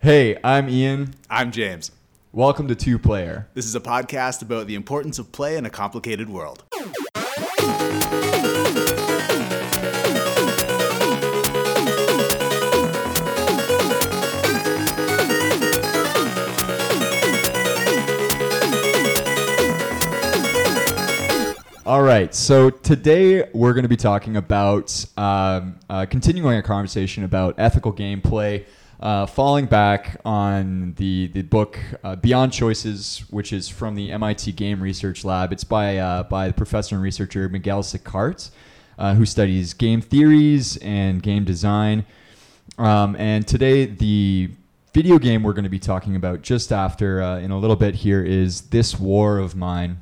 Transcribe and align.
Hey, 0.00 0.38
I'm 0.44 0.68
Ian. 0.68 1.14
I'm 1.30 1.50
James. 1.50 1.90
Welcome 2.32 2.68
to 2.68 2.74
Two 2.74 2.98
Player. 2.98 3.48
This 3.54 3.64
is 3.64 3.74
a 3.74 3.80
podcast 3.80 4.42
about 4.42 4.66
the 4.66 4.74
importance 4.74 5.18
of 5.18 5.32
play 5.32 5.56
in 5.56 5.64
a 5.64 5.70
complicated 5.70 6.28
world. 6.28 6.64
All 21.86 22.02
right, 22.02 22.34
so 22.34 22.68
today 22.68 23.48
we're 23.54 23.72
going 23.72 23.84
to 23.84 23.88
be 23.88 23.96
talking 23.96 24.36
about 24.36 25.06
um, 25.16 25.78
uh, 25.88 26.04
continuing 26.04 26.54
our 26.56 26.62
conversation 26.62 27.22
about 27.22 27.54
ethical 27.58 27.92
gameplay, 27.92 28.64
uh, 29.00 29.26
falling 29.26 29.66
back 29.66 30.20
on 30.24 30.94
the 30.96 31.28
the 31.28 31.42
book 31.42 31.78
uh, 32.02 32.16
Beyond 32.16 32.52
Choices, 32.52 33.24
which 33.30 33.52
is 33.52 33.68
from 33.68 33.94
the 33.94 34.10
MIT 34.12 34.52
Game 34.52 34.82
Research 34.82 35.24
Lab. 35.24 35.52
It's 35.52 35.64
by 35.64 35.98
uh, 35.98 36.22
by 36.24 36.48
the 36.48 36.54
professor 36.54 36.94
and 36.94 37.02
researcher 37.02 37.48
Miguel 37.48 37.82
Sicart, 37.82 38.50
uh, 38.98 39.14
who 39.14 39.26
studies 39.26 39.74
game 39.74 40.00
theories 40.00 40.76
and 40.78 41.22
game 41.22 41.44
design. 41.44 42.06
Um, 42.78 43.16
and 43.16 43.46
today 43.46 43.86
the 43.86 44.50
video 44.92 45.18
game 45.18 45.42
we're 45.42 45.52
going 45.52 45.64
to 45.64 45.70
be 45.70 45.78
talking 45.78 46.16
about 46.16 46.42
just 46.42 46.72
after 46.72 47.22
uh, 47.22 47.38
in 47.38 47.50
a 47.50 47.58
little 47.58 47.76
bit 47.76 47.96
here 47.96 48.24
is 48.24 48.62
This 48.62 48.98
War 48.98 49.38
of 49.38 49.54
Mine. 49.54 50.00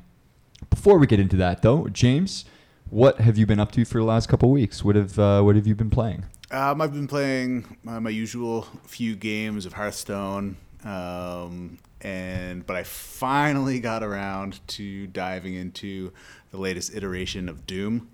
Before 0.70 0.98
we 0.98 1.06
get 1.06 1.20
into 1.20 1.36
that, 1.36 1.62
though, 1.62 1.88
James, 1.88 2.44
what 2.90 3.20
have 3.20 3.36
you 3.36 3.46
been 3.46 3.60
up 3.60 3.72
to 3.72 3.84
for 3.84 3.98
the 3.98 4.04
last 4.04 4.28
couple 4.28 4.50
weeks? 4.50 4.84
What 4.84 4.96
have 4.96 5.18
uh, 5.18 5.42
what 5.42 5.56
have 5.56 5.66
you 5.66 5.74
been 5.74 5.90
playing? 5.90 6.24
Um, 6.54 6.80
I've 6.80 6.92
been 6.92 7.08
playing 7.08 7.78
uh, 7.84 7.98
my 7.98 8.10
usual 8.10 8.68
few 8.86 9.16
games 9.16 9.66
of 9.66 9.72
Hearthstone, 9.72 10.56
um, 10.84 11.78
and 12.00 12.64
but 12.64 12.76
I 12.76 12.84
finally 12.84 13.80
got 13.80 14.04
around 14.04 14.60
to 14.68 15.08
diving 15.08 15.54
into 15.54 16.12
the 16.52 16.58
latest 16.58 16.94
iteration 16.94 17.48
of 17.48 17.66
Doom, 17.66 18.08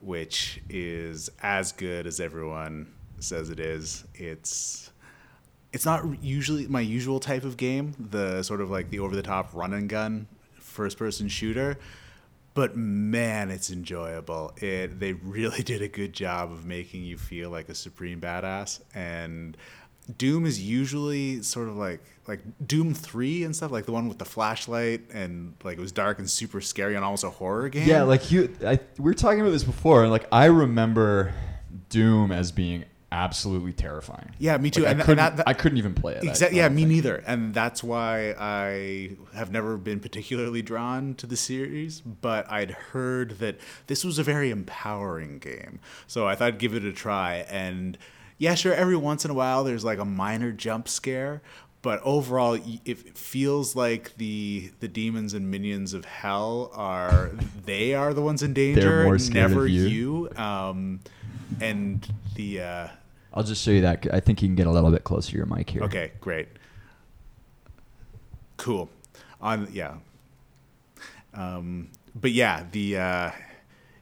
which 0.00 0.62
is 0.68 1.30
as 1.42 1.72
good 1.72 2.06
as 2.06 2.20
everyone 2.20 2.86
says 3.18 3.50
it 3.50 3.58
is. 3.58 4.04
It's 4.14 4.92
it's 5.72 5.84
not 5.84 6.22
usually 6.22 6.68
my 6.68 6.82
usual 6.82 7.18
type 7.18 7.42
of 7.42 7.56
game, 7.56 7.96
the 7.98 8.44
sort 8.44 8.60
of 8.60 8.70
like 8.70 8.90
the 8.90 9.00
over 9.00 9.16
the 9.16 9.22
top 9.22 9.52
run 9.52 9.72
and 9.72 9.88
gun 9.88 10.28
first 10.60 10.96
person 10.96 11.26
shooter 11.26 11.76
but 12.54 12.76
man 12.76 13.50
it's 13.50 13.70
enjoyable. 13.70 14.52
It 14.56 14.98
they 15.00 15.12
really 15.12 15.62
did 15.64 15.82
a 15.82 15.88
good 15.88 16.12
job 16.12 16.52
of 16.52 16.64
making 16.64 17.04
you 17.04 17.16
feel 17.16 17.50
like 17.50 17.68
a 17.68 17.74
supreme 17.74 18.20
badass 18.20 18.80
and 18.94 19.56
doom 20.16 20.46
is 20.46 20.60
usually 20.60 21.42
sort 21.42 21.68
of 21.68 21.76
like 21.76 22.00
like 22.26 22.40
doom 22.66 22.94
3 22.94 23.44
and 23.44 23.54
stuff 23.54 23.70
like 23.70 23.86
the 23.86 23.92
one 23.92 24.08
with 24.08 24.18
the 24.18 24.24
flashlight 24.24 25.02
and 25.12 25.54
like 25.64 25.78
it 25.78 25.80
was 25.80 25.92
dark 25.92 26.18
and 26.18 26.30
super 26.30 26.60
scary 26.60 26.94
and 26.94 27.04
almost 27.04 27.24
a 27.24 27.30
horror 27.30 27.68
game. 27.68 27.88
Yeah, 27.88 28.02
like 28.02 28.30
you, 28.30 28.54
I, 28.64 28.78
we 28.98 29.04
were 29.04 29.14
talking 29.14 29.40
about 29.40 29.50
this 29.50 29.64
before, 29.64 30.02
and 30.02 30.12
like 30.12 30.26
I 30.30 30.46
remember 30.46 31.34
Doom 31.88 32.30
as 32.30 32.52
being 32.52 32.84
absolutely 33.12 33.72
terrifying. 33.72 34.30
Yeah, 34.38 34.56
me 34.58 34.70
too. 34.70 34.82
Like, 34.82 34.92
And- 34.92 35.02
I 35.02 35.04
couldn't, 35.04 35.16
that- 35.18 35.36
that- 35.38 35.48
I 35.48 35.52
couldn't 35.52 35.78
even 35.78 35.94
play 35.94 36.14
it. 36.14 36.24
Exactly. 36.24 36.58
Yeah, 36.58 36.68
me 36.68 36.82
think. 36.82 36.88
neither. 36.92 37.16
And 37.26 37.52
that's 37.54 37.82
why 37.82 38.34
I 38.38 39.16
have 39.34 39.50
never 39.50 39.76
been 39.76 40.00
particularly 40.00 40.62
drawn 40.62 41.14
to 41.16 41.26
the 41.26 41.36
series. 41.36 42.00
But 42.00 42.50
I'd 42.50 42.70
heard 42.70 43.38
that 43.40 43.58
this 43.88 44.04
was 44.04 44.18
a 44.18 44.22
very 44.22 44.50
empowering 44.50 45.38
game, 45.38 45.80
so 46.06 46.26
I 46.28 46.34
thought 46.36 46.48
I'd 46.48 46.58
give 46.58 46.74
it 46.74 46.84
a 46.84 46.92
try. 46.92 47.46
And 47.50 47.98
yeah, 48.38 48.54
sure. 48.54 48.72
Every 48.74 48.96
once 48.96 49.24
in 49.24 49.30
a 49.30 49.34
while, 49.34 49.64
there's 49.64 49.84
like 49.84 49.98
a 49.98 50.04
minor 50.04 50.52
jump 50.52 50.88
scare. 50.88 51.42
But 51.82 52.00
overall, 52.04 52.58
it 52.84 53.16
feels 53.16 53.74
like 53.74 54.14
the 54.18 54.70
the 54.80 54.88
demons 54.88 55.32
and 55.32 55.50
minions 55.50 55.94
of 55.94 56.04
hell 56.04 56.70
are 56.74 57.30
they 57.64 57.94
are 57.94 58.12
the 58.12 58.20
ones 58.20 58.42
in 58.42 58.52
danger, 58.52 59.04
more 59.04 59.18
scared 59.18 59.46
of 59.46 59.50
never 59.52 59.66
you. 59.66 60.28
you. 60.36 60.36
Um, 60.36 61.00
and 61.58 62.06
the 62.36 62.60
uh, 62.60 62.88
I'll 63.32 63.44
just 63.44 63.62
show 63.62 63.70
you 63.70 63.82
that. 63.82 64.06
I 64.12 64.20
think 64.20 64.42
you 64.42 64.48
can 64.48 64.56
get 64.56 64.66
a 64.66 64.70
little 64.70 64.90
bit 64.90 65.04
closer 65.04 65.30
to 65.30 65.36
your 65.36 65.46
mic 65.46 65.70
here. 65.70 65.82
Okay, 65.82 66.12
great. 66.20 66.48
Cool. 68.56 68.88
On 69.40 69.68
yeah. 69.72 69.94
Um, 71.32 71.90
but 72.14 72.32
yeah, 72.32 72.64
the 72.72 72.98
uh, 72.98 73.30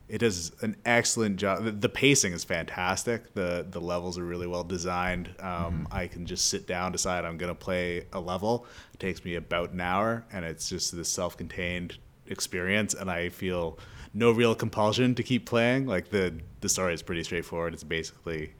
it 0.09 0.19
does 0.19 0.53
an 0.63 0.77
excellent 0.87 1.37
job. 1.37 1.65
The, 1.65 1.73
the 1.73 1.89
pacing 1.89 2.33
is 2.33 2.43
fantastic. 2.43 3.35
the 3.35 3.67
The 3.69 3.81
levels 3.81 4.19
are 4.19 4.25
really 4.25 4.47
well 4.47 4.65
designed. 4.65 5.35
Um, 5.41 5.87
I 5.91 6.07
can 6.07 6.25
just 6.25 6.49
sit 6.49 6.67
down, 6.67 6.93
decide 6.93 7.25
I'm 7.25 7.37
gonna 7.37 7.55
play 7.55 8.07
a 8.13 8.21
level. 8.21 8.67
It 8.95 9.01
takes 9.01 9.25
me 9.25 9.35
about 9.35 9.73
an 9.73 9.81
hour, 9.81 10.25
and 10.33 10.45
it's 10.45 10.69
just 10.69 10.97
this 10.97 11.11
self 11.11 11.37
contained 11.37 11.99
experience, 12.27 12.95
and 12.95 13.11
I 13.11 13.29
feel 13.29 13.79
no 14.15 14.31
real 14.33 14.55
compulsion 14.55 15.15
to 15.15 15.23
keep 15.23 15.47
playing. 15.47 15.87
Like 15.87 16.11
the 16.11 16.35
the 16.61 16.69
story 16.69 16.95
is 16.95 17.03
pretty 17.03 17.23
straightforward. 17.23 17.75
It's 17.75 17.85
basically, 17.85 18.55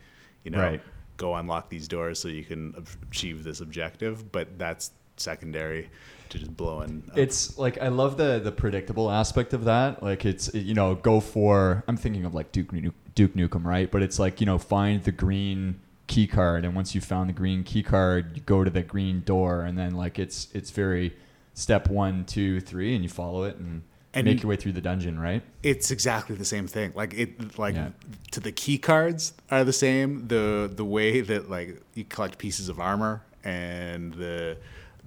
you 0.45 0.51
know, 0.51 0.59
Right. 0.59 0.81
go 1.17 1.35
unlock 1.35 1.69
these 1.69 1.89
doors 1.89 2.19
so 2.19 2.29
you 2.29 2.45
can 2.45 2.75
achieve 3.11 3.45
this 3.45 3.61
objective. 3.61 4.31
But 4.33 4.59
that's 4.59 4.93
secondary 5.17 5.91
to 6.31 6.39
just 6.39 6.57
blowing. 6.57 7.03
Up. 7.11 7.19
It's 7.19 7.59
like 7.59 7.79
I 7.79 7.89
love 7.89 8.17
the 8.17 8.39
the 8.39 8.53
predictable 8.53 9.11
aspect 9.11 9.53
of 9.53 9.65
that. 9.65 10.03
Like 10.03 10.25
it's 10.25 10.53
you 10.55 10.75
know 10.75 10.95
go 10.95 11.21
for 11.21 11.83
I'm 11.89 11.97
thinking 11.97 12.25
of 12.25 12.35
like 12.35 12.53
Duke 12.53 12.73
Duke 13.15 13.35
Nukem, 13.35 13.65
right? 13.65 13.91
But 13.91 14.03
it's 14.03 14.19
like 14.19 14.41
you 14.41 14.47
know 14.47 14.59
find 14.59 15.03
the 15.03 15.13
green 15.13 15.81
key 16.07 16.27
card, 16.27 16.65
and 16.65 16.75
once 16.75 16.95
you 16.95 17.01
found 17.01 17.29
the 17.29 17.35
green 17.35 17.65
key 17.65 17.83
card, 17.83 18.35
you 18.37 18.43
go 18.43 18.65
to 18.65 18.71
the 18.71 18.83
green 18.83 19.23
door, 19.23 19.63
and 19.63 19.77
then 19.77 19.95
like 19.95 20.19
it's 20.19 20.49
it's 20.55 20.71
very 20.71 21.15
step 21.55 21.89
one, 21.91 22.25
two, 22.25 22.61
three, 22.61 22.95
and 22.95 23.03
you 23.03 23.09
follow 23.11 23.43
it 23.45 23.57
and, 23.57 23.83
And- 24.19 24.27
make 24.27 24.43
your 24.43 24.51
way 24.51 24.57
through 24.57 24.73
the 24.73 24.81
dungeon, 24.81 25.19
right? 25.19 25.43
it's 25.63 25.91
exactly 25.91 26.37
the 26.37 26.45
same 26.45 26.67
thing. 26.67 26.93
Like 26.95 27.15
it, 27.15 27.59
like 27.59 27.75
Yeah. 27.75 27.89
to 28.33 28.41
the 28.41 28.53
key 28.53 28.79
cards 28.79 29.33
are 29.51 29.65
the 29.65 29.73
same. 29.73 30.29
The 30.29 30.71
the 30.73 30.85
way 30.85 31.21
that 31.21 31.51
like 31.51 31.81
you 31.95 32.05
collect 32.05 32.39
pieces 32.39 32.69
of 32.69 32.79
armor 32.81 33.23
and 33.45 34.15
the 34.15 34.57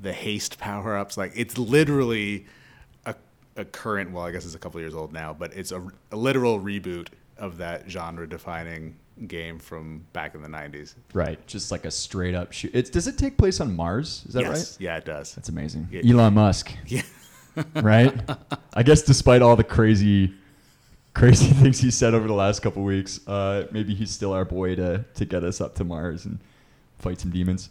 the 0.01 0.13
haste 0.13 0.57
power 0.59 0.97
ups. 0.97 1.15
Like 1.17 1.31
it's 1.35 1.57
literally 1.57 2.45
a, 3.05 3.15
a 3.55 3.65
current. 3.65 4.11
Well, 4.11 4.25
I 4.25 4.31
guess 4.31 4.45
it's 4.45 4.55
a 4.55 4.59
couple 4.59 4.79
years 4.81 4.95
old 4.95 5.13
now, 5.13 5.33
but 5.33 5.53
it's 5.53 5.71
a, 5.71 5.81
a 6.11 6.15
literal 6.17 6.59
reboot 6.59 7.07
of 7.37 7.57
that 7.57 7.89
genre 7.89 8.27
defining 8.27 8.95
game 9.27 9.59
from 9.59 10.03
back 10.13 10.33
in 10.35 10.41
the 10.41 10.47
nineties. 10.49 10.95
Right, 11.13 11.45
just 11.47 11.71
like 11.71 11.85
a 11.85 11.91
straight 11.91 12.33
up 12.35 12.51
shoot. 12.51 12.71
It's 12.73 12.89
does 12.89 13.07
it 13.07 13.17
take 13.17 13.37
place 13.37 13.59
on 13.61 13.75
Mars? 13.75 14.23
Is 14.27 14.33
that 14.33 14.41
yes. 14.43 14.71
right? 14.73 14.81
Yeah, 14.81 14.97
it 14.97 15.05
does. 15.05 15.35
That's 15.35 15.49
amazing. 15.49 15.87
Elon 16.05 16.33
Musk. 16.33 16.71
Yeah. 16.87 17.01
Right? 17.75 18.13
I 18.73 18.83
guess 18.83 19.01
despite 19.01 19.41
all 19.41 19.55
the 19.55 19.63
crazy, 19.63 20.33
crazy 21.13 21.47
things 21.53 21.79
he 21.79 21.91
said 21.91 22.13
over 22.13 22.27
the 22.27 22.33
last 22.33 22.61
couple 22.61 22.83
weeks, 22.83 23.25
uh, 23.27 23.67
maybe 23.71 23.93
he's 23.95 24.11
still 24.11 24.33
our 24.33 24.45
boy 24.45 24.75
to 24.75 25.05
to 25.15 25.25
get 25.25 25.43
us 25.43 25.61
up 25.61 25.75
to 25.75 25.83
Mars 25.83 26.25
and 26.25 26.39
fight 26.99 27.19
some 27.19 27.31
demons. 27.31 27.69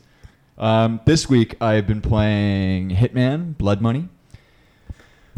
Um, 0.58 1.00
this 1.06 1.28
week 1.28 1.56
I've 1.60 1.86
been 1.86 2.02
playing 2.02 2.91
Hitman: 2.91 3.56
Blood 3.56 3.80
Money, 3.80 4.08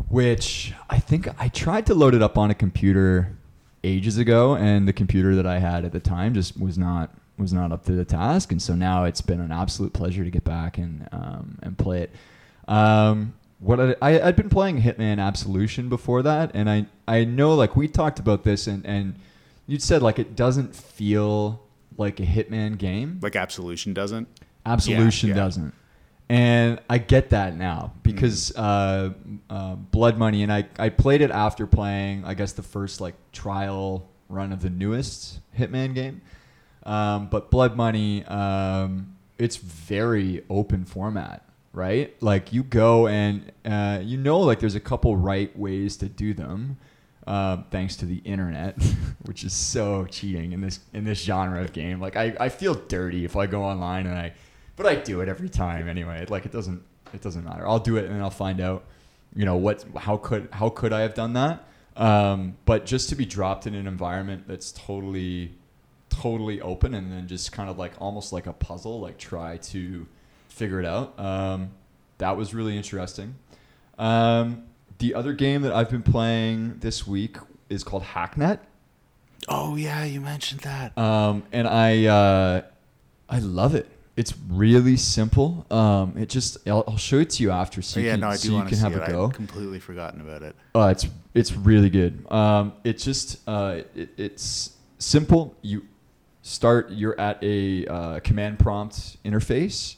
which 0.08 0.72
I 0.90 0.98
think 0.98 1.28
I 1.38 1.48
tried 1.48 1.86
to 1.86 1.94
load 1.94 2.14
it 2.14 2.22
up 2.22 2.36
on 2.36 2.50
a 2.50 2.54
computer 2.54 3.36
ages 3.84 4.18
ago, 4.18 4.54
and 4.54 4.86
the 4.86 4.92
computer 4.92 5.34
that 5.36 5.46
I 5.46 5.58
had 5.58 5.84
at 5.84 5.92
the 5.92 6.00
time 6.00 6.34
just 6.34 6.58
was 6.58 6.78
not 6.78 7.10
was 7.38 7.52
not 7.52 7.72
up 7.72 7.84
to 7.86 7.92
the 7.92 8.04
task, 8.04 8.52
and 8.52 8.60
so 8.60 8.74
now 8.74 9.04
it's 9.04 9.20
been 9.20 9.40
an 9.40 9.52
absolute 9.52 9.92
pleasure 9.92 10.24
to 10.24 10.30
get 10.30 10.44
back 10.44 10.78
and 10.78 11.08
um, 11.12 11.58
and 11.62 11.78
play 11.78 12.02
it. 12.02 12.10
Um, 12.68 13.34
what 13.62 13.80
I, 13.80 13.94
I 14.02 14.28
I'd 14.28 14.36
been 14.36 14.50
playing 14.50 14.82
Hitman 14.82 15.18
Absolution 15.18 15.88
before 15.88 16.22
that, 16.22 16.50
and 16.54 16.68
I 16.68 16.86
I 17.06 17.24
know 17.24 17.54
like 17.54 17.76
we 17.76 17.88
talked 17.88 18.18
about 18.18 18.44
this, 18.44 18.66
and 18.66 18.84
and 18.84 19.14
you'd 19.66 19.82
said 19.82 20.02
like 20.02 20.18
it 20.18 20.34
doesn't 20.36 20.74
feel 20.74 21.62
like 21.96 22.20
a 22.20 22.24
Hitman 22.24 22.76
game. 22.76 23.18
Like 23.22 23.36
Absolution 23.36 23.94
doesn't. 23.94 24.28
Absolution 24.66 25.30
Yeah, 25.30 25.34
yeah. 25.36 25.42
doesn't. 25.42 25.74
And 26.28 26.80
I 26.88 26.98
get 26.98 27.30
that 27.30 27.56
now 27.56 27.92
because 28.02 28.56
uh, 28.56 29.10
uh, 29.50 29.74
Blood 29.74 30.16
Money, 30.16 30.42
and 30.42 30.52
I, 30.52 30.66
I 30.78 30.88
played 30.88 31.20
it 31.20 31.30
after 31.30 31.66
playing, 31.66 32.24
I 32.24 32.32
guess, 32.32 32.52
the 32.52 32.62
first 32.62 33.00
like 33.02 33.14
trial 33.32 34.08
run 34.30 34.50
of 34.52 34.62
the 34.62 34.70
newest 34.70 35.40
Hitman 35.58 35.94
game. 35.94 36.22
Um, 36.84 37.26
but 37.26 37.50
Blood 37.50 37.76
Money, 37.76 38.24
um, 38.24 39.16
it's 39.36 39.56
very 39.56 40.42
open 40.48 40.86
format, 40.86 41.44
right? 41.72 42.14
Like 42.22 42.52
you 42.52 42.62
go 42.62 43.06
and 43.06 43.50
uh, 43.64 44.00
you 44.02 44.16
know, 44.16 44.40
like 44.40 44.60
there's 44.60 44.74
a 44.74 44.80
couple 44.80 45.16
right 45.16 45.56
ways 45.58 45.96
to 45.98 46.08
do 46.08 46.34
them, 46.34 46.78
um, 47.26 47.64
thanks 47.70 47.96
to 47.96 48.06
the 48.06 48.18
internet, 48.18 48.76
which 49.22 49.44
is 49.44 49.52
so 49.52 50.04
cheating 50.06 50.52
in 50.52 50.60
this 50.60 50.80
in 50.92 51.04
this 51.04 51.22
genre 51.22 51.62
of 51.62 51.72
game. 51.72 52.00
Like 52.00 52.16
I, 52.16 52.34
I 52.38 52.48
feel 52.48 52.74
dirty 52.74 53.24
if 53.24 53.36
I 53.36 53.46
go 53.46 53.62
online 53.62 54.06
and 54.06 54.18
I, 54.18 54.34
but 54.76 54.86
I 54.86 54.96
do 54.96 55.20
it 55.20 55.28
every 55.28 55.48
time 55.48 55.88
anyway. 55.88 56.26
Like 56.28 56.44
it 56.46 56.52
doesn't 56.52 56.82
it 57.12 57.20
doesn't 57.20 57.44
matter. 57.44 57.66
I'll 57.66 57.78
do 57.78 57.96
it 57.96 58.04
and 58.04 58.14
then 58.14 58.22
I'll 58.22 58.30
find 58.30 58.60
out, 58.60 58.84
you 59.34 59.44
know 59.44 59.56
what 59.56 59.84
how 59.96 60.16
could 60.18 60.48
how 60.52 60.68
could 60.68 60.92
I 60.92 61.00
have 61.00 61.14
done 61.14 61.32
that? 61.34 61.68
Um, 61.96 62.56
but 62.64 62.86
just 62.86 63.10
to 63.10 63.14
be 63.14 63.26
dropped 63.26 63.66
in 63.66 63.74
an 63.74 63.86
environment 63.86 64.44
that's 64.48 64.72
totally 64.72 65.52
totally 66.08 66.60
open 66.60 66.94
and 66.94 67.10
then 67.10 67.26
just 67.26 67.52
kind 67.52 67.70
of 67.70 67.78
like 67.78 67.92
almost 67.98 68.34
like 68.34 68.46
a 68.46 68.52
puzzle 68.52 69.00
like 69.00 69.16
try 69.16 69.56
to 69.56 70.06
figure 70.52 70.80
it 70.80 70.86
out. 70.86 71.18
Um, 71.18 71.70
that 72.18 72.36
was 72.36 72.54
really 72.54 72.76
interesting. 72.76 73.34
Um, 73.98 74.64
the 74.98 75.14
other 75.14 75.32
game 75.32 75.62
that 75.62 75.72
I've 75.72 75.90
been 75.90 76.02
playing 76.02 76.78
this 76.78 77.06
week 77.06 77.36
is 77.68 77.82
called 77.82 78.02
Hacknet. 78.02 78.60
Oh 79.48 79.76
yeah, 79.76 80.04
you 80.04 80.20
mentioned 80.20 80.60
that. 80.60 80.96
Um, 80.96 81.42
and 81.52 81.66
I 81.66 82.06
uh, 82.06 82.62
I 83.28 83.38
love 83.40 83.74
it. 83.74 83.88
It's 84.14 84.34
really 84.48 84.96
simple. 84.96 85.66
Um, 85.70 86.14
it 86.16 86.28
just 86.28 86.58
I'll, 86.68 86.84
I'll 86.86 86.96
show 86.98 87.18
it 87.18 87.30
to 87.30 87.42
you 87.42 87.50
after, 87.50 87.82
so 87.82 87.98
oh, 87.98 88.04
you 88.04 88.10
can, 88.10 88.20
no, 88.20 88.28
I 88.28 88.36
so 88.36 88.52
you 88.52 88.62
can 88.64 88.76
see 88.76 88.82
have 88.82 88.94
it. 88.94 89.08
a 89.08 89.10
go. 89.10 89.26
I'd 89.26 89.34
completely 89.34 89.80
forgotten 89.80 90.20
about 90.20 90.42
it. 90.42 90.54
Uh, 90.74 90.88
it's 90.88 91.06
it's 91.34 91.52
really 91.52 91.90
good. 91.90 92.30
Um, 92.30 92.74
it's 92.84 93.04
just 93.04 93.40
uh, 93.48 93.80
it, 93.94 94.10
it's 94.16 94.76
simple. 94.98 95.56
You 95.62 95.86
start. 96.42 96.90
You're 96.90 97.18
at 97.18 97.42
a 97.42 97.86
uh, 97.86 98.20
command 98.20 98.58
prompt 98.58 99.16
interface, 99.24 99.96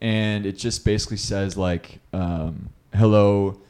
and 0.00 0.46
it 0.46 0.58
just 0.58 0.84
basically 0.84 1.16
says 1.16 1.56
like, 1.56 2.00
um, 2.12 2.70
"Hello, 2.94 3.60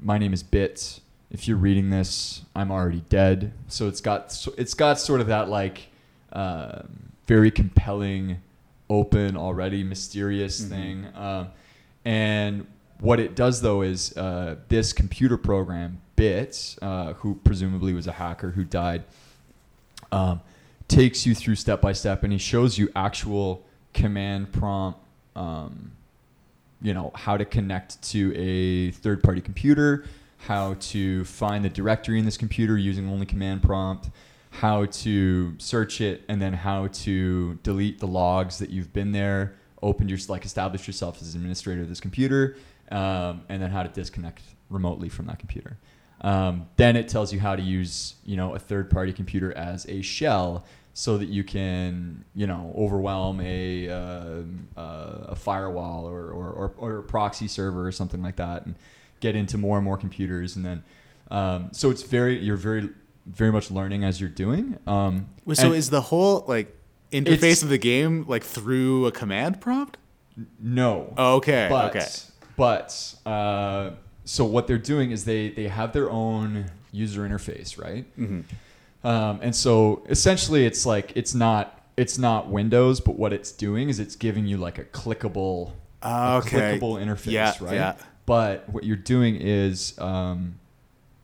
my 0.00 0.18
name 0.18 0.32
is 0.32 0.42
Bit. 0.42 1.00
If 1.30 1.46
you're 1.46 1.56
reading 1.58 1.90
this, 1.90 2.42
I'm 2.56 2.70
already 2.70 3.02
dead." 3.08 3.52
So 3.68 3.88
it's 3.88 4.00
got 4.00 4.32
so- 4.32 4.54
it's 4.58 4.74
got 4.74 4.98
sort 4.98 5.20
of 5.20 5.26
that 5.28 5.48
like 5.48 5.88
um, 6.32 6.88
very 7.26 7.50
compelling, 7.50 8.38
open, 8.90 9.36
already 9.36 9.82
mysterious 9.82 10.60
Mhm. 10.62 10.68
thing. 10.68 11.06
Um, 11.14 11.48
and 12.04 12.66
what 13.00 13.18
it 13.20 13.34
does 13.36 13.60
though 13.62 13.82
is 13.82 14.16
uh, 14.16 14.56
this 14.68 14.92
computer 14.92 15.36
program, 15.38 16.00
Bit, 16.16 16.76
uh, 16.82 17.12
who 17.14 17.36
presumably 17.44 17.94
was 17.94 18.06
a 18.06 18.12
hacker 18.12 18.50
who 18.50 18.64
died, 18.64 19.04
um, 20.10 20.40
takes 20.88 21.24
you 21.26 21.34
through 21.34 21.54
step 21.54 21.80
by 21.80 21.92
step, 21.92 22.24
and 22.24 22.32
he 22.32 22.38
shows 22.38 22.76
you 22.78 22.90
actual 22.96 23.64
command 23.94 24.52
prompt. 24.52 24.98
Um, 25.38 25.92
you 26.82 26.94
know 26.94 27.12
how 27.14 27.36
to 27.36 27.44
connect 27.44 28.02
to 28.10 28.32
a 28.36 28.90
third 28.90 29.22
party 29.22 29.40
computer, 29.40 30.04
how 30.38 30.74
to 30.74 31.24
find 31.24 31.64
the 31.64 31.68
directory 31.68 32.18
in 32.18 32.24
this 32.24 32.36
computer 32.36 32.76
using 32.76 33.08
only 33.08 33.26
command 33.26 33.62
prompt, 33.62 34.10
how 34.50 34.86
to 34.86 35.54
search 35.58 36.00
it, 36.00 36.22
and 36.28 36.42
then 36.42 36.52
how 36.52 36.88
to 36.88 37.54
delete 37.62 38.00
the 38.00 38.06
logs 38.06 38.58
that 38.58 38.70
you've 38.70 38.92
been 38.92 39.12
there, 39.12 39.54
open 39.80 40.08
your 40.08 40.18
like 40.28 40.44
establish 40.44 40.86
yourself 40.86 41.22
as 41.22 41.34
administrator 41.34 41.82
of 41.82 41.88
this 41.88 42.00
computer, 42.00 42.56
um, 42.90 43.42
and 43.48 43.62
then 43.62 43.70
how 43.70 43.82
to 43.82 43.88
disconnect 43.88 44.42
remotely 44.70 45.08
from 45.08 45.26
that 45.26 45.38
computer. 45.38 45.78
Um, 46.20 46.66
then 46.76 46.96
it 46.96 47.08
tells 47.08 47.32
you 47.32 47.38
how 47.38 47.54
to 47.54 47.62
use 47.62 48.14
you 48.24 48.36
know 48.36 48.54
a 48.54 48.58
third 48.58 48.90
party 48.90 49.12
computer 49.12 49.56
as 49.56 49.86
a 49.88 50.02
shell 50.02 50.64
so 51.00 51.16
that 51.16 51.28
you 51.28 51.44
can 51.44 52.24
you 52.34 52.44
know 52.44 52.74
overwhelm 52.76 53.40
a 53.40 53.88
um, 53.88 54.66
uh, 54.76 55.28
a 55.28 55.36
firewall 55.36 56.08
or, 56.08 56.28
or, 56.32 56.48
or, 56.50 56.72
or 56.76 56.98
a 56.98 57.02
proxy 57.04 57.46
server 57.46 57.86
or 57.86 57.92
something 57.92 58.20
like 58.20 58.34
that 58.34 58.66
and 58.66 58.74
get 59.20 59.36
into 59.36 59.56
more 59.56 59.76
and 59.78 59.84
more 59.84 59.96
computers 59.96 60.56
and 60.56 60.64
then 60.64 60.82
um, 61.30 61.68
so 61.70 61.90
it's 61.90 62.02
very 62.02 62.36
you're 62.40 62.56
very 62.56 62.88
very 63.26 63.52
much 63.52 63.70
learning 63.70 64.02
as 64.02 64.20
you're 64.20 64.28
doing 64.28 64.76
um, 64.88 65.28
So 65.52 65.72
is 65.72 65.90
the 65.90 66.00
whole 66.00 66.44
like 66.48 66.76
interface 67.12 67.62
of 67.62 67.68
the 67.68 67.78
game 67.78 68.24
like 68.26 68.42
through 68.42 69.06
a 69.06 69.12
command 69.12 69.60
prompt? 69.60 69.98
no 70.58 71.14
Oh, 71.16 71.36
okay. 71.36 71.68
but 71.70 71.94
okay. 71.94 72.06
but 72.56 73.14
uh, 73.24 73.90
so 74.24 74.44
what 74.44 74.66
they're 74.66 74.78
doing 74.78 75.12
is 75.12 75.24
they 75.26 75.50
they 75.50 75.68
have 75.68 75.92
their 75.92 76.10
own 76.10 76.72
user 76.90 77.20
interface 77.28 77.80
right 77.80 78.04
hmm 78.16 78.40
Um, 79.04 79.38
and 79.42 79.54
so 79.54 80.02
essentially, 80.08 80.66
it's 80.66 80.84
like 80.86 81.12
it's 81.14 81.34
not 81.34 81.74
it's 81.96 82.18
not 82.18 82.48
Windows, 82.48 83.00
but 83.00 83.16
what 83.16 83.32
it's 83.32 83.50
doing 83.52 83.88
is 83.88 83.98
it's 83.98 84.14
giving 84.16 84.46
you 84.46 84.56
like 84.56 84.78
a 84.78 84.84
clickable, 84.84 85.72
a 86.02 86.34
Okay. 86.44 86.78
clickable 86.78 87.00
interface, 87.02 87.32
Yeah, 87.32 87.54
right? 87.60 87.74
yeah. 87.74 87.94
But 88.26 88.68
what 88.68 88.84
you're 88.84 88.96
doing 88.96 89.36
is 89.36 89.98
um, 89.98 90.58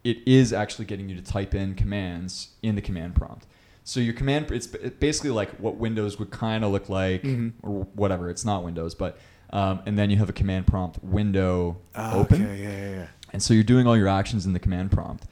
it 0.02 0.18
is 0.26 0.52
actually 0.52 0.86
getting 0.86 1.08
you 1.08 1.16
to 1.16 1.22
type 1.22 1.54
in 1.54 1.74
commands 1.74 2.48
in 2.62 2.74
the 2.74 2.82
command 2.82 3.14
prompt. 3.14 3.46
So 3.84 4.00
your 4.00 4.14
command 4.14 4.50
it's 4.50 4.66
basically 4.66 5.30
like 5.30 5.50
what 5.60 5.76
Windows 5.76 6.18
would 6.18 6.30
kind 6.30 6.64
of 6.64 6.72
look 6.72 6.88
like, 6.88 7.22
Mhm. 7.22 7.52
or 7.62 7.86
whatever. 7.94 8.30
It's 8.30 8.44
not 8.44 8.64
Windows, 8.64 8.94
but 8.94 9.18
um, 9.50 9.80
and 9.86 9.96
then 9.98 10.10
you 10.10 10.16
have 10.16 10.28
a 10.28 10.32
command 10.32 10.66
prompt 10.66 10.98
window 11.04 11.76
Oh, 11.94 12.20
open. 12.20 12.42
Okay. 12.44 12.62
Yeah. 12.62 12.68
Yeah. 12.70 12.90
yeah. 12.96 13.06
And 13.32 13.42
so 13.42 13.52
you're 13.54 13.62
doing 13.62 13.86
all 13.86 13.96
your 13.96 14.08
actions 14.08 14.46
in 14.46 14.52
the 14.52 14.58
command 14.58 14.90
prompt. 14.90 15.26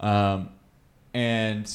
Um, 0.00 0.48
and 1.14 1.70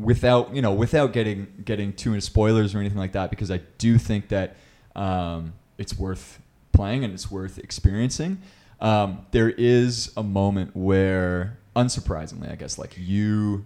without, 0.00 0.54
you 0.54 0.62
know, 0.62 0.72
without 0.72 1.12
getting 1.12 1.46
getting 1.64 1.92
too 1.92 2.14
into 2.14 2.24
spoilers 2.24 2.74
or 2.74 2.78
anything 2.78 2.98
like 2.98 3.12
that, 3.12 3.30
because 3.30 3.50
I 3.50 3.60
do 3.78 3.98
think 3.98 4.28
that 4.28 4.56
um, 4.96 5.52
it's 5.78 5.98
worth 5.98 6.40
playing 6.72 7.04
and 7.04 7.12
it's 7.12 7.30
worth 7.30 7.58
experiencing. 7.58 8.40
Um, 8.80 9.26
there 9.30 9.50
is 9.50 10.12
a 10.16 10.22
moment 10.22 10.74
where, 10.74 11.58
unsurprisingly, 11.76 12.50
I 12.50 12.56
guess, 12.56 12.78
like 12.78 12.94
you 12.96 13.64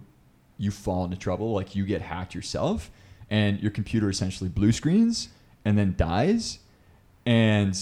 you 0.57 0.71
fall 0.71 1.05
into 1.05 1.17
trouble, 1.17 1.53
like 1.53 1.75
you 1.75 1.85
get 1.85 2.01
hacked 2.01 2.35
yourself, 2.35 2.91
and 3.29 3.59
your 3.61 3.71
computer 3.71 4.09
essentially 4.09 4.49
blue 4.49 4.71
screens 4.71 5.29
and 5.63 5.77
then 5.77 5.95
dies. 5.97 6.59
And 7.25 7.77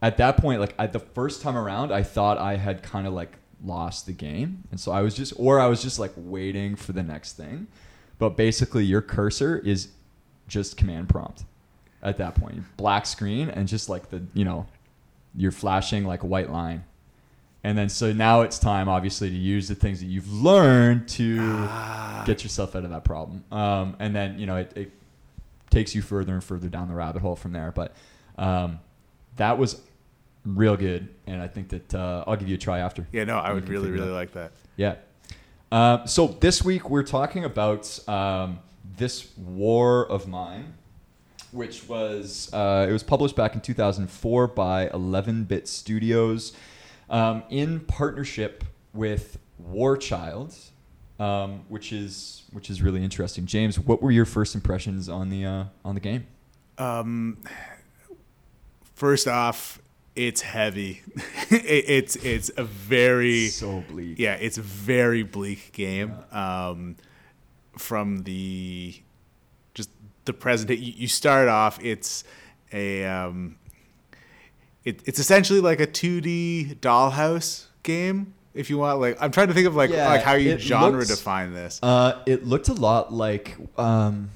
at 0.00 0.16
that 0.16 0.38
point, 0.38 0.60
like 0.60 0.74
at 0.78 0.92
the 0.92 1.00
first 1.00 1.42
time 1.42 1.56
around, 1.56 1.92
I 1.92 2.02
thought 2.02 2.38
I 2.38 2.56
had 2.56 2.82
kind 2.82 3.06
of 3.06 3.12
like 3.12 3.36
lost 3.64 4.06
the 4.06 4.12
game, 4.12 4.64
and 4.70 4.78
so 4.78 4.92
I 4.92 5.02
was 5.02 5.14
just, 5.14 5.32
or 5.36 5.58
I 5.60 5.66
was 5.66 5.82
just 5.82 5.98
like 5.98 6.12
waiting 6.16 6.76
for 6.76 6.92
the 6.92 7.02
next 7.02 7.36
thing. 7.36 7.66
But 8.18 8.30
basically, 8.36 8.84
your 8.84 9.02
cursor 9.02 9.58
is 9.58 9.88
just 10.48 10.76
command 10.76 11.08
prompt 11.08 11.44
at 12.02 12.16
that 12.18 12.34
point, 12.34 12.62
black 12.76 13.06
screen, 13.06 13.48
and 13.50 13.66
just 13.68 13.88
like 13.88 14.10
the 14.10 14.22
you 14.34 14.44
know, 14.44 14.66
you're 15.36 15.52
flashing 15.52 16.04
like 16.04 16.22
a 16.22 16.26
white 16.26 16.50
line. 16.50 16.84
And 17.64 17.76
then 17.76 17.88
so 17.88 18.12
now 18.12 18.42
it's 18.42 18.58
time, 18.58 18.88
obviously, 18.88 19.28
to 19.30 19.36
use 19.36 19.66
the 19.68 19.74
things 19.74 19.98
that 20.00 20.06
you've 20.06 20.32
learned 20.32 21.08
to 21.10 21.38
Ah. 21.40 22.22
get 22.24 22.42
yourself 22.44 22.76
out 22.76 22.84
of 22.84 22.90
that 22.90 23.04
problem. 23.04 23.44
Um, 23.50 23.96
and 23.98 24.14
then 24.14 24.38
you 24.38 24.46
know 24.46 24.56
it, 24.56 24.72
it 24.76 24.92
takes 25.70 25.94
you 25.94 26.00
further 26.02 26.32
and 26.34 26.42
further 26.42 26.68
down 26.68 26.88
the 26.88 26.94
rabbit 26.94 27.20
hole 27.20 27.34
from 27.36 27.52
there. 27.52 27.72
But 27.72 27.94
um, 28.38 28.78
that 29.36 29.58
was 29.58 29.80
real 30.56 30.76
good, 30.76 31.08
and 31.26 31.42
I 31.42 31.48
think 31.48 31.68
that 31.70 31.94
uh, 31.94 32.24
I'll 32.26 32.36
give 32.36 32.48
you 32.48 32.54
a 32.54 32.58
try 32.58 32.78
after. 32.78 33.06
Yeah. 33.12 33.24
No, 33.24 33.38
I 33.38 33.52
would 33.52 33.68
really, 33.68 33.90
really 33.90 34.10
like 34.10 34.32
that. 34.32 34.52
Yeah. 34.76 34.96
Uh, 35.70 36.06
so 36.06 36.28
this 36.28 36.64
week 36.64 36.88
we're 36.88 37.02
talking 37.02 37.44
about 37.44 38.08
um, 38.08 38.60
this 38.96 39.36
War 39.36 40.06
of 40.10 40.26
Mine, 40.26 40.74
which 41.52 41.86
was 41.88 42.50
uh, 42.52 42.86
it 42.88 42.92
was 42.92 43.02
published 43.02 43.36
back 43.36 43.54
in 43.54 43.60
2004 43.60 44.46
by 44.48 44.88
11-Bit 44.88 45.68
Studios 45.68 46.54
um, 47.10 47.42
in 47.50 47.80
partnership 47.80 48.64
with 48.94 49.38
War 49.58 49.96
Child, 49.96 50.54
um, 51.18 51.64
which 51.68 51.92
is 51.92 52.44
which 52.52 52.70
is 52.70 52.80
really 52.80 53.02
interesting. 53.02 53.44
James, 53.44 53.78
what 53.78 54.02
were 54.02 54.10
your 54.10 54.24
first 54.24 54.54
impressions 54.54 55.08
on 55.08 55.28
the 55.28 55.44
uh, 55.44 55.64
on 55.84 55.94
the 55.94 56.00
game? 56.00 56.26
Um, 56.78 57.38
first 58.94 59.26
off, 59.26 59.80
it's 60.18 60.40
heavy. 60.42 61.02
it, 61.50 61.84
it's 61.88 62.16
it's 62.16 62.50
a 62.56 62.64
very 62.64 63.46
So 63.48 63.84
bleak. 63.88 64.18
yeah, 64.18 64.34
it's 64.34 64.58
a 64.58 64.62
very 64.62 65.22
bleak 65.22 65.72
game. 65.72 66.14
Um, 66.32 66.96
from 67.76 68.24
the 68.24 68.94
just 69.74 69.90
the 70.24 70.32
present, 70.32 70.70
you, 70.70 70.92
you 70.96 71.08
start 71.08 71.48
off. 71.48 71.78
It's 71.82 72.24
a 72.72 73.04
um, 73.04 73.56
it, 74.84 75.00
it's 75.06 75.18
essentially 75.18 75.60
like 75.60 75.80
a 75.80 75.86
2D 75.86 76.76
dollhouse 76.80 77.66
game. 77.82 78.34
If 78.54 78.70
you 78.70 78.78
want, 78.78 78.98
like, 78.98 79.16
I'm 79.20 79.30
trying 79.30 79.48
to 79.48 79.54
think 79.54 79.68
of 79.68 79.76
like 79.76 79.90
Yeah, 79.90 80.08
like 80.08 80.22
how 80.22 80.32
you 80.34 80.58
genre 80.58 81.04
define 81.04 81.52
this. 81.54 81.78
Uh, 81.82 82.20
it 82.26 82.44
looked 82.44 82.68
a 82.68 82.72
lot 82.74 83.12
like 83.12 83.56
um, 83.78 84.30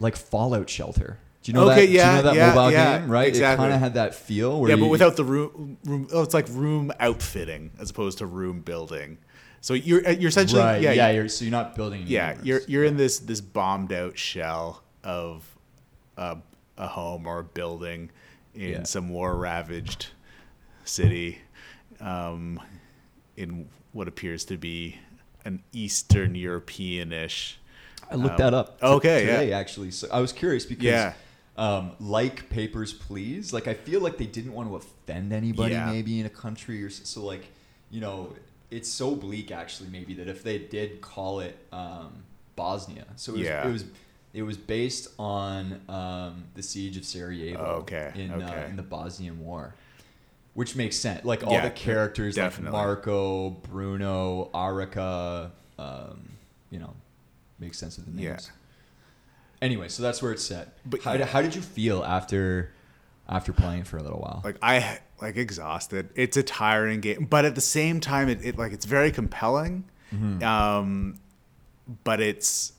like 0.00 0.16
Fallout 0.16 0.70
Shelter. 0.70 1.18
Do 1.44 1.52
you 1.52 1.54
know 1.54 1.70
Okay, 1.70 1.86
that? 1.86 1.92
yeah, 1.92 2.10
do 2.10 2.16
you 2.16 2.16
know 2.16 2.22
that 2.30 2.34
yeah, 2.36 2.54
mobile 2.54 2.72
yeah, 2.72 2.98
game? 2.98 3.10
Right. 3.10 3.28
exactly. 3.28 3.66
It 3.66 3.68
kind 3.68 3.74
of 3.74 3.80
had 3.80 3.94
that 3.94 4.14
feel. 4.14 4.60
Where 4.60 4.70
yeah, 4.70 4.76
but 4.76 4.84
you- 4.86 4.90
without 4.90 5.14
the 5.16 5.24
room, 5.24 5.76
room. 5.84 6.08
Oh, 6.12 6.22
it's 6.22 6.32
like 6.34 6.46
room 6.48 6.90
outfitting 6.98 7.70
as 7.78 7.90
opposed 7.90 8.18
to 8.18 8.26
room 8.26 8.60
building. 8.60 9.18
So 9.60 9.74
you're 9.74 10.06
uh, 10.08 10.10
you're 10.12 10.28
essentially 10.30 10.62
right. 10.62 10.80
yeah 10.82 10.92
Yeah. 10.92 11.08
you- 11.10 11.14
you're, 11.20 11.28
so 11.28 11.44
you're 11.44 11.52
not 11.52 11.76
building. 11.76 12.04
yeah 12.06 12.30
universe. 12.30 12.46
you're 12.46 12.60
you're 12.66 12.84
in 12.84 12.96
this 12.96 13.18
this 13.20 13.40
bombed 13.42 13.92
out 13.92 14.16
shell 14.18 14.82
of 15.04 15.44
a, 16.16 16.38
a 16.78 16.86
home 16.86 17.26
or 17.26 17.40
a 17.40 17.44
building 17.44 18.10
in 18.54 18.70
Yeah. 18.70 18.82
some 18.84 19.10
war 19.10 19.36
ravaged 19.36 20.08
city 20.84 21.38
um, 22.00 22.58
in 23.36 23.68
what 23.92 24.08
appears 24.08 24.44
to 24.46 24.56
be 24.56 24.98
an 25.44 25.62
Eastern 25.72 26.34
European-ish. 26.34 27.58
I 28.10 28.14
looked 28.16 28.32
um, 28.32 28.38
that 28.38 28.54
up. 28.54 28.78
okay, 28.82 29.48
yeah. 29.48 29.58
actually. 29.58 29.90
So 29.90 30.08
I 30.10 30.20
was 30.20 30.32
curious 30.32 30.64
because. 30.64 30.84
Yeah. 30.84 31.12
Um, 31.56 31.92
like 32.00 32.48
Papers, 32.50 32.92
Please. 32.92 33.52
Like 33.52 33.68
I 33.68 33.74
feel 33.74 34.00
like 34.00 34.18
they 34.18 34.26
didn't 34.26 34.52
want 34.54 34.68
to 34.68 34.76
offend 34.76 35.32
anybody, 35.32 35.74
Yeah. 35.74 35.86
maybe 35.90 36.18
in 36.20 36.26
a 36.26 36.30
country 36.30 36.82
or 36.82 36.90
so. 36.90 37.22
Like, 37.24 37.46
you 37.90 38.00
know, 38.00 38.34
it's 38.70 38.88
so 38.88 39.14
bleak 39.14 39.52
actually. 39.52 39.88
Maybe 39.90 40.14
that 40.14 40.26
if 40.28 40.42
they 40.42 40.58
did 40.58 41.00
call 41.00 41.40
it 41.40 41.56
um, 41.72 42.24
Bosnia, 42.56 43.04
so 43.16 43.32
it 43.34 43.38
was, 43.38 43.46
Yeah. 43.46 43.68
it 43.68 43.72
was 43.72 43.84
It 44.32 44.42
was 44.42 44.56
based 44.56 45.10
on 45.16 45.80
um, 45.88 46.42
the 46.56 46.62
siege 46.64 46.96
of 46.96 47.04
Sarajevo. 47.04 47.56
Oh, 47.64 47.78
okay, 47.82 48.10
In 48.16 48.32
Uh, 48.32 48.66
in 48.68 48.74
the 48.74 48.82
Bosnian 48.82 49.38
War, 49.38 49.76
which 50.54 50.74
makes 50.74 50.96
sense. 50.96 51.24
Like 51.24 51.44
all 51.46 51.52
Yeah, 51.52 51.68
the 51.68 51.70
characters, 51.70 52.34
definitely. 52.34 52.76
like 52.76 52.84
Marko, 52.84 53.50
Bruno, 53.50 54.50
Arica, 54.52 55.52
um, 55.78 56.30
you 56.70 56.80
know, 56.80 56.94
makes 57.60 57.78
sense 57.78 57.96
with 57.96 58.12
the 58.12 58.20
Yeah. 58.22 58.38
Anyway, 59.64 59.88
so 59.88 60.02
that's 60.02 60.22
where 60.22 60.30
it's 60.30 60.42
set. 60.44 60.76
But- 60.84 61.02
how, 61.02 61.16
how 61.24 61.40
did 61.40 61.54
you 61.54 61.62
feel 61.62 62.04
after 62.04 62.70
after 63.26 63.54
playing 63.54 63.84
for 63.84 63.96
a 63.96 64.02
little 64.02 64.18
while? 64.20 64.42
like 64.44 64.58
I 64.60 64.98
like 65.22 65.36
exhausted. 65.36 66.10
It's 66.14 66.36
a 66.36 66.42
tiring 66.42 67.00
game, 67.00 67.24
but 67.24 67.46
at 67.46 67.54
the 67.54 67.62
same 67.62 67.98
time, 67.98 68.28
it, 68.28 68.44
it 68.44 68.58
like 68.58 68.72
it's 68.72 68.84
very 68.84 69.10
compelling. 69.10 69.84
Um, 70.42 71.18
but 72.04 72.20
it's 72.20 72.72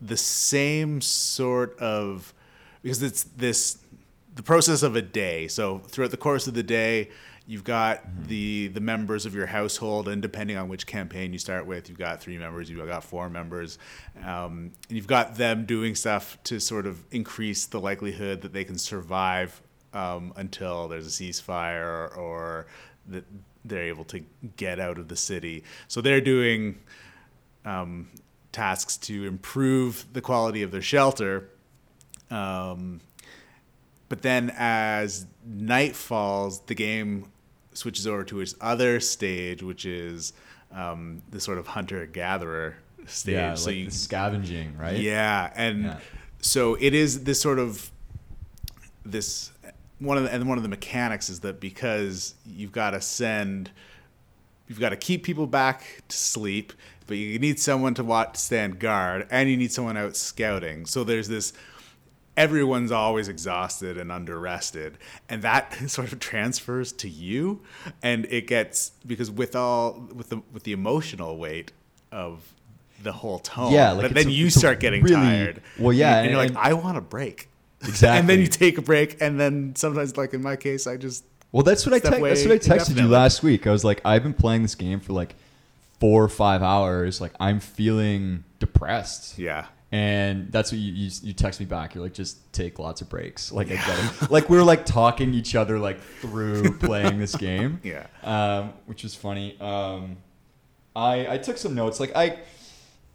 the 0.00 0.16
same 0.16 1.00
sort 1.00 1.76
of 1.80 2.32
because 2.82 3.02
it's 3.02 3.24
this 3.24 3.78
the 4.34 4.42
process 4.42 4.82
of 4.82 4.94
a 4.96 5.02
day. 5.02 5.48
So 5.48 5.78
throughout 5.78 6.10
the 6.10 6.16
course 6.18 6.46
of 6.46 6.54
the 6.54 6.62
day, 6.62 7.08
you've 7.46 7.64
got 7.64 8.02
the 8.26 8.68
the 8.68 8.80
members 8.80 9.26
of 9.26 9.34
your 9.34 9.46
household, 9.46 10.08
and 10.08 10.22
depending 10.22 10.56
on 10.56 10.68
which 10.68 10.86
campaign 10.86 11.32
you 11.32 11.38
start 11.38 11.66
with, 11.66 11.88
you've 11.88 11.98
got 11.98 12.20
three 12.20 12.38
members, 12.38 12.70
you've 12.70 12.86
got 12.86 13.04
four 13.04 13.28
members, 13.28 13.78
um, 14.24 14.72
and 14.88 14.96
you've 14.96 15.06
got 15.06 15.36
them 15.36 15.66
doing 15.66 15.94
stuff 15.94 16.38
to 16.44 16.60
sort 16.60 16.86
of 16.86 17.04
increase 17.10 17.66
the 17.66 17.80
likelihood 17.80 18.40
that 18.42 18.52
they 18.52 18.64
can 18.64 18.78
survive 18.78 19.60
um, 19.92 20.32
until 20.36 20.88
there's 20.88 21.06
a 21.06 21.10
ceasefire 21.10 22.16
or 22.16 22.66
that 23.08 23.24
they're 23.64 23.84
able 23.84 24.04
to 24.04 24.22
get 24.56 24.80
out 24.80 24.98
of 24.98 25.08
the 25.08 25.16
city. 25.16 25.64
So 25.88 26.00
they're 26.00 26.20
doing 26.20 26.78
um, 27.64 28.08
tasks 28.52 28.96
to 28.98 29.26
improve 29.26 30.06
the 30.12 30.20
quality 30.20 30.62
of 30.62 30.70
their 30.70 30.82
shelter. 30.82 31.48
Um, 32.30 33.00
but 34.08 34.22
then 34.22 34.52
as 34.56 35.26
night 35.46 35.96
falls, 35.96 36.60
the 36.60 36.74
game 36.74 37.26
switches 37.74 38.06
over 38.06 38.24
to 38.24 38.40
its 38.40 38.54
other 38.60 39.00
stage, 39.00 39.62
which 39.62 39.84
is 39.84 40.32
um, 40.72 41.22
the 41.30 41.40
sort 41.40 41.58
of 41.58 41.66
hunter 41.68 42.06
gatherer 42.06 42.76
stage. 43.06 43.34
yeah, 43.34 43.54
so 43.54 43.66
like 43.70 43.76
you, 43.76 43.90
scavenging, 43.90 44.76
right? 44.78 44.96
yeah, 44.98 45.52
and 45.54 45.84
Yeah. 45.84 45.98
so 46.40 46.76
it 46.80 46.94
is 46.94 47.24
this 47.24 47.40
sort 47.40 47.58
of 47.58 47.90
this 49.04 49.50
one 49.98 50.16
of 50.18 50.24
the, 50.24 50.32
and 50.32 50.48
one 50.48 50.58
of 50.58 50.62
the 50.62 50.68
mechanics 50.68 51.28
is 51.28 51.40
that 51.40 51.60
because 51.60 52.34
you've 52.46 52.72
got 52.72 52.90
to 52.90 53.00
send 53.00 53.70
you've 54.66 54.80
got 54.80 54.90
to 54.90 54.96
keep 54.96 55.22
people 55.24 55.46
back 55.46 56.02
to 56.08 56.16
sleep, 56.16 56.72
but 57.06 57.16
you 57.18 57.38
need 57.38 57.60
someone 57.60 57.92
to 57.94 58.02
watch 58.02 58.36
stand 58.36 58.78
guard 58.78 59.26
and 59.30 59.48
you 59.50 59.56
need 59.56 59.70
someone 59.70 59.96
out 59.96 60.16
scouting. 60.16 60.86
So 60.86 61.04
there's 61.04 61.28
this 61.28 61.52
everyone's 62.36 62.90
always 62.90 63.28
exhausted 63.28 63.96
and 63.96 64.10
under 64.10 64.38
rested 64.38 64.98
and 65.28 65.42
that 65.42 65.72
sort 65.90 66.12
of 66.12 66.18
transfers 66.18 66.92
to 66.92 67.08
you 67.08 67.60
and 68.02 68.26
it 68.30 68.46
gets 68.46 68.90
because 69.06 69.30
with 69.30 69.54
all 69.54 70.06
with 70.14 70.28
the 70.30 70.42
with 70.52 70.64
the 70.64 70.72
emotional 70.72 71.36
weight 71.38 71.70
of 72.10 72.40
the 73.02 73.12
whole 73.12 73.38
tone 73.38 73.72
Yeah, 73.72 73.92
like 73.92 74.02
but 74.02 74.14
then 74.14 74.26
a- 74.28 74.30
you 74.30 74.50
start 74.50 74.80
getting 74.80 75.02
really- 75.04 75.14
tired 75.16 75.62
well, 75.78 75.92
yeah, 75.92 76.18
and, 76.20 76.30
you're 76.30 76.40
and- 76.40 76.54
like 76.54 76.64
i 76.66 76.72
want 76.72 76.96
a 76.96 77.00
break 77.00 77.48
Exactly. 77.82 78.18
and 78.20 78.28
then 78.28 78.40
you 78.40 78.46
take 78.46 78.78
a 78.78 78.82
break 78.82 79.20
and 79.20 79.38
then 79.38 79.74
sometimes 79.76 80.16
like 80.16 80.32
in 80.34 80.42
my 80.42 80.56
case 80.56 80.86
i 80.86 80.96
just 80.96 81.24
Well, 81.52 81.62
that's 81.62 81.86
what 81.86 81.92
I 81.94 81.98
te- 81.98 82.08
that's 82.20 82.44
what 82.44 82.52
I 82.52 82.58
texted 82.58 82.96
you 83.00 83.06
last 83.06 83.42
week. 83.44 83.66
I 83.68 83.70
was 83.70 83.84
like, 83.84 84.00
I've 84.04 84.24
been 84.24 84.34
playing 84.34 84.62
this 84.62 84.74
game 84.74 84.98
for 84.98 85.12
like 85.12 85.36
four 86.00 86.24
or 86.24 86.28
five 86.28 86.62
hours. 86.64 87.20
Like, 87.20 87.30
I'm 87.38 87.60
feeling 87.60 88.42
depressed. 88.58 89.38
yeah 89.38 89.66
And 89.94 90.50
that's 90.50 90.72
what 90.72 90.80
you, 90.80 90.92
you 90.92 91.10
you 91.22 91.32
text 91.32 91.60
me 91.60 91.66
back. 91.66 91.94
You're 91.94 92.02
like, 92.02 92.14
just 92.14 92.52
take 92.52 92.80
lots 92.80 93.00
of 93.00 93.08
breaks. 93.08 93.52
Like 93.52 93.68
I 93.68 93.76
get 93.76 94.22
it. 94.22 94.30
like 94.30 94.50
we 94.50 94.56
were 94.56 94.64
like 94.64 94.84
talking 94.84 95.32
each 95.32 95.54
other 95.54 95.78
like 95.78 96.00
through 96.00 96.78
playing 96.80 97.20
this 97.20 97.36
game. 97.36 97.80
Yeah. 97.84 98.06
Um, 98.24 98.72
which 98.86 99.04
was 99.04 99.14
funny. 99.14 99.56
Um, 99.60 100.16
I 100.96 101.34
I 101.34 101.38
took 101.38 101.58
some 101.58 101.76
notes. 101.76 102.00
Like 102.00 102.10
I 102.16 102.40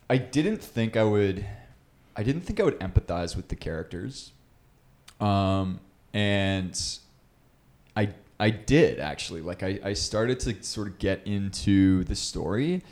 I 0.09 0.15
didn't 0.19 0.63
think 0.63 0.95
I 0.95 1.03
would 1.03 1.45
I 2.15 2.23
didn't 2.23 2.43
think 2.43 2.61
I 2.61 2.63
would 2.63 2.79
empathize 2.79 3.35
with 3.35 3.49
the 3.49 3.57
characters. 3.57 4.31
Um, 5.19 5.81
and 6.13 6.79
I 7.97 8.13
I 8.39 8.51
did 8.51 9.01
actually. 9.01 9.41
Like 9.41 9.63
I, 9.63 9.81
I 9.83 9.91
started 9.91 10.39
to 10.41 10.63
sort 10.63 10.87
of 10.87 10.97
get 10.97 11.27
into 11.27 12.05
the 12.05 12.15
story. 12.15 12.83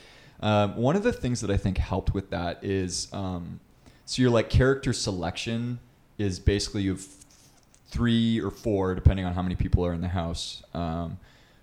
Um, 0.41 0.75
one 0.75 0.97
of 0.97 1.03
the 1.03 1.13
things 1.13 1.39
that 1.39 1.49
I 1.49 1.55
think 1.55 1.77
helped 1.77 2.13
with 2.13 2.31
that 2.31 2.65
is 2.65 3.07
um, 3.13 3.61
so 4.07 4.21
your 4.21 4.31
like 4.31 4.49
character 4.49 4.93
selection 4.93 5.79
is 6.17 6.39
basically 6.39 6.81
you 6.81 6.91
have 6.91 7.05
three 7.89 8.39
or 8.39 8.49
four, 8.49 8.95
depending 8.95 9.25
on 9.25 9.33
how 9.33 9.41
many 9.41 9.55
people 9.55 9.85
are 9.85 9.91
in 9.91 9.99
the 9.99 10.07
house, 10.07 10.63
um, 10.73 11.19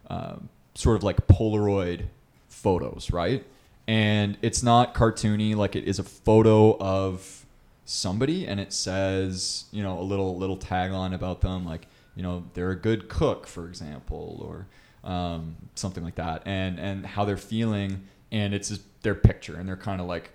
um, 0.09 0.51
sort 0.75 0.97
of 0.97 1.03
like 1.03 1.27
Polaroid 1.27 2.05
photos, 2.51 3.11
right? 3.11 3.45
And 3.89 4.37
it's 4.43 4.63
not 4.63 4.95
cartoony, 4.95 5.57
like 5.57 5.75
it 5.75 5.85
is 5.85 5.99
a 5.99 6.05
photo 6.05 6.77
of 6.79 7.47
somebody, 7.87 8.47
and 8.47 8.61
it 8.61 8.75
says, 8.75 9.65
you 9.73 9.83
know, 9.83 9.99
a 9.99 10.03
little 10.03 10.37
little 10.37 10.59
tagline 10.59 11.15
about 11.15 11.41
them, 11.41 11.65
like 11.65 11.87
you 12.15 12.23
know, 12.23 12.45
they're 12.53 12.73
a 12.73 12.77
good 12.77 13.09
cook, 13.09 13.47
for 13.47 13.67
example, 13.67 14.39
or 14.43 15.11
um, 15.11 15.57
something 15.77 16.05
like 16.05 16.17
that, 16.17 16.43
and 16.45 16.79
and 16.79 17.07
how 17.07 17.25
they're 17.25 17.39
feeling, 17.39 18.07
and 18.31 18.53
it's 18.53 18.69
just 18.69 18.83
their 19.03 19.15
picture, 19.15 19.57
and 19.57 19.67
they're 19.67 19.77
kind 19.79 20.03
of 20.03 20.07
like 20.07 20.31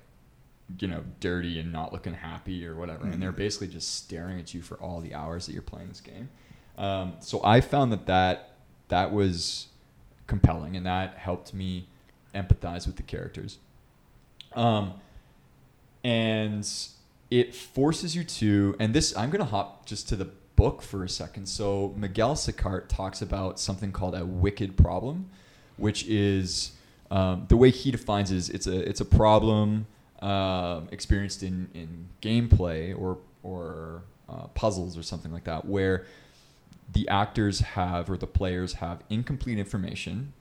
you 0.77 0.87
know, 0.87 1.03
dirty 1.19 1.59
and 1.59 1.71
not 1.71 1.91
looking 1.91 2.13
happy 2.13 2.65
or 2.65 2.75
whatever. 2.75 3.05
And 3.05 3.21
they're 3.21 3.31
basically 3.31 3.67
just 3.67 3.95
staring 3.95 4.39
at 4.39 4.53
you 4.53 4.61
for 4.61 4.75
all 4.75 5.01
the 5.01 5.13
hours 5.13 5.45
that 5.45 5.53
you're 5.53 5.61
playing 5.61 5.89
this 5.89 6.01
game. 6.01 6.29
Um, 6.77 7.13
so 7.19 7.41
I 7.43 7.61
found 7.61 7.91
that, 7.91 8.05
that 8.05 8.51
that 8.89 9.11
was 9.11 9.67
compelling 10.27 10.75
and 10.75 10.85
that 10.85 11.15
helped 11.15 11.53
me 11.53 11.87
empathize 12.35 12.85
with 12.85 12.95
the 12.97 13.03
characters. 13.03 13.57
Um, 14.55 14.93
and 16.03 16.67
it 17.29 17.53
forces 17.55 18.15
you 18.15 18.23
to, 18.23 18.75
and 18.79 18.93
this, 18.93 19.15
I'm 19.17 19.29
going 19.29 19.43
to 19.43 19.49
hop 19.49 19.85
just 19.85 20.07
to 20.09 20.15
the 20.15 20.29
book 20.55 20.81
for 20.81 21.03
a 21.03 21.09
second. 21.09 21.47
So 21.47 21.93
Miguel 21.97 22.35
Sicart 22.35 22.87
talks 22.87 23.21
about 23.21 23.59
something 23.59 23.91
called 23.91 24.15
a 24.15 24.25
wicked 24.25 24.77
problem, 24.77 25.29
which 25.77 26.05
is 26.05 26.71
um, 27.11 27.45
the 27.47 27.57
way 27.57 27.69
he 27.69 27.91
defines 27.91 28.31
it 28.31 28.37
is 28.37 28.49
it's 28.49 28.67
a, 28.67 28.87
it's 28.87 29.01
a 29.01 29.05
problem 29.05 29.87
um, 30.21 30.87
experienced 30.91 31.43
in, 31.43 31.69
in 31.73 32.07
gameplay 32.21 32.97
or 32.99 33.17
or 33.41 34.03
uh, 34.27 34.47
puzzles 34.47 34.97
or 34.97 35.03
something 35.03 35.31
like 35.31 35.45
that, 35.45 35.65
where 35.65 36.05
the 36.93 37.07
actors 37.07 37.59
have 37.59 38.09
or 38.09 38.17
the 38.17 38.27
players 38.27 38.73
have 38.73 39.01
incomplete 39.09 39.57
information, 39.57 40.33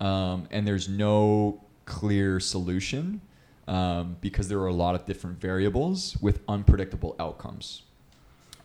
um, 0.00 0.46
and 0.50 0.66
there's 0.66 0.88
no 0.88 1.60
clear 1.84 2.40
solution 2.40 3.20
um, 3.68 4.16
because 4.20 4.48
there 4.48 4.58
are 4.58 4.68
a 4.68 4.72
lot 4.72 4.94
of 4.94 5.04
different 5.04 5.40
variables 5.40 6.16
with 6.20 6.40
unpredictable 6.48 7.14
outcomes. 7.18 7.82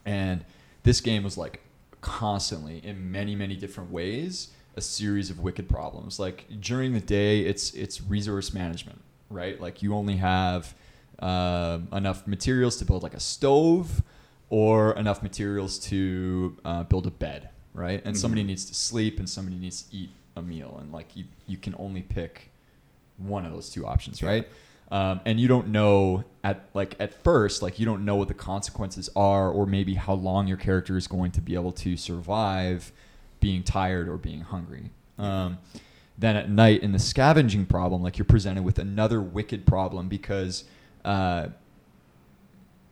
And 0.05 0.45
this 0.83 1.01
game 1.01 1.23
was 1.23 1.37
like 1.37 1.61
constantly 2.01 2.79
in 2.83 3.11
many 3.11 3.35
many 3.35 3.55
different 3.55 3.91
ways 3.91 4.49
a 4.75 4.81
series 4.81 5.29
of 5.29 5.39
wicked 5.39 5.67
problems. 5.69 6.19
Like 6.19 6.45
during 6.59 6.93
the 6.93 6.99
day, 6.99 7.41
it's 7.41 7.73
it's 7.73 8.01
resource 8.01 8.53
management, 8.53 9.01
right? 9.31 9.59
Like 9.59 9.81
you 9.81 9.93
only 9.95 10.17
have 10.17 10.75
um 11.19 11.87
enough 11.93 12.25
materials 12.27 12.77
to 12.77 12.85
build 12.85 13.03
like 13.03 13.13
a 13.13 13.19
stove, 13.19 14.01
or 14.49 14.91
enough 14.97 15.23
materials 15.23 15.79
to 15.79 16.57
uh, 16.65 16.83
build 16.83 17.07
a 17.07 17.11
bed, 17.11 17.49
right? 17.73 18.01
And 18.03 18.17
somebody 18.17 18.43
needs 18.43 18.65
to 18.65 18.75
sleep, 18.75 19.17
and 19.19 19.29
somebody 19.29 19.57
needs 19.57 19.83
to 19.83 19.95
eat 19.95 20.09
a 20.35 20.41
meal, 20.41 20.77
and 20.81 20.91
like 20.91 21.15
you 21.15 21.25
you 21.47 21.57
can 21.57 21.75
only 21.77 22.01
pick 22.01 22.51
one 23.17 23.45
of 23.45 23.53
those 23.53 23.69
two 23.69 23.85
options, 23.85 24.21
right? 24.23 24.47
Um, 24.91 25.21
and 25.23 25.39
you 25.39 25.47
don't 25.47 25.69
know 25.69 26.25
at 26.43 26.65
like 26.73 26.95
at 26.99 27.23
first, 27.23 27.61
like 27.61 27.79
you 27.79 27.85
don't 27.85 28.03
know 28.03 28.15
what 28.15 28.27
the 28.27 28.33
consequences 28.33 29.09
are, 29.15 29.49
or 29.49 29.65
maybe 29.65 29.93
how 29.93 30.13
long 30.13 30.47
your 30.47 30.57
character 30.57 30.97
is 30.97 31.07
going 31.07 31.31
to 31.31 31.41
be 31.41 31.53
able 31.53 31.71
to 31.73 31.95
survive 31.95 32.91
being 33.39 33.63
tired 33.63 34.09
or 34.09 34.17
being 34.17 34.41
hungry. 34.41 34.91
Um, 35.17 35.59
then 36.21 36.35
at 36.37 36.49
night 36.49 36.81
in 36.83 36.91
the 36.93 36.99
scavenging 36.99 37.65
problem, 37.65 38.01
like 38.01 38.17
you're 38.17 38.25
presented 38.25 38.63
with 38.63 38.79
another 38.79 39.21
wicked 39.21 39.65
problem 39.65 40.07
because 40.07 40.63
uh, 41.03 41.47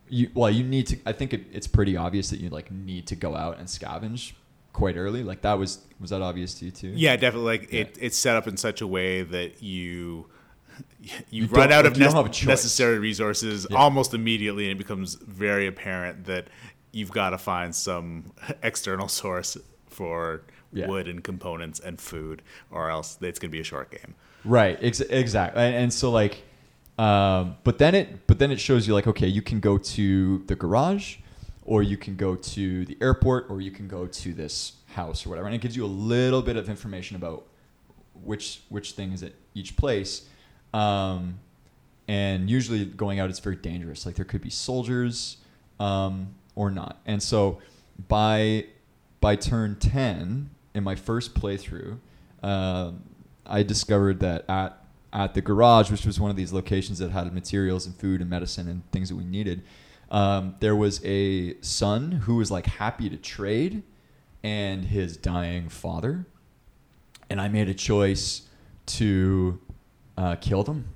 you 0.08 0.30
well 0.34 0.50
you 0.50 0.64
need 0.64 0.86
to. 0.88 0.98
I 1.06 1.12
think 1.12 1.32
it, 1.32 1.44
it's 1.52 1.66
pretty 1.66 1.96
obvious 1.96 2.30
that 2.30 2.40
you 2.40 2.50
like 2.50 2.70
need 2.70 3.06
to 3.08 3.16
go 3.16 3.34
out 3.36 3.58
and 3.58 3.66
scavenge 3.68 4.32
quite 4.72 4.96
early. 4.96 5.22
Like 5.22 5.42
that 5.42 5.54
was 5.58 5.78
was 6.00 6.10
that 6.10 6.22
obvious 6.22 6.54
to 6.54 6.64
you 6.66 6.70
too? 6.70 6.92
Yeah, 6.94 7.16
definitely. 7.16 7.58
Like 7.58 7.72
Yeah. 7.72 7.80
it, 7.82 7.98
it's 8.00 8.16
set 8.18 8.36
up 8.36 8.46
in 8.46 8.56
such 8.56 8.80
a 8.80 8.86
way 8.86 9.22
that 9.22 9.62
you 9.62 10.26
you, 11.00 11.10
You 11.30 11.46
run 11.46 11.70
out 11.72 11.84
like, 11.84 11.92
of 11.92 11.98
you 11.98 12.04
don't 12.04 12.14
nec- 12.14 12.16
have 12.24 12.26
a 12.26 12.34
choice. 12.34 12.46
necessary 12.48 12.98
resources 12.98 13.66
Yeah. 13.70 13.76
almost 13.76 14.14
immediately, 14.14 14.64
and 14.70 14.72
it 14.72 14.78
becomes 14.78 15.14
very 15.14 15.66
apparent 15.66 16.24
that 16.24 16.48
you've 16.92 17.12
got 17.12 17.30
to 17.30 17.38
find 17.38 17.74
some 17.74 18.32
external 18.62 19.06
source 19.08 19.56
for 19.88 20.42
Yeah. 20.72 20.86
wood 20.88 21.08
and 21.08 21.22
components 21.24 21.80
and 21.80 22.00
food, 22.00 22.42
or 22.70 22.90
else 22.90 23.18
it's 23.20 23.38
going 23.38 23.50
to 23.50 23.56
be 23.56 23.60
a 23.60 23.64
short 23.64 23.90
game. 23.90 24.14
Right. 24.44 24.78
Ex- 24.80 25.00
exactly. 25.00 25.62
And, 25.62 25.74
and 25.74 25.92
so 25.92 26.10
like, 26.10 26.42
Um, 26.98 27.56
but 27.64 27.78
then 27.78 27.94
it 27.94 28.26
but 28.26 28.38
then 28.38 28.50
it 28.50 28.60
shows 28.60 28.86
you 28.86 28.94
like 28.94 29.06
okay, 29.06 29.26
you 29.26 29.42
can 29.42 29.58
go 29.60 29.78
to 29.78 30.38
the 30.46 30.54
garage, 30.54 31.16
or 31.64 31.82
you 31.82 31.96
can 31.96 32.14
go 32.16 32.36
to 32.36 32.84
the 32.84 32.96
airport, 33.00 33.50
or 33.50 33.60
you 33.60 33.70
can 33.70 33.88
go 33.88 34.06
to 34.06 34.32
this 34.34 34.72
house 34.94 35.24
or 35.24 35.30
whatever, 35.30 35.46
and 35.46 35.54
it 35.54 35.62
gives 35.62 35.74
you 35.76 35.84
a 35.84 35.94
little 36.14 36.42
bit 36.42 36.56
of 36.56 36.68
information 36.68 37.16
about 37.16 37.46
which 38.22 38.60
which 38.68 38.92
thing 38.92 39.12
is 39.12 39.22
at 39.22 39.32
each 39.54 39.76
place. 39.76 40.28
Um, 40.74 41.38
and 42.06 42.50
usually 42.50 42.84
going 42.84 43.18
out 43.20 43.30
is 43.30 43.38
very 43.40 43.56
dangerous. 43.56 44.04
Like 44.04 44.16
there 44.16 44.24
could 44.26 44.42
be 44.42 44.50
soldiers 44.50 45.38
um, 45.78 46.34
or 46.54 46.70
not. 46.70 47.00
And 47.06 47.22
so 47.22 47.60
by 48.08 48.66
by 49.20 49.36
turn 49.36 49.76
ten 49.76 50.50
in 50.74 50.84
my 50.84 50.94
first 50.94 51.34
playthrough, 51.34 51.98
um, 52.42 53.02
I 53.46 53.62
discovered 53.62 54.20
that 54.20 54.44
at 54.48 54.76
at 55.12 55.34
the 55.34 55.40
garage, 55.40 55.90
which 55.90 56.06
was 56.06 56.20
one 56.20 56.30
of 56.30 56.36
these 56.36 56.52
locations 56.52 57.00
that 57.00 57.10
had 57.10 57.32
materials 57.34 57.84
and 57.84 57.96
food 57.96 58.20
and 58.20 58.30
medicine 58.30 58.68
and 58.68 58.88
things 58.92 59.08
that 59.08 59.16
we 59.16 59.24
needed, 59.24 59.60
um, 60.10 60.54
there 60.60 60.76
was 60.76 61.04
a 61.04 61.60
son 61.62 62.12
who 62.12 62.36
was 62.36 62.50
like 62.50 62.66
happy 62.66 63.08
to 63.10 63.16
trade, 63.16 63.82
and 64.42 64.84
his 64.84 65.16
dying 65.16 65.68
father, 65.68 66.26
and 67.28 67.40
I 67.40 67.48
made 67.48 67.68
a 67.68 67.74
choice 67.74 68.42
to 68.86 69.60
uh, 70.16 70.36
kill 70.36 70.62
them, 70.62 70.86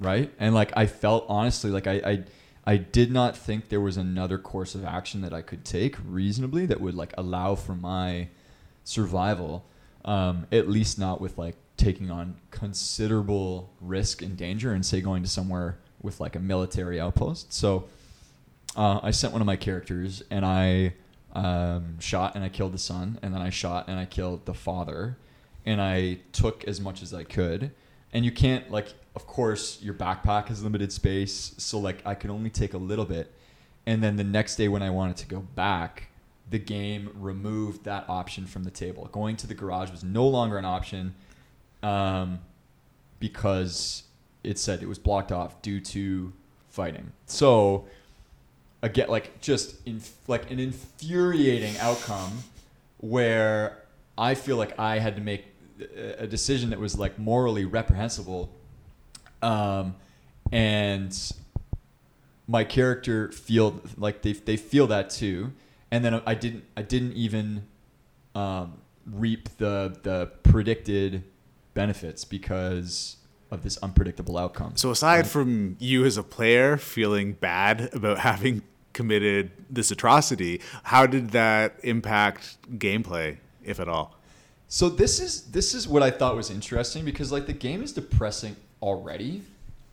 right? 0.00 0.32
And 0.38 0.54
like 0.54 0.72
I 0.76 0.86
felt 0.86 1.24
honestly 1.28 1.70
like 1.70 1.86
I, 1.86 1.92
I 2.04 2.24
I 2.66 2.76
did 2.76 3.12
not 3.12 3.36
think 3.36 3.68
there 3.68 3.80
was 3.80 3.96
another 3.96 4.38
course 4.38 4.74
of 4.74 4.84
action 4.84 5.20
that 5.20 5.34
I 5.34 5.42
could 5.42 5.64
take 5.64 5.96
reasonably 6.06 6.66
that 6.66 6.80
would 6.80 6.94
like 6.94 7.12
allow 7.18 7.54
for 7.54 7.74
my 7.74 8.28
survival. 8.84 9.64
Um, 10.04 10.46
at 10.52 10.68
least 10.68 10.98
not 10.98 11.20
with 11.20 11.38
like 11.38 11.56
taking 11.76 12.10
on 12.10 12.36
considerable 12.50 13.70
risk 13.80 14.22
and 14.22 14.36
danger 14.36 14.72
and 14.72 14.84
say 14.84 15.00
going 15.00 15.22
to 15.22 15.28
somewhere 15.28 15.78
with 16.02 16.20
like 16.20 16.36
a 16.36 16.40
military 16.40 17.00
outpost. 17.00 17.52
So 17.52 17.88
uh, 18.76 19.00
I 19.02 19.10
sent 19.10 19.32
one 19.32 19.40
of 19.40 19.46
my 19.46 19.56
characters 19.56 20.22
and 20.30 20.44
I 20.44 20.94
um, 21.34 21.98
shot 22.00 22.34
and 22.34 22.44
I 22.44 22.48
killed 22.48 22.72
the 22.72 22.78
son, 22.78 23.18
and 23.22 23.34
then 23.34 23.42
I 23.42 23.50
shot 23.50 23.88
and 23.88 23.98
I 23.98 24.04
killed 24.04 24.46
the 24.46 24.54
father, 24.54 25.18
and 25.66 25.80
I 25.80 26.18
took 26.32 26.64
as 26.64 26.80
much 26.80 27.02
as 27.02 27.12
I 27.12 27.24
could. 27.24 27.72
And 28.12 28.24
you 28.24 28.30
can't 28.30 28.70
like, 28.70 28.94
of 29.16 29.26
course, 29.26 29.82
your 29.82 29.94
backpack 29.94 30.46
has 30.48 30.62
limited 30.62 30.92
space, 30.92 31.54
so 31.58 31.78
like 31.78 32.02
I 32.06 32.14
could 32.14 32.30
only 32.30 32.50
take 32.50 32.74
a 32.74 32.78
little 32.78 33.04
bit. 33.04 33.32
And 33.86 34.02
then 34.02 34.16
the 34.16 34.24
next 34.24 34.56
day 34.56 34.68
when 34.68 34.82
I 34.82 34.90
wanted 34.90 35.16
to 35.18 35.26
go 35.26 35.40
back, 35.40 36.08
the 36.54 36.58
game 36.60 37.10
removed 37.18 37.82
that 37.82 38.04
option 38.08 38.46
from 38.46 38.62
the 38.62 38.70
table. 38.70 39.08
Going 39.10 39.34
to 39.38 39.48
the 39.48 39.54
garage 39.54 39.90
was 39.90 40.04
no 40.04 40.24
longer 40.28 40.56
an 40.56 40.64
option 40.64 41.16
um, 41.82 42.38
because 43.18 44.04
it 44.44 44.56
said 44.56 44.80
it 44.80 44.86
was 44.86 45.00
blocked 45.00 45.32
off 45.32 45.60
due 45.62 45.80
to 45.80 46.32
fighting. 46.68 47.10
So 47.26 47.86
again, 48.82 49.08
like 49.08 49.40
just 49.40 49.78
like 50.28 50.48
an 50.52 50.60
infuriating 50.60 51.76
outcome 51.78 52.44
where 52.98 53.82
I 54.16 54.36
feel 54.36 54.56
like 54.56 54.78
I 54.78 55.00
had 55.00 55.16
to 55.16 55.22
make 55.22 55.46
a 55.96 56.28
decision 56.28 56.70
that 56.70 56.78
was 56.78 56.96
like 56.96 57.18
morally 57.18 57.64
reprehensible, 57.64 58.48
um, 59.42 59.96
and 60.52 61.32
my 62.46 62.62
character 62.62 63.32
feel 63.32 63.80
like 63.96 64.22
they 64.22 64.34
they 64.34 64.56
feel 64.56 64.86
that 64.86 65.10
too, 65.10 65.50
and 65.94 66.04
then 66.04 66.20
I 66.26 66.34
didn't 66.34 66.64
I 66.76 66.82
didn't 66.82 67.12
even 67.12 67.68
um, 68.34 68.78
reap 69.06 69.48
the 69.58 69.96
the 70.02 70.26
predicted 70.42 71.22
benefits 71.74 72.24
because 72.24 73.18
of 73.52 73.62
this 73.62 73.78
unpredictable 73.78 74.36
outcome. 74.36 74.72
So 74.74 74.90
aside 74.90 75.28
from 75.28 75.76
you 75.78 76.04
as 76.04 76.16
a 76.16 76.24
player 76.24 76.76
feeling 76.76 77.34
bad 77.34 77.94
about 77.94 78.18
having 78.30 78.62
committed 78.92 79.52
this 79.70 79.92
atrocity, 79.92 80.60
how 80.82 81.06
did 81.06 81.30
that 81.30 81.76
impact 81.84 82.56
gameplay, 82.76 83.38
if 83.62 83.78
at 83.78 83.88
all? 83.88 84.16
So 84.66 84.88
this 84.88 85.20
is 85.20 85.42
this 85.52 85.74
is 85.74 85.86
what 85.86 86.02
I 86.02 86.10
thought 86.10 86.34
was 86.34 86.50
interesting 86.50 87.04
because 87.04 87.30
like 87.30 87.46
the 87.46 87.52
game 87.52 87.84
is 87.84 87.92
depressing 87.92 88.56
already, 88.82 89.42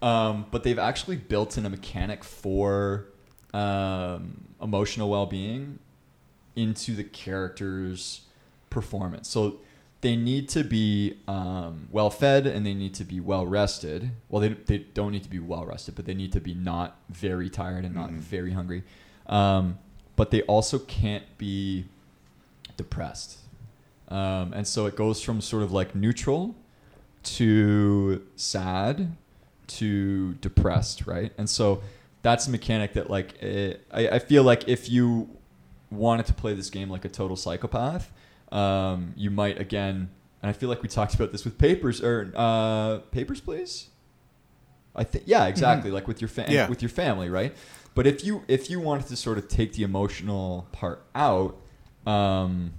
um, 0.01 0.47
but 0.49 0.63
they've 0.63 0.79
actually 0.79 1.17
built 1.17 1.59
in 1.59 1.65
a 1.67 1.69
mechanic 1.69 2.23
for 2.23 3.05
um, 3.53 4.45
emotional 4.59 5.07
well-being 5.07 5.77
into 6.55 6.95
the 6.95 7.03
character's 7.03 8.21
performance. 8.69 9.27
So 9.29 9.59
they 10.01 10.15
need 10.15 10.49
to 10.49 10.63
be 10.63 11.17
um, 11.27 11.87
well 11.91 12.09
fed 12.09 12.47
and 12.47 12.65
they 12.65 12.73
need 12.73 12.93
to 12.95 13.03
be 13.03 13.19
well 13.19 13.45
rested. 13.45 14.11
Well, 14.29 14.41
they, 14.41 14.49
they 14.49 14.79
don't 14.79 15.11
need 15.11 15.23
to 15.23 15.29
be 15.29 15.39
well 15.39 15.65
rested, 15.65 15.95
but 15.95 16.05
they 16.05 16.13
need 16.15 16.31
to 16.33 16.41
be 16.41 16.53
not 16.55 16.97
very 17.09 17.49
tired 17.49 17.85
and 17.85 17.93
not 17.93 18.09
Mhm. 18.09 18.17
very 18.19 18.51
hungry. 18.53 18.83
Um, 19.27 19.77
but 20.15 20.31
they 20.31 20.41
also 20.43 20.79
can't 20.79 21.23
be 21.37 21.85
depressed. 22.77 23.37
Um, 24.07 24.53
and 24.53 24.67
so 24.67 24.87
it 24.87 24.95
goes 24.95 25.21
from 25.21 25.39
sort 25.39 25.63
of 25.63 25.71
like 25.71 25.95
neutral 25.95 26.55
to 27.23 28.21
sad 28.35 29.15
to 29.67 30.33
depressed, 30.35 31.05
right? 31.07 31.31
And 31.37 31.49
so 31.49 31.81
that's 32.23 32.47
a 32.47 32.51
mechanic 32.51 32.93
that 32.93 33.09
like 33.09 33.35
eh, 33.41 33.75
I, 33.91 34.07
I 34.09 34.19
feel 34.19 34.43
like 34.43 34.67
if 34.67 34.89
you 34.89 35.29
wanted 35.91 36.25
to 36.27 36.33
play 36.33 36.53
this 36.53 36.69
game 36.69 36.89
like 36.89 37.05
a 37.05 37.09
total 37.09 37.35
psychopath, 37.35 38.11
um, 38.51 39.13
you 39.17 39.29
might 39.29 39.59
again, 39.59 40.09
and 40.41 40.49
I 40.49 40.53
feel 40.53 40.69
like 40.69 40.81
we 40.81 40.87
talked 40.89 41.13
about 41.13 41.31
this 41.31 41.43
with 41.45 41.57
papers 41.57 42.01
or 42.01 42.31
uh, 42.35 42.99
papers, 43.11 43.41
please. 43.41 43.89
I 44.95 45.03
think 45.03 45.25
yeah, 45.27 45.45
exactly. 45.47 45.91
Like 45.91 46.07
with 46.07 46.19
your 46.21 46.27
fa- 46.27 46.47
Yeah. 46.49 46.67
with 46.67 46.81
your 46.81 46.89
family, 46.89 47.29
right? 47.29 47.55
But 47.95 48.07
if 48.07 48.25
you 48.25 48.43
if 48.47 48.69
you 48.69 48.79
wanted 48.79 49.07
to 49.07 49.15
sort 49.15 49.37
of 49.37 49.47
take 49.47 49.73
the 49.73 49.83
emotional 49.83 50.67
part 50.71 51.03
out, 51.15 51.57
um, 52.05 52.73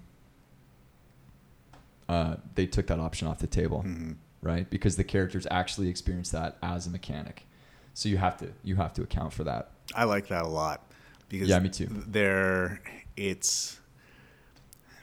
uh, 2.09 2.37
they 2.55 2.67
took 2.67 2.87
that 2.89 2.99
option 3.01 3.29
off 3.29 3.39
the 3.39 3.47
table, 3.47 3.83
Mhm. 3.87 4.17
right? 4.43 4.69
Because 4.69 4.97
the 4.97 5.05
characters 5.05 5.47
actually 5.51 5.89
experience 5.89 6.31
that 6.31 6.57
as 6.63 6.87
a 6.87 6.91
mechanic, 6.91 7.47
so 7.95 8.09
you 8.09 8.19
have 8.19 8.37
to 8.39 8.53
you 8.63 8.77
have 8.77 8.93
to 8.95 9.03
account 9.03 9.33
for 9.33 9.45
that. 9.45 9.71
I 9.95 10.05
like 10.05 10.29
that 10.29 10.45
a 10.45 10.49
lot 10.49 10.83
because 11.29 11.49
Yeah, 11.49 11.59
me 11.61 11.69
too. 11.71 11.89
There, 12.07 12.81
it's 13.17 13.81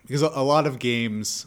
because 0.02 0.22
a 0.22 0.41
lot 0.41 0.65
of 0.65 0.80
games 0.80 1.45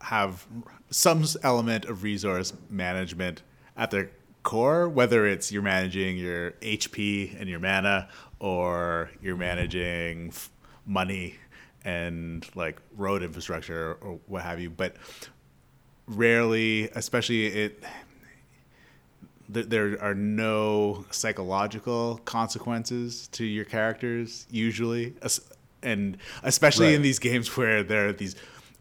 have 0.00 0.46
some 0.90 1.24
element 1.42 1.84
of 1.84 2.02
resource 2.02 2.52
management 2.68 3.42
at 3.76 3.90
their 3.90 4.10
core, 4.42 4.88
whether 4.88 5.26
it's 5.26 5.52
you're 5.52 5.62
managing 5.62 6.16
your 6.16 6.52
HP 6.52 7.40
and 7.40 7.48
your 7.48 7.60
mana, 7.60 8.08
or 8.40 9.10
you're 9.22 9.36
managing 9.36 10.32
money 10.86 11.36
and 11.84 12.46
like 12.56 12.80
road 12.96 13.22
infrastructure 13.22 13.94
or 14.00 14.18
what 14.26 14.42
have 14.42 14.60
you. 14.60 14.68
But 14.68 14.96
rarely, 16.06 16.90
especially 16.94 17.46
it 17.46 17.84
th- 19.52 19.66
there 19.66 20.02
are 20.02 20.14
no 20.14 21.04
psychological 21.10 22.20
consequences 22.24 23.28
to 23.28 23.44
your 23.44 23.64
characters 23.64 24.46
usually 24.50 25.14
and 25.82 26.16
especially 26.42 26.86
Right. 26.86 26.94
in 26.94 27.02
these 27.02 27.18
games 27.18 27.54
where 27.56 27.82
there 27.82 28.08
are 28.08 28.12
these 28.12 28.36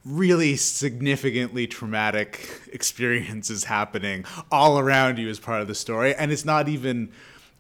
really 0.06 0.56
significantly 0.56 1.68
traumatic 1.68 2.50
experiences 2.74 3.66
happening 3.66 4.26
all 4.52 4.80
around 4.80 5.18
you 5.20 5.30
as 5.30 5.40
part 5.40 5.62
of 5.62 5.68
the 5.68 5.76
story 5.76 6.16
and 6.16 6.32
it's 6.32 6.46
not 6.46 6.68
even 6.68 7.12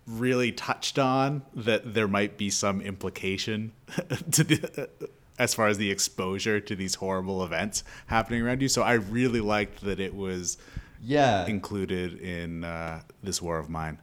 really 0.07 0.51
touched 0.51 0.97
on 0.97 1.43
that 1.55 1.93
there 1.93 2.07
might 2.07 2.37
be 2.37 2.49
some 2.49 2.81
implication 2.81 3.71
to 4.31 4.43
the 4.43 4.89
as 5.37 5.53
far 5.53 5.67
as 5.67 5.77
the 5.77 5.89
exposure 5.91 6.59
to 6.59 6.75
these 6.75 6.95
horrible 6.95 7.43
events 7.43 7.83
happening 8.07 8.41
around 8.41 8.61
you 8.61 8.67
so 8.67 8.81
i 8.81 8.93
really 8.93 9.39
liked 9.41 9.81
that 9.81 9.99
it 9.99 10.15
was 10.15 10.57
Yeah, 11.03 11.45
included 11.47 12.19
in 12.19 12.63
uh, 12.63 13.01
this 13.23 13.41
war 13.41 13.57
of 13.59 13.69
mine. 13.69 13.97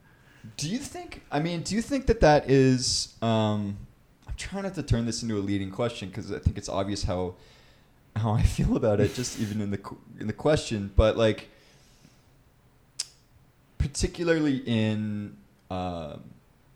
Do 0.56 0.68
you 0.68 0.78
think? 0.78 1.22
I 1.30 1.38
mean, 1.40 1.62
do 1.62 1.74
you 1.76 1.82
think 1.82 2.06
that 2.06 2.20
that 2.20 2.50
is? 2.50 3.14
Um, 3.22 3.76
trying 4.38 4.62
not 4.62 4.74
to 4.76 4.82
turn 4.82 5.04
this 5.04 5.22
into 5.22 5.36
a 5.36 5.40
leading 5.40 5.70
question 5.70 6.08
because 6.08 6.32
I 6.32 6.38
think 6.38 6.56
it's 6.56 6.68
obvious 6.68 7.02
how 7.02 7.34
how 8.16 8.32
I 8.32 8.42
feel 8.56 8.76
about 8.76 9.00
it, 9.00 9.14
just 9.14 9.38
even 9.40 9.60
in 9.60 9.70
the 9.70 9.80
in 10.18 10.26
the 10.26 10.32
question. 10.32 10.90
But 10.96 11.16
like, 11.18 11.48
particularly 13.78 14.58
in 14.66 15.36
um 15.70 16.22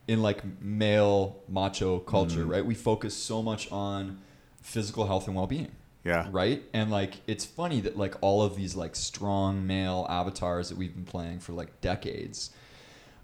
in 0.09 0.21
like 0.23 0.43
male 0.61 1.37
macho 1.49 2.01
culture, 2.01 2.45
Mhm. 2.45 2.49
right? 2.51 2.67
We 2.67 2.75
focus 2.75 3.17
so 3.17 3.43
much 3.43 3.71
on 3.71 4.19
physical 4.61 5.07
health 5.07 5.27
and 5.27 5.35
well 5.37 5.47
being 5.47 5.73
Yeah. 6.05 6.29
right 6.31 6.63
and 6.73 6.91
like 6.91 7.15
it's 7.27 7.45
funny 7.45 7.81
that 7.81 7.97
like 7.97 8.15
all 8.21 8.43
of 8.43 8.55
these 8.57 8.75
like 8.77 8.95
strong 8.95 9.67
male 9.67 10.07
avatars 10.09 10.69
that 10.69 10.79
we've 10.79 10.95
been 10.95 11.05
playing 11.05 11.41
for 11.41 11.53
like 11.53 11.81
decades 11.81 12.51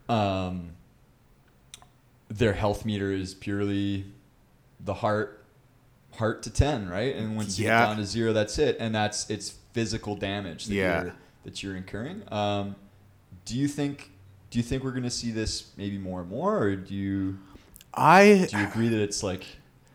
um 0.08 0.70
their 2.28 2.54
health 2.54 2.84
meter 2.84 3.12
is 3.12 3.34
purely 3.34 4.06
the 4.80 4.94
heart 4.94 5.44
heart 6.14 6.42
to 6.42 6.50
10 6.50 6.88
right 6.88 7.14
and 7.14 7.36
once 7.36 7.58
you 7.58 7.66
Yeah. 7.66 7.80
get 7.82 7.86
down 7.86 7.96
to 7.98 8.04
zero 8.04 8.32
that's 8.32 8.58
it 8.58 8.76
and 8.80 8.94
that's 8.94 9.28
it's 9.30 9.50
physical 9.72 10.16
damage 10.16 10.66
that 10.66 10.74
Yeah. 10.74 11.02
you're 11.02 11.14
that 11.44 11.62
you're 11.62 11.76
incurring 11.76 12.22
um 12.32 12.74
do 13.44 13.56
you 13.56 13.68
think 13.68 14.10
do 14.50 14.58
you 14.58 14.62
think 14.62 14.82
we're 14.82 14.92
gonna 14.92 15.10
see 15.10 15.30
this 15.30 15.70
maybe 15.76 15.98
more 15.98 16.20
and 16.22 16.30
more, 16.30 16.56
or 16.58 16.74
do 16.76 16.94
you 16.94 17.38
I 17.92 18.46
do 18.50 18.58
you 18.58 18.64
agree 18.66 18.88
that 18.88 19.00
it's 19.00 19.22
like? 19.22 19.44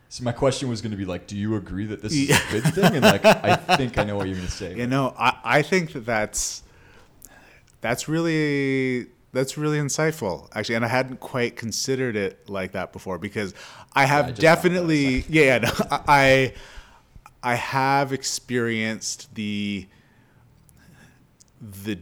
So 0.09 0.23
my 0.23 0.31
question 0.31 0.69
was 0.69 0.81
going 0.81 0.91
to 0.91 0.97
be 0.97 1.05
like, 1.05 1.25
do 1.25 1.35
you 1.35 1.55
agree 1.55 1.87
that 1.87 2.01
this 2.03 2.13
is 2.13 2.29
a 2.29 2.51
good 2.51 2.63
thing? 2.75 2.95
And 2.97 3.01
like, 3.01 3.25
I 3.25 3.55
think 3.77 3.97
I 3.97 4.03
know 4.03 4.15
what 4.15 4.27
you're 4.27 4.35
going 4.35 4.45
to 4.45 4.51
say. 4.53 4.75
You 4.75 4.85
know, 4.85 5.15
I, 5.17 5.37
I 5.43 5.61
think 5.63 5.93
that 5.93 6.05
that's 6.05 6.61
that's 7.81 8.07
really 8.07 9.07
that's 9.33 9.57
really 9.57 9.77
insightful 9.79 10.47
actually, 10.55 10.75
and 10.75 10.85
I 10.85 10.89
hadn't 10.89 11.19
quite 11.19 11.55
considered 11.57 12.15
it 12.15 12.49
like 12.49 12.71
that 12.73 12.93
before 12.93 13.17
because 13.17 13.53
I 13.93 14.05
have 14.05 14.25
I 14.25 14.27
thought 14.27 14.35
that 14.37 14.41
definitely 14.41 15.25
yeah, 15.27 15.43
yeah 15.45 15.57
no, 15.59 15.71
I 16.07 16.53
I 17.43 17.55
have 17.55 18.13
experienced 18.13 19.33
the 19.35 19.87
the 21.61 21.99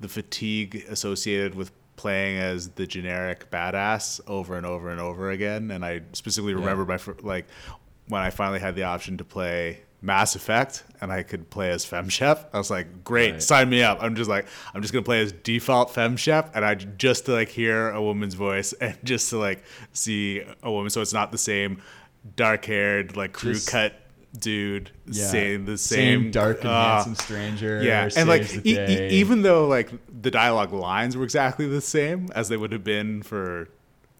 the 0.00 0.08
fatigue 0.08 0.84
associated 0.88 1.54
with 1.54 1.70
playing 1.96 2.38
as 2.38 2.70
the 2.70 2.86
generic 2.86 3.50
badass 3.50 4.20
over 4.26 4.56
and 4.56 4.66
over 4.66 4.90
and 4.90 5.00
over 5.00 5.30
again. 5.30 5.70
And 5.70 5.84
I 5.84 6.02
specifically 6.12 6.52
Yeah. 6.52 6.58
remember 6.60 6.84
my 6.84 6.98
like 7.22 7.46
when 8.08 8.20
I 8.20 8.30
finally 8.30 8.60
had 8.60 8.74
the 8.74 8.82
option 8.84 9.16
to 9.18 9.24
play 9.24 9.80
Mass 10.04 10.36
Effect 10.36 10.84
and 11.00 11.10
I 11.10 11.22
could 11.22 11.48
play 11.48 11.70
as 11.70 11.84
Fem 11.84 12.08
Shep. 12.10 12.50
I 12.52 12.58
was 12.58 12.70
like, 12.70 13.02
great, 13.04 13.32
Right. 13.32 13.42
sign 13.42 13.70
me 13.70 13.82
up. 13.82 13.98
I'm 14.02 14.14
just 14.14 14.28
like, 14.28 14.46
I'm 14.74 14.82
just 14.82 14.92
gonna 14.92 15.02
play 15.02 15.20
as 15.22 15.32
default 15.32 15.94
Fem 15.94 16.16
Shep, 16.18 16.54
and 16.54 16.62
I 16.64 16.74
just 16.74 17.24
to 17.26 17.32
like 17.32 17.48
hear 17.48 17.90
a 17.90 18.02
woman's 18.02 18.34
voice 18.34 18.72
and 18.80 18.96
just 19.02 19.30
to 19.30 19.38
like 19.38 19.64
see 19.94 20.42
a 20.62 20.70
woman, 20.70 20.90
so 20.90 21.00
it's 21.00 21.14
not 21.14 21.32
the 21.32 21.38
same 21.38 21.80
dark 22.36 22.66
haired 22.66 23.16
like 23.16 23.32
crew 23.32 23.54
Just- 23.54 23.68
cut 23.68 23.94
dude 24.38 24.90
Yeah. 25.06 25.26
saying 25.28 25.64
the 25.64 25.78
same, 25.78 26.30
dark 26.32 26.60
and 26.62 26.68
Ah. 26.70 26.94
handsome 26.96 27.14
stranger. 27.14 27.80
Yeah, 27.82 28.10
and 28.16 28.28
like 28.28 28.42
e- 28.66 28.76
e- 28.78 29.08
even 29.10 29.42
though 29.42 29.66
like 29.68 29.90
the 30.22 30.30
dialogue 30.30 30.72
lines 30.72 31.16
were 31.16 31.24
exactly 31.24 31.66
the 31.68 31.80
same 31.80 32.28
as 32.34 32.48
they 32.48 32.56
would 32.56 32.72
have 32.72 32.82
been 32.84 33.22
for 33.22 33.68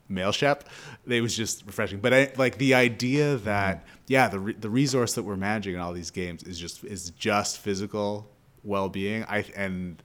male 0.09 0.31
Shep, 0.33 0.65
it 1.09 1.21
was 1.21 1.37
just 1.37 1.65
refreshing. 1.67 1.99
But 1.99 2.15
I, 2.15 2.31
like 2.37 2.59
the 2.59 2.75
idea 2.75 3.37
that 3.39 3.85
yeah, 4.07 4.29
the 4.29 4.39
re- 4.39 4.53
the 4.55 4.71
resource 4.71 5.15
that 5.15 5.23
we're 5.23 5.37
managing 5.37 5.75
in 5.75 5.81
all 5.81 5.93
these 5.93 6.11
games 6.11 6.43
is 6.43 6.59
just 6.59 6.85
is 6.85 7.11
just 7.11 7.59
physical 7.59 8.31
well 8.63 8.89
being. 8.89 9.25
I 9.25 9.45
and 9.57 10.03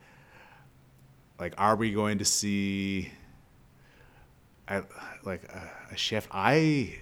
like, 1.40 1.54
are 1.58 1.76
we 1.76 1.92
going 1.92 2.20
to 2.20 2.26
see? 2.26 3.12
I, 4.68 4.84
like 5.24 5.44
a, 5.46 5.72
a 5.92 5.98
shift. 5.98 6.30
I, 6.32 6.98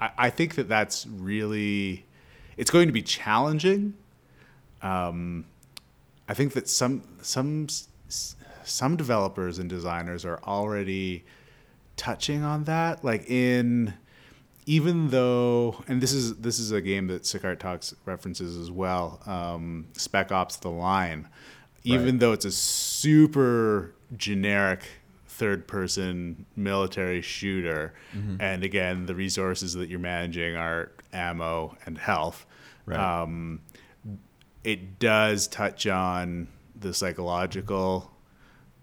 I 0.00 0.10
I 0.18 0.30
think 0.30 0.54
that 0.56 0.68
that's 0.68 1.06
really, 1.06 2.06
it's 2.56 2.70
going 2.70 2.86
to 2.86 2.92
be 2.92 3.02
challenging. 3.02 3.94
Um, 4.80 5.44
I 6.28 6.34
think 6.34 6.54
that 6.54 6.68
some 6.68 7.02
some 7.20 7.68
some 8.64 8.96
developers 8.96 9.58
and 9.58 9.68
designers 9.68 10.24
are 10.24 10.40
already 10.44 11.24
touching 11.96 12.42
on 12.42 12.64
that. 12.64 13.04
Like 13.04 13.28
in 13.28 13.94
even 14.66 15.08
though, 15.08 15.82
and 15.88 16.00
this 16.00 16.12
is 16.12 16.36
this 16.36 16.58
is 16.58 16.70
a 16.72 16.80
game 16.80 17.06
that 17.08 17.22
Sicart 17.22 17.58
Talks 17.58 17.94
references 18.04 18.56
as 18.56 18.70
well. 18.70 19.20
Um, 19.26 19.88
Spec 19.94 20.30
Ops: 20.32 20.56
The 20.56 20.70
Line. 20.70 21.28
Even 21.84 22.06
Right. 22.14 22.20
though 22.20 22.32
it's 22.32 22.44
a 22.44 22.52
super 22.52 23.92
generic 24.16 24.84
third-person 25.26 26.46
military 26.54 27.20
shooter, 27.22 27.92
and 28.38 28.62
again, 28.62 29.06
the 29.06 29.14
resources 29.14 29.72
that 29.74 29.88
you're 29.88 29.98
managing 29.98 30.54
are 30.56 30.92
ammo 31.12 31.76
and 31.84 31.98
health. 31.98 32.46
Right. 32.86 32.98
Um, 33.22 33.60
it 34.62 35.00
does 35.00 35.48
touch 35.48 35.86
on 35.88 36.46
the 36.78 36.94
psychological 36.94 38.12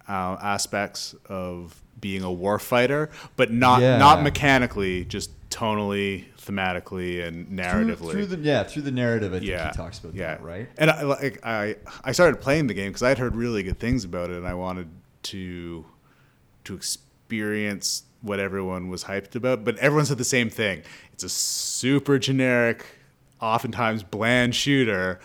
uh, 0.09 0.35
aspects 0.41 1.15
of 1.29 1.81
being 2.01 2.23
a 2.23 2.27
warfighter, 2.27 3.09
but 3.37 3.51
not 3.51 3.81
Yeah. 3.81 3.97
not 3.97 4.23
mechanically, 4.23 5.05
just 5.05 5.31
tonally, 5.49 6.25
thematically, 6.37 7.25
and 7.25 7.47
through, 7.47 7.57
narratively. 7.57 8.11
through 8.11 8.25
the 8.27 8.37
yeah 8.37 8.63
through 8.63 8.83
the 8.83 8.91
narrative, 8.91 9.33
I 9.33 9.39
think 9.39 9.49
yeah, 9.49 9.69
he 9.69 9.75
talks 9.75 9.99
about 9.99 10.15
yeah. 10.15 10.35
that, 10.35 10.43
right? 10.43 10.69
And 10.77 10.89
I, 10.89 11.01
like 11.03 11.45
I, 11.45 11.75
I 12.03 12.11
started 12.11 12.39
playing 12.41 12.67
the 12.67 12.73
game 12.73 12.89
because 12.89 13.03
I 13.03 13.09
had 13.09 13.17
heard 13.17 13.35
really 13.35 13.63
good 13.63 13.79
things 13.79 14.03
about 14.03 14.29
it, 14.29 14.37
and 14.37 14.47
I 14.47 14.53
wanted 14.53 14.89
to 15.23 15.85
to 16.65 16.73
experience 16.75 18.03
what 18.21 18.39
everyone 18.39 18.89
was 18.89 19.05
hyped 19.05 19.35
about. 19.35 19.63
But 19.63 19.77
everyone 19.77 20.05
said 20.05 20.17
the 20.17 20.23
same 20.23 20.49
thing. 20.49 20.83
It's 21.13 21.23
a 21.23 21.29
super 21.29 22.19
generic, 22.19 22.85
oftentimes 23.41 24.03
bland 24.03 24.55
shooter, 24.55 25.19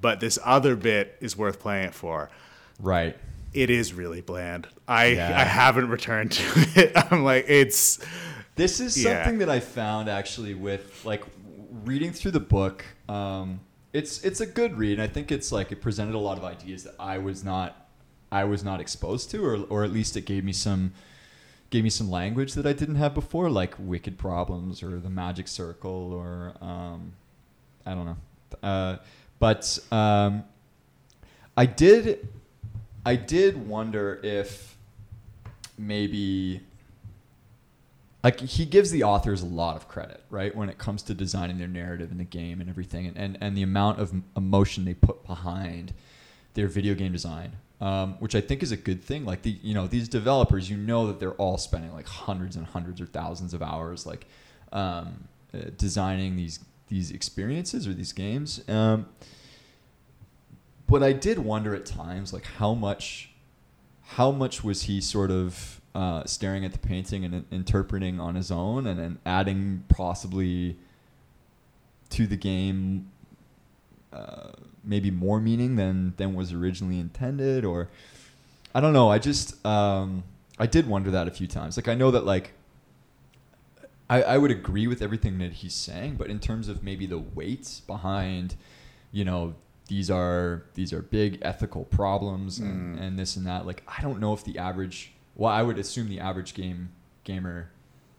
but 0.00 0.20
this 0.20 0.38
other 0.44 0.76
bit 0.76 1.16
is 1.20 1.36
worth 1.36 1.60
playing 1.60 1.86
it 1.86 1.94
for. 1.94 2.30
Right. 2.78 3.16
It 3.52 3.70
is 3.70 3.92
really 3.92 4.20
bland. 4.20 4.68
I 4.86 5.06
Yeah. 5.06 5.40
I 5.40 5.44
haven't 5.44 5.88
returned 5.88 6.32
to 6.32 6.42
it. 6.76 6.92
I'm 7.10 7.24
like 7.24 7.46
it's 7.48 7.98
This 8.56 8.80
is 8.80 8.96
Yeah. 9.02 9.22
something 9.22 9.38
that 9.38 9.48
I 9.50 9.60
found 9.60 10.08
actually 10.08 10.54
with 10.54 11.04
like 11.04 11.24
reading 11.84 12.12
through 12.12 12.32
the 12.32 12.40
book. 12.40 12.84
Um, 13.08 13.60
it's 13.92 14.22
it's 14.24 14.40
a 14.40 14.46
good 14.46 14.76
read. 14.78 14.98
and 14.98 15.02
I 15.02 15.06
think 15.12 15.32
it's 15.32 15.50
like 15.50 15.72
it 15.72 15.80
presented 15.80 16.14
a 16.14 16.18
lot 16.18 16.38
of 16.38 16.44
ideas 16.44 16.84
that 16.84 16.94
I 16.98 17.18
was 17.18 17.42
not 17.44 17.88
I 18.32 18.44
was 18.44 18.62
not 18.62 18.80
exposed 18.80 19.30
to, 19.32 19.44
or 19.44 19.64
or 19.68 19.84
at 19.84 19.92
least 19.92 20.16
it 20.16 20.24
gave 20.26 20.44
me 20.44 20.52
some 20.52 20.92
gave 21.70 21.84
me 21.84 21.90
some 21.90 22.10
language 22.10 22.54
that 22.54 22.66
I 22.66 22.72
didn't 22.72 22.96
have 22.96 23.14
before, 23.14 23.48
like 23.48 23.74
wicked 23.78 24.18
problems 24.18 24.82
or 24.82 24.98
the 24.98 25.10
magic 25.10 25.46
circle 25.48 26.12
or 26.12 26.54
um, 26.60 27.12
I 27.86 27.94
don't 27.94 28.06
know. 28.06 28.16
Uh, 28.62 28.96
but 29.38 29.78
um, 29.90 30.44
I 31.56 31.66
did 31.66 32.28
I 33.06 33.16
did 33.16 33.68
wonder 33.68 34.20
if 34.22 34.76
maybe 35.78 36.60
like 38.22 38.40
he 38.40 38.66
gives 38.66 38.90
the 38.90 39.02
authors 39.02 39.42
a 39.42 39.46
lot 39.46 39.76
of 39.76 39.88
credit, 39.88 40.22
right, 40.28 40.54
when 40.54 40.68
it 40.68 40.78
comes 40.78 41.02
to 41.04 41.14
designing 41.14 41.58
their 41.58 41.68
narrative 41.68 42.10
in 42.10 42.18
the 42.18 42.24
game 42.24 42.60
and 42.60 42.68
everything, 42.68 43.06
and, 43.06 43.16
and, 43.16 43.38
and 43.40 43.56
the 43.56 43.62
amount 43.62 43.98
of 43.98 44.12
emotion 44.36 44.84
they 44.84 44.94
put 44.94 45.26
behind 45.26 45.94
their 46.54 46.66
video 46.66 46.94
game 46.94 47.12
design, 47.12 47.56
um, 47.80 48.16
which 48.18 48.34
I 48.34 48.40
think 48.40 48.62
is 48.62 48.72
a 48.72 48.76
good 48.76 49.02
thing. 49.02 49.24
Like 49.24 49.42
the 49.42 49.58
you 49.62 49.72
know 49.72 49.86
these 49.86 50.08
developers, 50.08 50.68
you 50.68 50.76
know 50.76 51.06
that 51.06 51.18
they're 51.18 51.32
all 51.32 51.56
spending 51.56 51.92
like 51.92 52.06
hundreds 52.06 52.56
and 52.56 52.66
hundreds 52.66 53.00
or 53.00 53.06
thousands 53.06 53.54
of 53.54 53.62
hours 53.62 54.04
like 54.06 54.26
um, 54.72 55.28
uh, 55.54 55.70
designing 55.76 56.36
these 56.36 56.60
these 56.88 57.10
experiences 57.10 57.88
or 57.88 57.94
these 57.94 58.12
games. 58.12 58.68
Um, 58.68 59.06
but 60.86 61.02
I 61.02 61.12
did 61.12 61.38
wonder 61.38 61.74
at 61.74 61.86
times 61.86 62.32
like 62.32 62.44
how 62.44 62.74
much 62.74 63.30
how 64.02 64.30
much 64.30 64.62
was 64.64 64.82
he 64.82 65.00
sort 65.00 65.30
of 65.30 65.79
uh, 65.94 66.24
staring 66.24 66.64
at 66.64 66.72
the 66.72 66.78
painting 66.78 67.24
and 67.24 67.34
in- 67.34 67.46
interpreting 67.50 68.20
on 68.20 68.34
his 68.36 68.50
own 68.50 68.86
and 68.86 68.98
then 68.98 69.18
adding 69.26 69.82
possibly 69.88 70.76
to 72.10 72.26
the 72.26 72.36
game 72.36 73.10
uh, 74.12 74.50
maybe 74.84 75.10
more 75.10 75.40
meaning 75.40 75.76
than 75.76 76.14
than 76.16 76.34
was 76.34 76.52
originally 76.52 76.98
intended 76.98 77.64
or 77.64 77.88
I 78.74 78.80
don't 78.80 78.92
know 78.92 79.08
I 79.10 79.18
just 79.18 79.64
um, 79.66 80.22
I 80.58 80.66
did 80.66 80.86
wonder 80.88 81.10
that 81.12 81.26
a 81.28 81.30
few 81.30 81.46
times 81.46 81.76
like 81.76 81.88
I 81.88 81.94
know 81.94 82.10
that 82.12 82.24
like 82.24 82.52
I, 84.08 84.22
I 84.22 84.38
would 84.38 84.50
agree 84.50 84.86
with 84.86 85.02
everything 85.02 85.38
that 85.38 85.52
he's 85.54 85.74
saying 85.74 86.16
but 86.16 86.28
in 86.28 86.40
terms 86.40 86.68
of 86.68 86.82
maybe 86.82 87.06
the 87.06 87.18
weights 87.18 87.80
behind 87.80 88.56
you 89.12 89.24
know 89.24 89.54
these 89.88 90.10
are 90.10 90.62
these 90.74 90.92
are 90.92 91.02
big 91.02 91.38
ethical 91.42 91.84
problems 91.84 92.58
and, 92.60 92.96
Mm. 92.98 93.02
and 93.02 93.18
this 93.18 93.36
and 93.36 93.46
that 93.46 93.66
like 93.66 93.82
i 93.88 94.00
don't 94.02 94.20
know 94.20 94.32
if 94.32 94.44
the 94.44 94.56
average 94.58 95.12
well 95.40 95.52
i 95.52 95.62
would 95.62 95.78
assume 95.78 96.08
the 96.08 96.20
average 96.20 96.52
game 96.54 96.90
gamer 97.24 97.70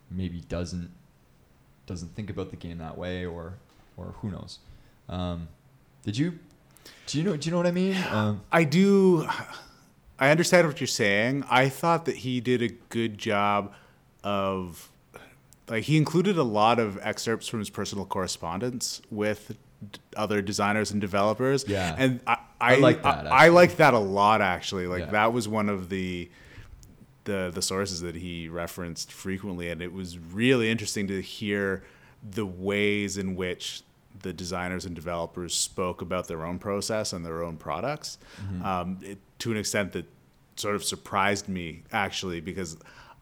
maybe 0.10 0.42
doesn't 0.50 0.90
doesn't 1.86 2.14
think 2.16 2.30
about 2.30 2.50
the 2.50 2.56
game 2.58 2.78
that 2.80 2.98
way 2.98 3.26
or 3.26 3.54
or 3.98 4.16
who 4.22 4.30
knows 4.32 4.60
um, 5.10 5.48
did 6.04 6.18
you 6.18 6.38
do 7.08 7.18
you 7.18 7.24
know 7.24 7.36
do 7.38 7.48
you 7.48 7.52
know 7.52 7.58
what 7.58 7.68
i 7.68 7.72
mean 7.72 7.96
um, 8.12 8.42
I 8.52 8.64
do. 8.66 9.28
I 10.20 10.30
understand 10.30 10.68
what 10.68 10.80
you're 10.80 10.88
saying. 10.88 11.44
I 11.50 11.68
thought 11.68 12.06
that 12.06 12.18
he 12.18 12.40
did 12.42 12.62
a 12.62 12.68
good 12.90 13.18
job 13.18 13.74
of, 14.24 14.92
like, 15.68 15.86
he 15.86 15.98
included 15.98 16.38
a 16.38 16.44
lot 16.44 16.78
of 16.78 17.00
excerpts 17.02 17.48
from 17.48 17.58
his 17.58 17.72
personal 17.72 18.06
correspondence 18.06 19.02
with 19.10 19.58
d- 19.92 20.00
other 20.16 20.44
designers 20.44 20.92
and 20.92 21.02
developers. 21.02 21.66
Yeah. 21.68 21.96
and 21.98 22.20
I, 22.28 22.34
I, 22.62 22.76
I 22.76 22.76
like 22.78 23.02
that, 23.02 23.26
I, 23.26 23.46
I 23.46 23.48
like 23.48 23.78
that 23.78 23.96
a 23.96 24.00
lot. 24.00 24.42
Actually, 24.42 24.86
like 24.86 25.06
Yeah. 25.06 25.12
that 25.12 25.34
was 25.34 25.48
one 25.48 25.70
of 25.70 25.90
the. 25.90 26.30
The, 27.26 27.52
the 27.54 27.62
sources 27.62 28.02
that 28.02 28.16
he 28.16 28.50
referenced 28.50 29.12
frequently, 29.12 29.70
and 29.70 29.82
it 29.82 29.94
was 29.94 30.18
really 30.18 30.72
interesting 30.72 31.08
to 31.08 31.22
hear 31.22 31.84
the 32.28 32.46
ways 32.46 33.18
in 33.18 33.36
which 33.36 33.84
the 34.22 34.34
designers 34.34 34.86
and 34.86 34.96
developers 34.96 35.54
spoke 35.54 36.02
about 36.02 36.28
their 36.28 36.46
own 36.46 36.60
process 36.60 37.14
and 37.14 37.26
their 37.26 37.44
own 37.44 37.58
products 37.58 38.18
Mm-hmm. 38.44 38.66
um, 38.66 38.98
it, 39.02 39.18
to 39.40 39.52
an 39.52 39.58
extent 39.58 39.94
that 39.94 40.06
sort 40.56 40.76
of 40.76 40.84
surprised 40.84 41.48
me 41.48 41.84
actually 41.92 42.42
because 42.42 42.78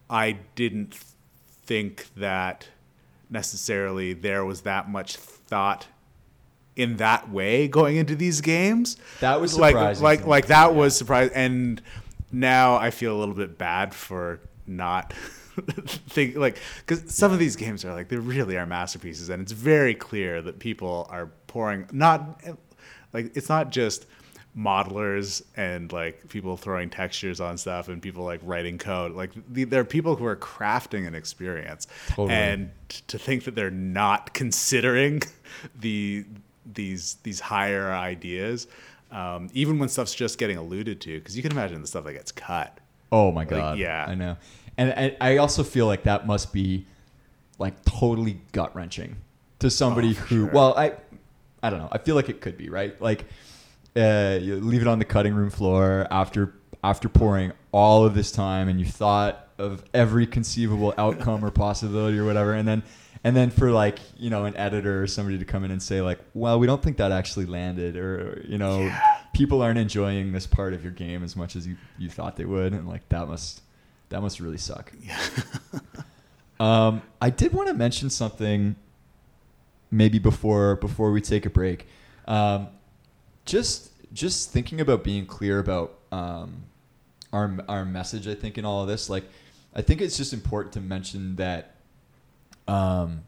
I 0.10 0.38
didn't 0.56 0.96
think 1.66 2.08
that 2.16 2.68
necessarily 3.30 4.14
there 4.14 4.44
was 4.44 4.62
that 4.62 4.90
much 4.90 5.16
thought 5.16 5.88
in 6.76 6.98
that 6.98 7.30
way 7.30 7.68
going 7.68 7.98
into 7.98 8.16
these 8.16 8.42
games. 8.42 8.98
That 9.20 9.40
was 9.40 9.58
like 9.58 9.74
surprising 9.74 10.04
like 10.04 10.26
like 10.26 10.48
that 10.48 10.72
yeah. 10.72 10.78
was 10.78 10.96
surprising 10.98 11.36
and 11.36 11.82
now 12.32 12.76
I 12.76 12.92
feel 12.92 13.16
a 13.16 13.20
little 13.20 13.36
bit 13.36 13.58
bad 13.58 13.94
for 13.94 14.40
not 14.68 15.14
think 15.88 16.36
like 16.36 16.58
because 16.86 17.14
some 17.14 17.32
of 17.32 17.40
these 17.40 17.56
games 17.56 17.84
are 17.84 17.94
like 17.94 18.10
they 18.10 18.18
really 18.18 18.58
are 18.58 18.66
masterpieces, 18.66 19.30
and 19.30 19.42
it's 19.42 19.52
very 19.52 19.96
clear 19.96 20.42
that 20.42 20.60
people 20.60 21.08
are 21.10 21.32
pouring 21.48 21.88
not 21.92 22.42
like 23.14 23.36
it's 23.36 23.50
not 23.50 23.72
just 23.72 24.06
modelers 24.58 25.44
and 25.56 25.92
like 25.92 26.28
people 26.30 26.58
throwing 26.58 26.90
textures 26.90 27.40
on 27.40 27.58
stuff 27.58 27.88
and 27.88 28.02
people 28.02 28.24
like 28.26 28.42
writing 28.44 28.78
code 28.78 29.12
like 29.14 29.32
the, 29.48 29.64
there 29.64 29.80
are 29.80 29.86
people 29.86 30.16
who 30.16 30.26
are 30.26 30.36
crafting 30.36 31.08
an 31.08 31.14
experience 31.14 31.88
Totally. 32.08 32.34
and 32.34 32.72
to 33.08 33.20
think 33.20 33.44
that 33.44 33.54
they're 33.54 33.70
not 33.70 34.34
considering 34.34 35.22
the 35.80 36.26
these 36.66 37.16
these 37.24 37.40
higher 37.40 37.92
ideas 37.92 38.68
um, 39.12 39.50
even 39.54 39.80
when 39.80 39.90
stuff's 39.90 40.14
just 40.14 40.38
getting 40.38 40.58
alluded 40.58 41.02
to 41.02 41.20
because 41.20 41.36
you 41.36 41.42
can 41.44 41.52
imagine 41.52 41.82
the 41.82 41.88
stuff 41.88 42.04
that 42.06 42.14
gets 42.14 42.32
cut 42.32 42.80
Oh 43.12 43.32
my 43.32 43.44
god. 43.46 43.80
yeah. 43.80 44.06
I 44.08 44.14
know. 44.16 44.38
And, 44.78 44.92
and 44.92 45.18
I 45.20 45.38
also 45.38 45.64
feel 45.64 45.88
like 45.88 46.04
that 46.04 46.28
must 46.28 46.54
be 46.54 46.86
like 47.58 47.84
totally 47.86 48.40
gut 48.52 48.76
wrenching 48.76 49.18
to 49.60 49.70
somebody 49.72 50.10
Oh, 50.12 50.14
who. 50.14 50.46
sure. 50.46 50.52
Well, 50.54 50.74
I 50.78 50.94
I 51.64 51.70
don't 51.70 51.80
know. 51.80 51.90
I 51.92 51.98
feel 51.98 52.16
like 52.16 52.30
it 52.30 52.40
could 52.40 52.56
be 52.58 52.70
right. 52.70 53.00
Like 53.02 53.26
uh, 53.96 54.38
you 54.40 54.58
leave 54.58 54.82
it 54.82 54.88
on 54.88 55.00
the 55.00 55.06
cutting 55.06 55.34
room 55.34 55.50
floor 55.50 56.08
after 56.12 56.54
after 56.84 57.10
pouring 57.10 57.52
all 57.74 58.06
of 58.06 58.14
this 58.16 58.32
time, 58.32 58.70
and 58.70 58.80
you 58.80 58.86
thought 58.86 59.48
of 59.58 59.84
every 59.94 60.26
conceivable 60.26 60.94
outcome 60.98 61.44
or 61.44 61.52
possibility 61.52 62.18
or 62.18 62.26
whatever, 62.26 62.54
and 62.54 62.68
then. 62.68 62.84
And 63.24 63.36
then 63.36 63.50
for 63.50 63.72
like 63.72 64.00
you 64.18 64.30
know 64.30 64.46
an 64.46 64.56
editor 64.56 65.04
or 65.04 65.08
somebody 65.08 65.38
to 65.40 65.46
come 65.46 65.64
in 65.66 65.72
and 65.72 65.84
say 65.84 66.02
like, 66.02 66.20
well, 66.34 66.58
we 66.60 66.68
don't 66.68 66.82
think 66.82 66.98
that 66.98 67.12
actually 67.12 67.46
landed, 67.48 67.98
or 67.98 68.44
you 68.48 68.58
know, 68.58 68.80
Yeah. 68.82 69.00
people 69.34 69.62
aren't 69.62 69.78
enjoying 69.80 70.32
this 70.32 70.48
part 70.48 70.74
of 70.74 70.84
your 70.84 70.94
game 70.94 71.24
as 71.24 71.36
much 71.36 71.56
as 71.58 71.68
you, 71.68 71.76
you 71.98 72.10
thought 72.10 72.38
they 72.38 72.46
would, 72.46 72.72
and 72.74 72.88
like 72.88 73.08
that 73.10 73.28
must 73.28 73.62
that 74.10 74.22
must 74.22 74.40
really 74.40 74.58
suck. 74.58 74.92
yeah 75.04 75.20
Um, 76.60 77.02
I 77.22 77.30
did 77.30 77.54
want 77.54 77.70
to 77.70 77.74
mention 77.74 78.10
something, 78.10 78.76
maybe 79.92 80.20
before 80.20 80.76
before 80.76 81.12
we 81.12 81.22
take 81.22 81.46
a 81.46 81.50
break. 81.50 81.88
Um, 82.28 82.68
just 83.46 83.92
just 84.14 84.52
thinking 84.52 84.82
about 84.82 85.04
being 85.04 85.26
clear 85.26 85.60
about 85.60 85.94
um, 86.12 86.64
our 87.32 87.58
our 87.70 87.86
message. 87.86 88.28
I 88.28 88.36
think 88.36 88.58
in 88.58 88.66
all 88.66 88.82
of 88.82 88.90
this, 88.90 89.10
like, 89.10 89.24
I 89.74 89.82
think 89.82 90.02
it's 90.02 90.18
just 90.18 90.34
important 90.34 90.74
to 90.74 90.82
mention 90.82 91.38
that 91.38 91.76
um, 92.70 93.24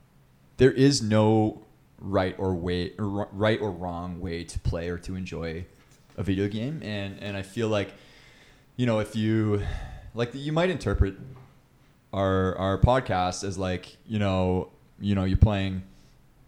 there 0.57 0.71
is 0.71 1.01
no 1.01 1.63
right 1.99 2.35
or 2.37 2.53
way 2.53 2.93
or 2.97 3.27
right 3.31 3.59
or 3.59 3.71
wrong 3.71 4.19
way 4.21 4.43
to 4.43 4.59
play 4.59 4.89
or 4.89 4.97
to 4.99 5.15
enjoy 5.15 5.65
a 6.15 6.23
video 6.23 6.47
game, 6.47 6.81
and 6.83 7.19
and 7.19 7.35
I 7.35 7.41
feel 7.41 7.67
like 7.67 7.93
you 8.77 8.85
know 8.85 8.99
if 8.99 9.15
you 9.15 9.63
like 10.13 10.29
you 10.33 10.51
might 10.51 10.69
interpret 10.69 11.15
our 12.13 12.55
our 12.57 12.77
podcast 12.77 13.43
as 13.43 13.57
like 13.57 13.97
you 14.05 14.19
know 14.19 14.69
you 14.99 15.15
know 15.15 15.23
you're 15.23 15.37
playing 15.37 15.83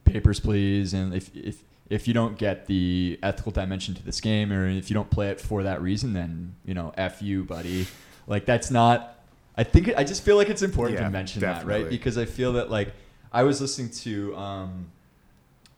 papers 0.06 0.40
please 0.40 0.94
and 0.94 1.14
if 1.14 1.34
if 1.36 1.64
if 1.90 2.08
you 2.08 2.14
don't 2.14 2.38
get 2.38 2.68
the 2.68 3.18
ethical 3.24 3.52
dimension 3.52 3.96
to 3.96 4.04
this 4.04 4.20
game 4.20 4.52
or 4.52 4.68
if 4.68 4.90
you 4.90 4.94
don't 4.94 5.10
play 5.10 5.30
it 5.30 5.40
for 5.40 5.64
that 5.64 5.82
reason 5.82 6.14
then 6.14 6.54
you 6.66 6.74
know 6.74 6.94
f 6.96 7.22
you 7.22 7.44
buddy. 7.44 7.88
Like 8.28 8.46
that's 8.46 8.70
not 8.72 9.23
i 9.58 9.64
think 9.64 9.90
i 9.98 10.04
just 10.04 10.24
feel 10.24 10.36
like 10.36 10.50
it's 10.50 10.62
important 10.62 10.98
Yeah, 11.00 11.06
to 11.06 11.12
mention 11.12 11.42
that 11.42 11.66
right? 11.66 11.88
because 11.90 12.18
i 12.18 12.26
feel 12.26 12.54
that 12.54 12.70
like 12.72 12.94
i 13.32 13.44
was 13.44 13.60
listening 13.62 13.90
to 14.06 14.36
um 14.36 14.92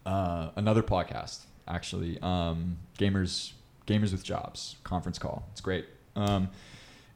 uh 0.05 0.49
another 0.55 0.83
podcast 0.83 1.39
actually 1.67 2.19
um 2.21 2.77
gamers 2.99 3.53
gamers 3.87 4.11
with 4.11 4.23
jobs 4.23 4.77
conference 4.83 5.19
call. 5.19 5.47
It's 5.51 5.61
great. 5.61 5.85
Um 6.15 6.49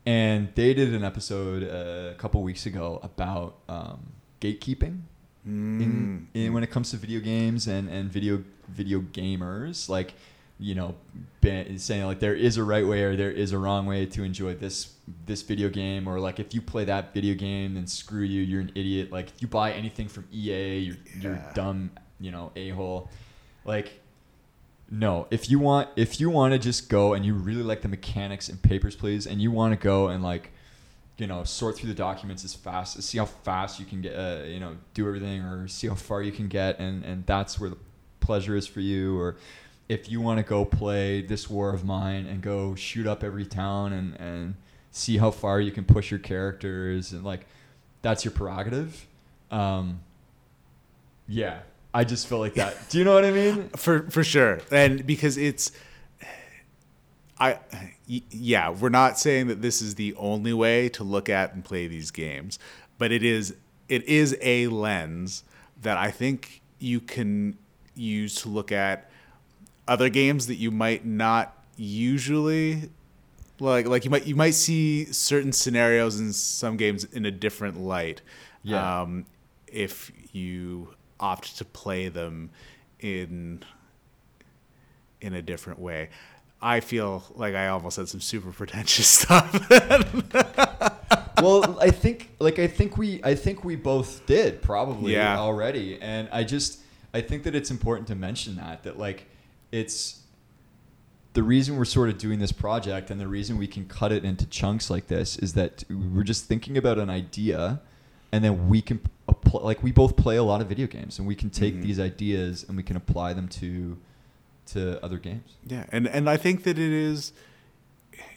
and 0.06 0.50
they 0.56 0.74
did 0.74 0.93
an 0.93 1.04
episode 1.04 1.63
uh, 1.63 2.12
a 2.12 2.15
couple 2.15 2.41
weeks 2.41 2.65
ago 2.65 3.00
about 3.04 3.56
um, 3.67 4.00
gatekeeping 4.41 5.02
in, 5.45 6.28
Mm. 6.36 6.45
in 6.45 6.54
when 6.54 6.63
it 6.63 6.72
comes 6.72 6.91
to 6.91 6.98
video 6.98 7.19
games 7.19 7.67
and, 7.67 7.89
and 7.89 8.10
video 8.12 8.43
video 8.67 9.00
gamers. 9.02 9.89
Like 9.89 10.13
you 10.60 10.76
know 10.76 10.93
saying 11.78 12.06
like 12.06 12.19
there 12.19 12.36
is 12.36 12.58
a 12.58 12.63
right 12.63 12.86
way 12.86 13.04
or 13.04 13.15
there 13.15 13.32
is 13.32 13.54
a 13.54 13.58
wrong 13.58 13.86
way 13.86 14.06
to 14.06 14.24
enjoy 14.24 14.54
this 14.54 14.93
this 15.26 15.41
video 15.41 15.69
game 15.69 16.08
or 16.08 16.19
like 16.19 16.39
if 16.39 16.54
you 16.54 16.62
play 16.62 16.84
that 16.84 17.13
video 17.13 17.34
game 17.34 17.76
then 17.76 17.88
screw 17.88 18.24
you 18.24 18.41
you're 18.41 18.62
an 18.62 18.72
idiot. 18.76 19.12
Like 19.12 19.30
if 19.30 19.41
you 19.41 19.48
buy 19.48 19.72
anything 19.72 20.10
from 20.10 20.28
EA 20.32 20.80
you're, 20.80 20.98
you're 21.19 21.43
dumb 21.56 21.91
you 22.19 22.32
know 22.32 22.52
a-hole. 22.56 23.10
Like 23.63 24.02
no, 24.91 25.28
if 25.30 25.50
you 25.50 25.60
want 25.60 25.89
if 25.95 26.19
you 26.19 26.30
want 26.30 26.54
to 26.54 26.60
just 26.60 26.89
go 26.89 27.13
and 27.13 27.26
you 27.26 27.36
really 27.36 27.63
like 27.63 27.82
the 27.82 27.88
mechanics 27.88 28.50
and 28.50 28.62
papers 28.62 28.95
please 28.95 29.28
and 29.28 29.41
you 29.41 29.52
want 29.52 29.74
to 29.74 29.80
go 29.82 30.08
and 30.10 30.24
like 30.24 30.52
you 31.17 31.28
know 31.28 31.43
sort 31.43 31.78
through 31.78 31.89
the 31.89 31.95
documents 31.95 32.43
as 32.43 32.54
fast 32.54 33.02
see 33.04 33.17
how 33.17 33.26
fast 33.26 33.80
you 33.80 33.86
can 33.86 34.02
get 34.02 34.13
uh, 34.15 34.43
you 34.45 34.60
know 34.60 34.76
do 34.93 35.08
everything 35.08 35.41
or 35.41 35.67
see 35.67 35.88
how 35.88 35.95
far 35.95 36.22
you 36.22 36.32
can 36.32 36.48
get 36.48 36.80
and 36.80 37.04
and 37.04 37.26
that's 37.26 37.60
where 37.60 37.69
the 37.69 37.78
pleasure 38.19 38.56
is 38.56 38.65
for 38.65 38.80
you 38.80 39.19
or 39.19 39.36
if 39.89 40.10
you 40.10 40.21
want 40.21 40.38
to 40.38 40.43
go 40.43 40.63
play 40.63 41.21
this 41.21 41.49
war 41.49 41.73
of 41.73 41.84
mine 41.84 42.28
and 42.28 42.41
go 42.41 42.75
shoot 42.75 43.08
up 43.08 43.23
every 43.23 43.45
town 43.45 43.91
and 43.91 44.15
and 44.21 44.56
see 44.91 45.17
how 45.17 45.32
far 45.32 45.60
you 45.60 45.71
can 45.71 45.84
push 45.84 46.10
your 46.10 46.19
characters 46.19 47.12
and 47.12 47.23
like 47.23 47.45
that's 48.02 48.23
your 48.23 48.32
prerogative 48.32 49.06
um 49.52 49.99
yeah 51.28 51.60
i 51.93 52.04
just 52.04 52.28
feel 52.28 52.39
like 52.39 52.54
that. 52.54 52.75
Do 52.89 52.99
you 52.99 53.04
know 53.04 53.13
what 53.13 53.25
i 53.25 53.32
mean? 53.32 53.69
For 53.75 54.10
for 54.10 54.23
sure. 54.23 54.60
And 54.71 55.06
because 55.06 55.38
it's 55.38 55.71
I, 57.41 57.60
yeah 58.06 58.69
we're 58.69 58.89
not 58.89 59.17
saying 59.17 59.47
that 59.47 59.62
this 59.62 59.82
is 59.82 59.95
the 59.95 60.13
only 60.15 60.52
way 60.52 60.89
to 60.89 61.04
look 61.04 61.30
at 61.30 61.54
and 61.54 61.63
play 61.63 61.88
these 61.88 62.12
games 62.12 62.60
but 62.97 63.13
it 63.13 63.23
is 63.23 63.56
it 63.88 64.04
is 64.04 64.38
a 64.41 64.67
lens 64.67 65.45
that 65.82 65.95
i 65.95 66.12
think 66.12 66.62
you 66.80 66.99
can 66.99 67.58
use 67.95 68.36
to 68.41 68.49
look 68.49 68.73
at 68.73 69.09
other 69.89 70.08
games 70.10 70.47
that 70.47 70.56
you 70.56 70.71
might 70.71 71.06
not 71.06 71.54
usually 71.75 72.89
like 73.60 73.86
like 73.88 74.06
you 74.06 74.12
might 74.12 74.25
you 74.28 74.36
might 74.36 74.54
see 74.54 75.06
certain 75.12 75.52
scenarios 75.52 76.19
in 76.19 76.32
some 76.32 76.78
games 76.78 77.04
in 77.06 77.25
a 77.25 77.32
different 77.32 77.78
light 77.80 78.21
Yeah. 78.63 79.02
um, 79.02 79.25
if 79.67 80.12
you 80.32 80.93
opt 81.19 81.58
to 81.58 81.65
play 81.65 82.08
them 82.10 82.52
in 82.99 83.63
in 85.21 85.34
a 85.34 85.41
different 85.41 85.80
way. 85.80 86.10
I 86.62 86.80
feel 86.82 87.23
like 87.36 87.56
I 87.56 87.67
almost 87.69 87.95
said 87.95 88.08
some 88.10 88.19
super 88.21 88.52
pretentious 88.60 89.08
stuff. 89.08 89.49
well, 91.41 91.78
I 91.80 91.89
think 91.91 92.30
like 92.39 92.60
I 92.60 92.67
think 92.67 92.97
we 92.97 93.21
I 93.23 93.36
think 93.36 93.63
we 93.63 93.75
both 93.75 94.25
did 94.25 94.62
probably 94.62 95.13
Yeah. 95.13 95.38
already, 95.39 95.97
and 96.02 96.28
I 96.32 96.43
just 96.43 96.80
I 97.13 97.21
think 97.21 97.43
that 97.43 97.56
it's 97.56 97.71
important 97.71 98.08
to 98.10 98.15
mention 98.15 98.56
that 98.58 98.84
that 98.84 98.97
like 98.99 99.25
it's 99.71 100.21
the 101.34 101.43
reason 101.43 101.77
we're 101.77 101.86
sort 101.86 102.10
of 102.10 102.17
doing 102.17 102.39
this 102.39 102.51
project 102.51 103.12
and 103.12 103.21
the 103.21 103.27
reason 103.27 103.58
we 103.58 103.67
can 103.67 103.86
cut 103.86 104.12
it 104.12 104.25
into 104.25 104.45
chunks 104.47 104.89
like 104.89 105.08
this 105.08 105.38
is 105.38 105.53
that 105.53 105.84
we're 105.89 106.23
just 106.23 106.45
thinking 106.45 106.77
about 106.77 106.97
an 106.97 107.10
idea 107.10 107.79
and 108.32 108.43
then 108.43 108.67
we 108.67 108.82
can 108.82 108.99
apply, 109.27 109.62
like 109.62 109.82
we 109.84 109.91
both 109.91 110.15
play 110.15 110.38
a 110.38 110.43
lot 110.43 110.60
of 110.62 110.67
video 110.67 110.88
games 110.88 111.17
and 111.19 111.27
we 111.27 111.36
can 111.36 111.49
take 111.49 111.75
Mhm. 111.75 111.82
these 111.84 111.99
ideas 111.99 112.65
and 112.67 112.75
we 112.77 112.84
can 112.84 112.95
apply 112.95 113.34
them 113.34 113.47
to 113.47 113.97
to 114.67 115.03
other 115.03 115.17
games. 115.17 115.53
yeah, 115.65 115.86
and 115.91 116.08
and 116.08 116.29
I 116.29 116.38
think 116.38 116.62
that 116.63 116.77
it 116.77 116.91
is 116.91 117.34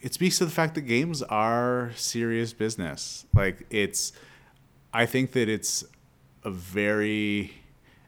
it 0.01 0.15
speaks 0.15 0.39
to 0.39 0.45
the 0.47 0.51
fact 0.51 0.75
that 0.77 0.83
games 0.83 1.23
are 1.25 1.93
serious 1.95 2.53
business. 2.55 3.27
Like 3.35 3.67
it's 3.71 4.13
I 4.95 5.05
think 5.07 5.33
that 5.33 5.49
it's 5.49 5.85
a 6.45 6.51
very 6.51 7.53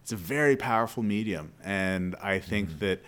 it's 0.03 0.13
a 0.13 0.17
very 0.17 0.57
powerful 0.57 1.03
medium 1.03 1.53
and 1.63 2.15
I 2.23 2.39
think 2.39 2.79
that 2.79 3.03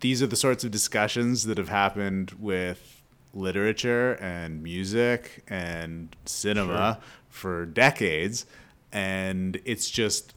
these 0.00 0.22
are 0.22 0.26
the 0.26 0.36
sorts 0.36 0.64
of 0.64 0.70
discussions 0.70 1.44
that 1.44 1.58
have 1.58 1.68
happened 1.68 2.32
with 2.38 3.02
literature 3.34 4.12
and 4.14 4.62
music 4.62 5.44
and 5.48 6.14
cinema 6.24 6.98
for 7.28 7.66
decades 7.66 8.46
and 8.92 9.60
it's 9.64 9.90
just 9.90 10.34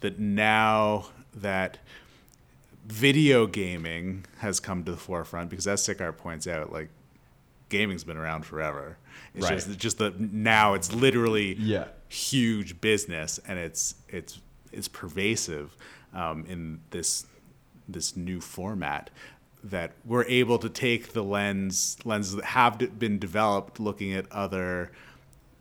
that 0.00 0.18
now 0.18 1.06
that 1.34 1.78
video 2.86 3.46
gaming 3.46 4.24
has 4.38 4.60
come 4.60 4.84
to 4.84 4.90
the 4.90 4.96
forefront 4.96 5.50
because 5.50 5.66
as 5.66 5.82
Sicart 5.86 6.16
points 6.16 6.46
out 6.46 6.72
like 6.72 6.88
gaming's 7.68 8.04
been 8.04 8.16
around 8.16 8.44
forever 8.44 8.96
it's 9.34 9.44
Right. 9.44 9.54
just 9.54 9.78
just 9.78 9.98
that 9.98 10.18
now 10.20 10.74
it's 10.74 10.92
literally 10.92 11.54
Yeah. 11.54 11.86
huge 12.08 12.80
business 12.80 13.38
and 13.46 13.58
it's 13.58 13.94
it's 14.08 14.40
it's 14.72 14.88
pervasive 14.88 15.76
um, 16.12 16.44
in 16.48 16.80
this 16.90 17.26
this 17.88 18.16
new 18.16 18.40
format 18.40 19.10
that 19.62 19.92
we're 20.04 20.24
able 20.24 20.58
to 20.58 20.68
take 20.68 21.12
the 21.12 21.22
lens 21.22 21.96
lenses 22.04 22.36
that 22.36 22.44
have 22.44 22.98
been 22.98 23.18
developed 23.18 23.80
looking 23.80 24.12
at 24.12 24.30
other 24.30 24.90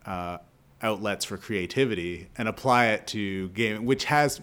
uh, 0.05 0.37
outlets 0.81 1.23
for 1.23 1.37
creativity 1.37 2.27
and 2.37 2.47
apply 2.47 2.87
it 2.87 3.07
to 3.07 3.49
gaming 3.49 3.85
which 3.85 4.05
has 4.05 4.41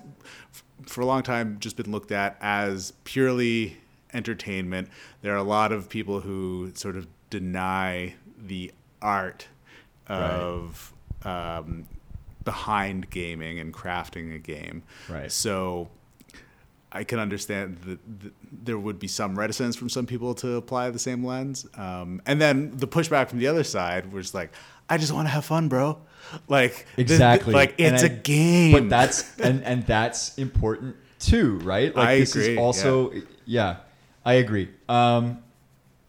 for 0.87 1.03
a 1.03 1.07
long 1.07 1.23
time 1.23 1.59
just 1.61 1.77
been 1.77 1.91
looked 1.91 2.11
at 2.11 2.39
as 2.41 2.93
purely 3.05 3.77
entertainment 4.15 4.89
there 5.21 5.35
are 5.35 5.39
a 5.39 5.43
lot 5.43 5.73
of 5.73 5.89
people 5.89 6.21
who 6.21 6.71
sort 6.75 6.97
of 6.97 7.07
deny 7.29 8.15
the 8.39 8.73
art 9.03 9.47
of 10.09 10.93
um, 11.25 11.87
behind 12.45 13.11
gaming 13.11 13.59
and 13.59 13.73
crafting 13.73 14.35
a 14.35 14.39
game. 14.39 14.83
Right. 15.09 15.31
So 15.31 15.89
I 16.93 17.05
can 17.05 17.19
understand 17.19 17.79
that 17.87 18.21
th- 18.21 18.33
there 18.65 18.79
would 18.79 18.99
be 18.99 19.07
some 19.09 19.39
reticence 19.39 19.77
from 19.77 19.89
some 19.89 20.07
people 20.07 20.35
to 20.37 20.55
apply 20.55 20.91
the 20.91 20.99
same 20.99 21.25
lens. 21.25 21.67
Um, 21.77 22.21
and 22.27 22.41
then 22.41 22.73
the 22.77 22.89
pushback 22.89 23.29
from 23.29 23.39
the 23.39 23.47
other 23.47 23.63
side 23.65 24.13
was 24.13 24.35
like, 24.35 24.53
I 24.89 24.97
just 24.99 25.13
want 25.13 25.27
to 25.29 25.31
have 25.31 25.45
fun, 25.45 25.69
bro. 25.69 25.99
Like 26.49 26.87
Exactly. 26.97 27.55
like 27.55 27.81
And 27.81 27.95
it's 27.95 28.03
I- 28.05 28.09
a 28.09 28.11
game. 28.11 28.73
But 28.73 28.89
that's 28.89 29.39
and 29.39 29.63
and 29.65 29.87
that's 29.87 30.37
important 30.37 30.97
too, 31.21 31.59
right? 31.59 31.95
Like 31.95 32.09
I 32.09 32.19
this 32.21 32.35
agree, 32.35 32.53
is 32.55 32.59
also 32.59 33.13
yeah. 33.45 33.77
I 34.25 34.35
agree. 34.35 34.69
Um, 34.89 35.43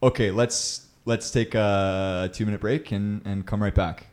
okay, 0.04 0.32
let's 0.32 0.88
let's 1.06 1.32
take 1.32 1.54
a 1.56 2.30
two 2.34 2.46
minute 2.46 2.60
break 2.62 2.91
and 2.91 3.22
and 3.26 3.46
come 3.46 3.62
right 3.63 3.74
back. 3.76 4.08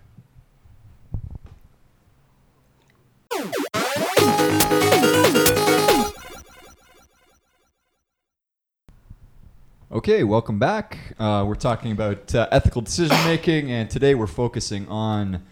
Okay, 9.90 10.22
welcome 10.22 10.58
back. 10.58 10.98
Uh, 11.18 11.44
we're 11.48 11.54
talking 11.54 11.92
about 11.92 12.34
uh, 12.34 12.46
ethical 12.52 12.82
decision 12.82 13.16
making, 13.24 13.70
and 13.70 13.88
today 13.88 14.14
we're 14.14 14.26
focusing 14.26 14.86
on 14.88 15.42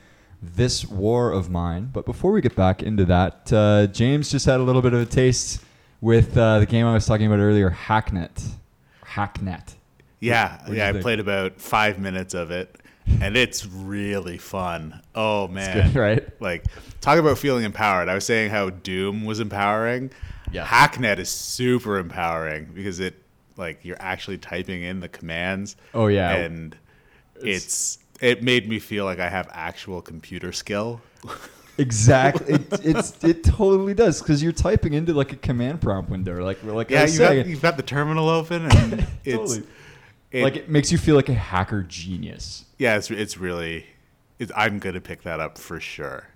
this 0.43 0.85
war 0.85 1.33
of 1.33 1.49
mine. 1.49 1.89
But 1.93 2.05
before 2.05 2.33
we 2.33 2.43
get 2.43 2.55
back 2.55 2.83
into 2.83 3.07
that, 3.07 3.51
uh, 3.53 3.87
James 3.87 4.31
just 4.31 4.45
had 4.45 4.61
a 4.61 4.63
little 4.63 4.83
bit 4.83 4.93
of 4.93 5.01
a 5.01 5.07
taste 5.07 5.63
with 6.03 6.37
uh, 6.37 6.59
the 6.59 6.67
game 6.67 6.85
I 6.85 6.93
was 6.93 7.07
talking 7.07 7.27
about 7.27 7.39
earlier, 7.39 7.71
Hacknet. 7.71 8.47
Hacknet. 9.07 9.75
Yeah, 10.21 10.59
What'd 10.63 10.77
yeah. 10.77 10.89
I 10.89 10.93
think? 10.93 11.03
played 11.03 11.21
about 11.21 11.59
five 11.59 11.99
minutes 11.99 12.35
of 12.35 12.51
it, 12.51 12.77
and 13.23 13.39
it's 13.39 13.65
really 13.65 14.37
fun. 14.37 15.01
Oh 15.15 15.45
It's 15.45 15.55
man, 15.55 15.93
good, 15.93 15.99
right? 15.99 16.41
like 16.43 16.67
talk 17.01 17.19
about 17.19 17.39
feeling 17.39 17.65
empowered. 17.65 18.11
I 18.11 18.15
was 18.15 18.27
saying 18.27 18.51
how 18.51 18.69
Doom 18.69 19.25
was 19.25 19.41
empowering. 19.41 20.11
Yeah. 20.53 20.67
Hacknet 20.67 21.19
is 21.19 21.31
super 21.31 21.97
empowering 21.99 22.71
because 22.75 23.01
it 23.01 23.15
like 23.57 23.85
you're 23.85 24.01
actually 24.01 24.39
typing 24.39 24.83
in 24.83 25.01
the 25.01 25.09
commands. 25.09 25.77
Oh, 25.95 26.07
yeah. 26.09 26.33
and 26.35 26.77
it's 27.43 27.99
it 28.21 28.43
made 28.43 28.69
me 28.69 28.79
feel 28.79 29.05
like 29.05 29.19
I 29.19 29.29
have 29.29 29.49
actual 29.53 30.01
computer 30.03 30.53
skill. 30.53 31.01
Exactly. 31.79 32.55
it, 32.55 32.63
it's 32.83 33.23
it 33.23 33.45
totally 33.45 33.93
does 33.93 34.21
because 34.23 34.43
you're 34.43 34.51
typing 34.53 34.95
into 34.95 35.13
like 35.13 35.35
a 35.35 35.37
command 35.37 35.79
prompt 35.83 36.11
window, 36.11 36.43
like 36.43 36.65
like 36.65 36.89
Yeah, 36.89 37.05
you've 37.05 37.19
got, 37.19 37.47
you've 37.47 37.61
got 37.61 37.77
the 37.77 37.83
terminal 37.83 38.31
open, 38.31 38.65
and 38.65 39.07
it's 39.25 39.37
Totally. 39.57 39.63
it- 40.31 40.43
like 40.43 40.57
it 40.57 40.71
makes 40.71 40.91
you 40.91 40.97
feel 40.97 41.17
like 41.17 41.29
a 41.29 41.35
hacker 41.35 41.83
genius. 41.83 42.65
yeah, 42.79 42.97
it's 42.97 43.11
it's 43.11 43.37
really. 43.37 43.85
It's, 44.39 44.51
I'm 44.57 44.79
gonna 44.79 45.03
pick 45.03 45.23
that 45.25 45.39
up 45.39 45.59
for 45.59 45.79
sure. 45.79 46.27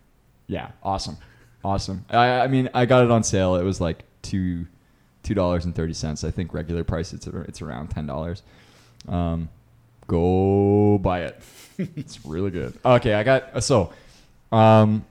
Yeah, 0.46 0.72
awesome, 0.82 1.16
awesome. 1.64 2.04
I, 2.10 2.40
I 2.40 2.46
mean, 2.46 2.68
I 2.74 2.84
got 2.84 3.02
it 3.04 3.10
on 3.10 3.22
sale. 3.24 3.56
It 3.56 3.62
was 3.64 3.80
like 3.80 4.04
two 4.20 4.66
two 5.22 5.34
dollars 5.34 5.64
and 5.64 5.74
thirty 5.74 5.92
cents. 5.92 6.24
I 6.24 6.30
think 6.30 6.54
regular 6.54 6.84
price 6.84 7.12
it's 7.12 7.26
it's 7.26 7.62
around 7.62 7.88
ten 7.88 8.06
dollars. 8.06 8.42
Um, 9.08 9.48
go 10.06 10.98
buy 10.98 11.22
it. 11.22 11.42
it's 11.78 12.24
really 12.24 12.50
good. 12.50 12.78
Okay, 12.84 13.14
I 13.14 13.22
got 13.22 13.62
so. 13.62 13.92
Um, 14.52 15.04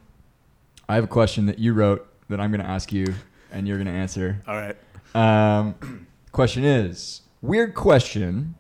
I 0.88 0.96
have 0.96 1.04
a 1.04 1.08
question 1.08 1.46
that 1.46 1.60
you 1.60 1.74
wrote 1.74 2.08
that 2.30 2.40
I'm 2.40 2.52
going 2.52 2.62
to 2.62 2.70
ask 2.70 2.92
you, 2.92 3.14
and 3.52 3.68
you're 3.68 3.78
going 3.78 3.88
to 3.88 3.94
answer. 3.94 4.42
All 4.48 4.56
right. 4.56 4.76
Um, 5.16 6.08
question 6.32 6.64
is 6.64 7.22
weird 7.42 7.74
question. 7.76 8.56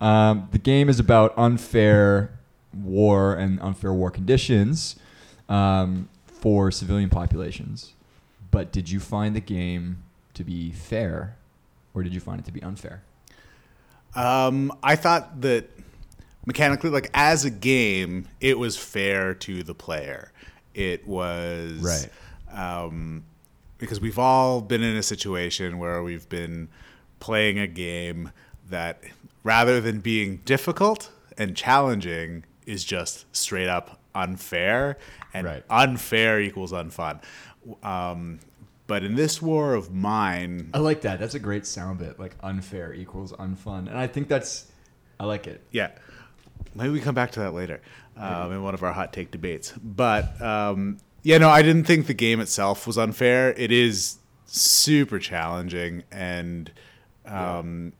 Um, 0.00 0.48
the 0.52 0.58
game 0.58 0.88
is 0.88 1.00
about 1.00 1.36
unfair 1.36 2.38
war 2.72 3.34
and 3.34 3.60
unfair 3.60 3.92
war 3.92 4.10
conditions 4.10 4.96
um, 5.48 6.08
for 6.26 6.70
civilian 6.70 7.10
populations. 7.10 7.94
But 8.50 8.72
did 8.72 8.90
you 8.90 9.00
find 9.00 9.34
the 9.34 9.40
game 9.40 10.03
to 10.34 10.44
be 10.44 10.70
fair, 10.72 11.36
or 11.94 12.02
did 12.02 12.12
you 12.14 12.20
find 12.20 12.38
it 12.40 12.44
to 12.46 12.52
be 12.52 12.62
unfair? 12.62 13.02
Um, 14.14 14.72
I 14.82 14.96
thought 14.96 15.40
that 15.40 15.70
mechanically, 16.46 16.90
like 16.90 17.10
as 17.14 17.44
a 17.44 17.50
game, 17.50 18.28
it 18.40 18.58
was 18.58 18.76
fair 18.76 19.34
to 19.34 19.62
the 19.62 19.74
player. 19.74 20.30
It 20.74 21.06
was 21.06 22.08
Right. 22.52 22.78
um, 22.84 23.24
because 23.78 24.00
we've 24.00 24.18
all 24.18 24.60
been 24.60 24.82
in 24.82 24.96
a 24.96 25.02
situation 25.02 25.78
where 25.78 26.02
we've 26.02 26.28
been 26.28 26.68
playing 27.20 27.58
a 27.58 27.66
game 27.66 28.30
that, 28.70 29.02
rather 29.42 29.80
than 29.80 30.00
being 30.00 30.38
difficult 30.44 31.10
and 31.36 31.56
challenging, 31.56 32.44
is 32.66 32.84
just 32.84 33.26
straight 33.34 33.68
up 33.68 34.00
unfair, 34.14 34.96
and 35.32 35.44
Right. 35.46 35.64
unfair 35.68 36.40
equals 36.40 36.70
unfun. 36.72 37.20
Um, 37.82 38.38
but 38.86 39.02
in 39.02 39.14
this 39.14 39.40
war 39.40 39.74
of 39.74 39.92
mine, 39.92 40.70
I 40.74 40.78
like 40.78 41.02
that. 41.02 41.18
That's 41.18 41.34
a 41.34 41.38
great 41.38 41.66
sound 41.66 41.98
bit. 41.98 42.18
Like 42.18 42.36
unfair 42.42 42.92
equals 42.92 43.32
unfun, 43.32 43.88
and 43.88 43.96
I 43.96 44.06
think 44.06 44.28
that's 44.28 44.70
I 45.18 45.24
like 45.24 45.46
it. 45.46 45.62
Yeah. 45.70 45.90
Maybe 46.74 46.90
we 46.90 47.00
come 47.00 47.14
back 47.14 47.30
to 47.32 47.40
that 47.40 47.54
later 47.54 47.80
um, 48.16 48.52
in 48.52 48.62
one 48.62 48.74
of 48.74 48.82
our 48.82 48.92
hot 48.92 49.12
take 49.12 49.30
debates. 49.30 49.72
But 49.72 50.40
um, 50.40 50.98
yeah, 51.22 51.38
no, 51.38 51.48
I 51.48 51.62
didn't 51.62 51.84
think 51.84 52.06
the 52.06 52.14
game 52.14 52.40
itself 52.40 52.86
was 52.86 52.98
unfair. 52.98 53.52
It 53.54 53.72
is 53.72 54.18
super 54.46 55.18
challenging, 55.18 56.04
and 56.10 56.70
um, 57.26 57.92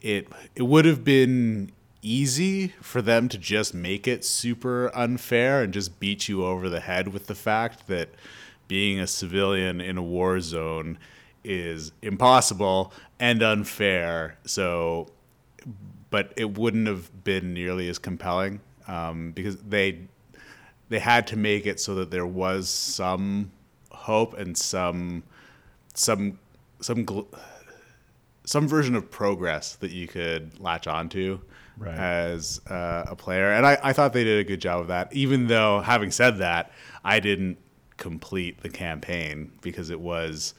it 0.00 0.28
it 0.54 0.62
would 0.62 0.84
have 0.84 1.04
been 1.04 1.72
easy 2.00 2.68
for 2.80 3.02
them 3.02 3.28
to 3.28 3.38
just 3.38 3.74
make 3.74 4.06
it 4.06 4.24
super 4.24 4.90
unfair 4.94 5.62
and 5.62 5.72
just 5.74 5.98
beat 5.98 6.28
you 6.28 6.44
over 6.44 6.68
the 6.68 6.80
head 6.80 7.08
with 7.08 7.26
the 7.26 7.34
fact 7.34 7.88
that 7.88 8.08
being 8.68 9.00
a 9.00 9.06
civilian 9.06 9.80
in 9.80 9.98
a 9.98 10.02
war 10.02 10.40
zone 10.40 10.98
is 11.42 11.92
impossible 12.02 12.92
and 13.18 13.42
unfair. 13.42 14.36
So 14.44 15.08
but 16.10 16.32
it 16.36 16.56
wouldn't 16.58 16.86
have 16.86 17.24
been 17.24 17.52
nearly 17.52 17.88
as 17.88 17.98
compelling 17.98 18.60
um, 18.86 19.32
because 19.32 19.56
they 19.56 20.00
they 20.88 20.98
had 20.98 21.26
to 21.26 21.36
make 21.36 21.66
it 21.66 21.80
so 21.80 21.94
that 21.96 22.10
there 22.10 22.26
was 22.26 22.68
some 22.70 23.50
hope 23.90 24.34
and 24.38 24.56
some 24.56 25.22
some 25.94 26.38
some 26.80 27.04
gl- 27.04 27.26
some 28.44 28.66
version 28.66 28.94
of 28.94 29.10
progress 29.10 29.76
that 29.76 29.90
you 29.90 30.06
could 30.06 30.58
latch 30.60 30.86
onto 30.86 31.40
Right. 31.76 31.94
as 31.94 32.60
uh, 32.68 33.04
a 33.06 33.14
player, 33.14 33.52
and 33.52 33.64
I, 33.64 33.78
I 33.80 33.92
thought 33.92 34.12
they 34.12 34.24
did 34.24 34.40
a 34.40 34.42
good 34.48 34.60
job 34.60 34.80
of 34.80 34.88
that. 34.88 35.12
Even 35.12 35.46
though, 35.46 35.78
having 35.80 36.10
said 36.10 36.38
that, 36.38 36.72
I 37.04 37.20
didn't 37.20 37.56
complete 37.98 38.62
the 38.62 38.70
campaign 38.70 39.52
because 39.60 39.90
it 39.90 40.00
was 40.00 40.54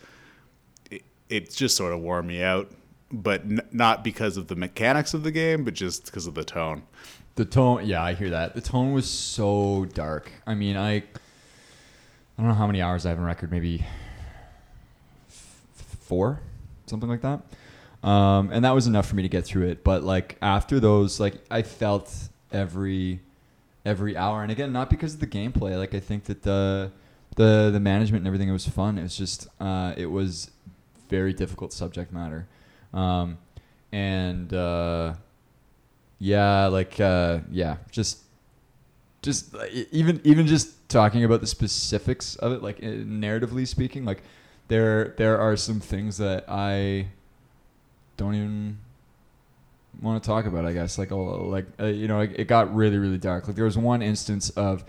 it, 0.92 1.04
it 1.30 1.52
just 1.52 1.76
sort 1.76 1.94
of 1.94 2.02
wore 2.02 2.22
me 2.22 2.44
out, 2.44 2.70
but 3.12 3.42
n- 3.42 3.62
not 3.72 4.04
because 4.04 4.38
of 4.38 4.48
the 4.48 4.56
mechanics 4.56 5.14
of 5.14 5.24
the 5.24 5.32
game, 5.32 5.64
but 5.64 5.74
just 5.74 6.06
because 6.06 6.28
of 6.28 6.36
the 6.36 6.44
tone. 6.44 6.84
The 7.36 7.46
tone, 7.46 7.86
yeah, 7.86 8.04
I 8.04 8.14
hear 8.14 8.30
that. 8.30 8.54
The 8.54 8.62
tone 8.62 8.94
was 8.94 9.10
so 9.10 9.86
dark. 9.94 10.32
I 10.46 10.54
mean, 10.54 10.76
I, 10.76 10.96
I 10.98 11.02
don't 12.38 12.48
know 12.48 12.54
how 12.54 12.68
many 12.68 12.82
hours 12.82 13.06
I 13.06 13.10
have 13.10 13.18
on 13.18 13.26
record. 13.26 13.52
Maybe 13.52 13.86
four, 16.10 16.42
something 16.86 17.10
like 17.10 17.22
that. 17.22 17.42
Um, 18.08 18.50
and 18.52 18.64
that 18.66 18.72
was 18.72 18.88
enough 18.88 19.08
for 19.08 19.16
me 19.16 19.24
to 19.24 19.30
get 19.30 19.46
through 19.46 19.68
it. 19.68 19.84
But 19.84 20.04
like 20.04 20.38
after 20.42 20.80
those, 20.80 21.20
like 21.20 21.36
I 21.50 21.62
felt 21.62 22.14
every 22.52 23.22
every 23.86 24.18
hour, 24.18 24.42
and 24.42 24.52
again, 24.52 24.72
not 24.72 24.90
because 24.90 25.14
of 25.14 25.20
the 25.20 25.28
gameplay. 25.28 25.78
Like 25.78 25.94
I 25.94 26.00
think 26.00 26.26
that 26.26 26.44
the 26.44 26.92
the 27.40 27.70
the 27.72 27.80
management 27.80 28.22
and 28.22 28.28
everything 28.28 28.50
it 28.50 28.54
was 28.54 28.68
fun. 28.68 28.98
It 28.98 29.04
was 29.04 29.18
just 29.18 29.48
uh, 29.60 29.94
it 29.98 30.08
was 30.08 30.52
very 31.10 31.34
difficult 31.34 31.74
subject 31.74 32.12
matter, 32.14 32.48
um, 32.94 33.38
and. 33.92 34.54
Uh, 34.54 35.14
yeah, 36.20 36.68
like 36.68 37.00
uh, 37.00 37.40
yeah, 37.50 37.78
just 37.92 38.20
just 39.22 39.56
even 39.92 40.20
even 40.26 40.48
just 40.48 40.90
talking 40.90 41.24
about 41.24 41.40
the 41.42 41.48
specifics 41.48 42.36
of 42.36 42.52
it, 42.52 42.62
like 42.62 42.78
uh, 42.84 42.88
narratively 42.88 43.66
speaking, 43.66 44.04
like 44.04 44.22
there 44.68 45.16
there 45.18 45.40
are 45.40 45.56
some 45.56 45.80
things 45.80 46.18
that 46.18 46.44
I 46.50 47.08
don't 48.18 48.36
even 48.36 48.78
want 50.02 50.22
to 50.22 50.28
talk 50.28 50.46
about. 50.46 50.66
I 50.66 50.74
guess 50.74 50.98
like 50.98 51.14
oh, 51.14 51.48
like 51.48 51.68
uh, 51.80 51.86
you 51.86 52.10
know, 52.10 52.20
it, 52.20 52.32
it 52.36 52.48
got 52.50 52.74
really 52.76 52.98
really 52.98 53.18
dark. 53.18 53.48
Like 53.48 53.56
there 53.56 53.66
was 53.66 53.78
one 53.78 54.02
instance 54.02 54.50
of 54.52 54.84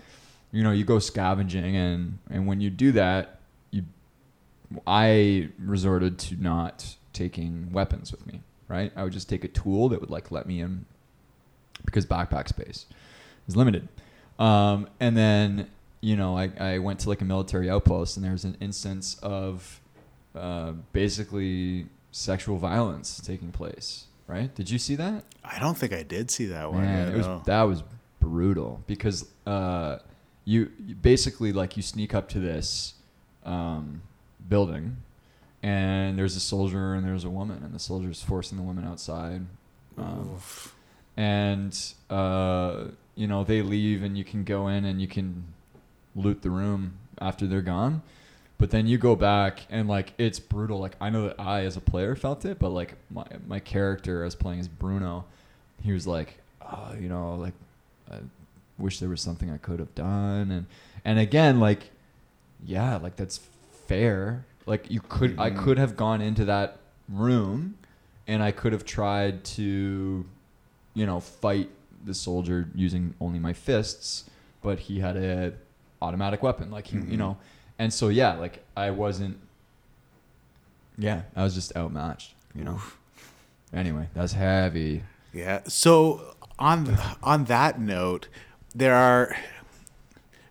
you 0.51 0.63
know 0.63 0.71
you 0.71 0.83
go 0.83 0.99
scavenging 0.99 1.75
and 1.75 2.19
and 2.29 2.47
when 2.47 2.61
you 2.61 2.69
do 2.69 2.91
that 2.91 3.39
you 3.71 3.83
I 4.85 5.49
resorted 5.59 6.17
to 6.19 6.41
not 6.41 6.95
taking 7.13 7.71
weapons 7.71 8.11
with 8.11 8.25
me. 8.25 8.41
Right, 8.67 8.93
I 8.95 9.03
would 9.03 9.11
just 9.11 9.27
take 9.27 9.43
a 9.43 9.49
tool 9.49 9.89
that 9.89 9.99
would 9.99 10.09
like 10.09 10.31
let 10.31 10.45
me 10.45 10.61
in 10.61 10.85
because 11.83 12.05
backpack 12.05 12.47
space 12.47 12.85
is 13.45 13.57
limited. 13.57 13.89
Um, 14.39 14.87
and 15.01 15.17
then 15.17 15.69
you 15.99 16.15
know 16.15 16.37
I, 16.37 16.51
I 16.57 16.77
went 16.79 16.99
to 17.01 17.09
like 17.09 17.21
a 17.21 17.25
military 17.25 17.69
outpost 17.69 18.15
and 18.15 18.23
there 18.23 18.31
was 18.31 18.45
an 18.45 18.55
instance 18.61 19.17
of 19.21 19.81
uh, 20.35 20.71
basically 20.93 21.87
sexual 22.11 22.57
violence 22.57 23.19
taking 23.19 23.51
place 23.51 24.05
right? 24.31 24.53
Did 24.55 24.69
you 24.69 24.79
see 24.79 24.95
that? 24.95 25.25
I 25.43 25.59
don't 25.59 25.77
think 25.77 25.93
I 25.93 26.03
did 26.03 26.31
see 26.31 26.45
that 26.47 26.71
one. 26.71 26.83
Man, 26.83 27.13
it 27.13 27.17
was 27.17 27.45
that 27.45 27.63
was 27.63 27.83
brutal 28.19 28.81
because 28.87 29.27
uh, 29.45 29.97
you, 30.51 30.69
you 30.85 30.95
basically 30.95 31.53
like 31.53 31.77
you 31.77 31.83
sneak 31.83 32.13
up 32.13 32.27
to 32.29 32.39
this 32.39 32.95
um, 33.45 34.01
building, 34.49 34.97
and 35.63 36.17
there's 36.17 36.35
a 36.35 36.41
soldier 36.41 36.93
and 36.93 37.07
there's 37.07 37.23
a 37.23 37.29
woman, 37.29 37.63
and 37.63 37.73
the 37.73 37.79
soldier's 37.79 38.21
forcing 38.21 38.57
the 38.57 38.63
woman 38.63 38.85
outside, 38.85 39.45
um, 39.97 40.37
and 41.15 41.93
uh, 42.09 42.85
you 43.15 43.27
know 43.27 43.45
they 43.45 43.61
leave, 43.61 44.03
and 44.03 44.17
you 44.17 44.25
can 44.25 44.43
go 44.43 44.67
in 44.67 44.83
and 44.83 45.01
you 45.01 45.07
can 45.07 45.45
loot 46.15 46.41
the 46.41 46.49
room 46.49 46.95
after 47.21 47.47
they're 47.47 47.61
gone. 47.61 48.01
But 48.57 48.71
then 48.71 48.85
you 48.85 48.97
go 48.97 49.15
back 49.15 49.61
and 49.69 49.87
like 49.87 50.13
it's 50.17 50.39
brutal. 50.39 50.79
Like 50.79 50.95
I 50.99 51.09
know 51.09 51.27
that 51.27 51.39
I 51.39 51.61
as 51.63 51.77
a 51.77 51.81
player 51.81 52.15
felt 52.15 52.43
it, 52.43 52.59
but 52.59 52.69
like 52.69 52.95
my 53.09 53.25
my 53.47 53.59
character 53.59 54.25
as 54.25 54.35
playing 54.35 54.59
as 54.59 54.67
Bruno, 54.67 55.23
he 55.81 55.93
was 55.93 56.05
like, 56.05 56.39
oh, 56.61 56.93
you 56.99 57.07
know, 57.07 57.35
like 57.35 57.53
I 58.11 58.17
wish 58.81 58.99
there 58.99 59.09
was 59.09 59.21
something 59.21 59.49
I 59.51 59.57
could 59.57 59.79
have 59.79 59.93
done, 59.95 60.51
and 60.51 60.65
and 61.05 61.19
again, 61.19 61.59
like, 61.59 61.91
yeah, 62.65 62.97
like 62.97 63.15
that's 63.15 63.39
fair. 63.87 64.45
Like 64.65 64.91
you 64.91 65.01
could, 65.01 65.39
I 65.39 65.49
Mhm. 65.51 65.57
could 65.63 65.77
have 65.77 65.95
gone 65.97 66.21
into 66.21 66.45
that 66.45 66.77
room, 67.09 67.75
and 68.27 68.43
I 68.43 68.51
could 68.51 68.73
have 68.73 68.85
tried 68.85 69.43
to, 69.57 70.25
you 70.93 71.05
know, 71.05 71.19
fight 71.19 71.69
the 72.05 72.13
soldier 72.13 72.67
using 72.75 73.13
only 73.19 73.39
my 73.39 73.53
fists, 73.53 74.29
but 74.61 74.79
he 74.79 74.99
had 74.99 75.17
a 75.17 75.53
automatic 76.01 76.41
weapon, 76.43 76.69
like 76.71 76.87
he, 76.87 76.97
you 76.97 77.03
Mhm. 77.03 77.17
know, 77.17 77.37
and 77.79 77.93
so 77.93 78.09
yeah, 78.09 78.33
like 78.33 78.63
I 78.75 78.89
wasn't. 78.91 79.37
Yeah, 80.97 81.23
I 81.35 81.43
was 81.43 81.53
just 81.55 81.75
outmatched, 81.75 82.33
you 82.53 82.63
know. 82.63 82.81
Anyway, 83.73 84.07
that's 84.13 84.33
heavy. 84.33 85.03
Yeah. 85.33 85.61
So 85.67 86.35
on 86.59 86.97
on 87.23 87.45
that 87.45 87.79
note, 87.79 88.27
there 88.75 88.95
are 88.95 89.35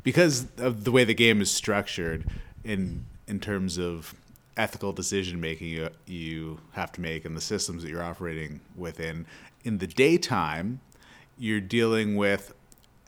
because 0.03 0.47
of 0.59 0.85
the 0.85 0.91
way 0.91 1.05
the 1.05 1.15
game 1.15 1.41
is 1.41 1.51
structured 1.51 2.27
in 2.65 3.05
in 3.27 3.41
terms 3.41 3.79
of 3.79 4.15
ethical 4.57 4.93
decision 4.93 5.41
making 5.41 5.69
you, 5.69 5.89
you 6.07 6.59
have 6.73 6.93
to 6.93 7.01
make 7.01 7.25
and 7.25 7.37
the 7.37 7.41
systems 7.41 7.83
that 7.83 7.89
you're 7.89 8.03
operating 8.03 8.61
within 8.77 9.27
in 9.65 9.79
the 9.79 9.87
daytime 9.87 10.81
you're 11.39 11.61
dealing 11.61 12.17
with 12.17 12.53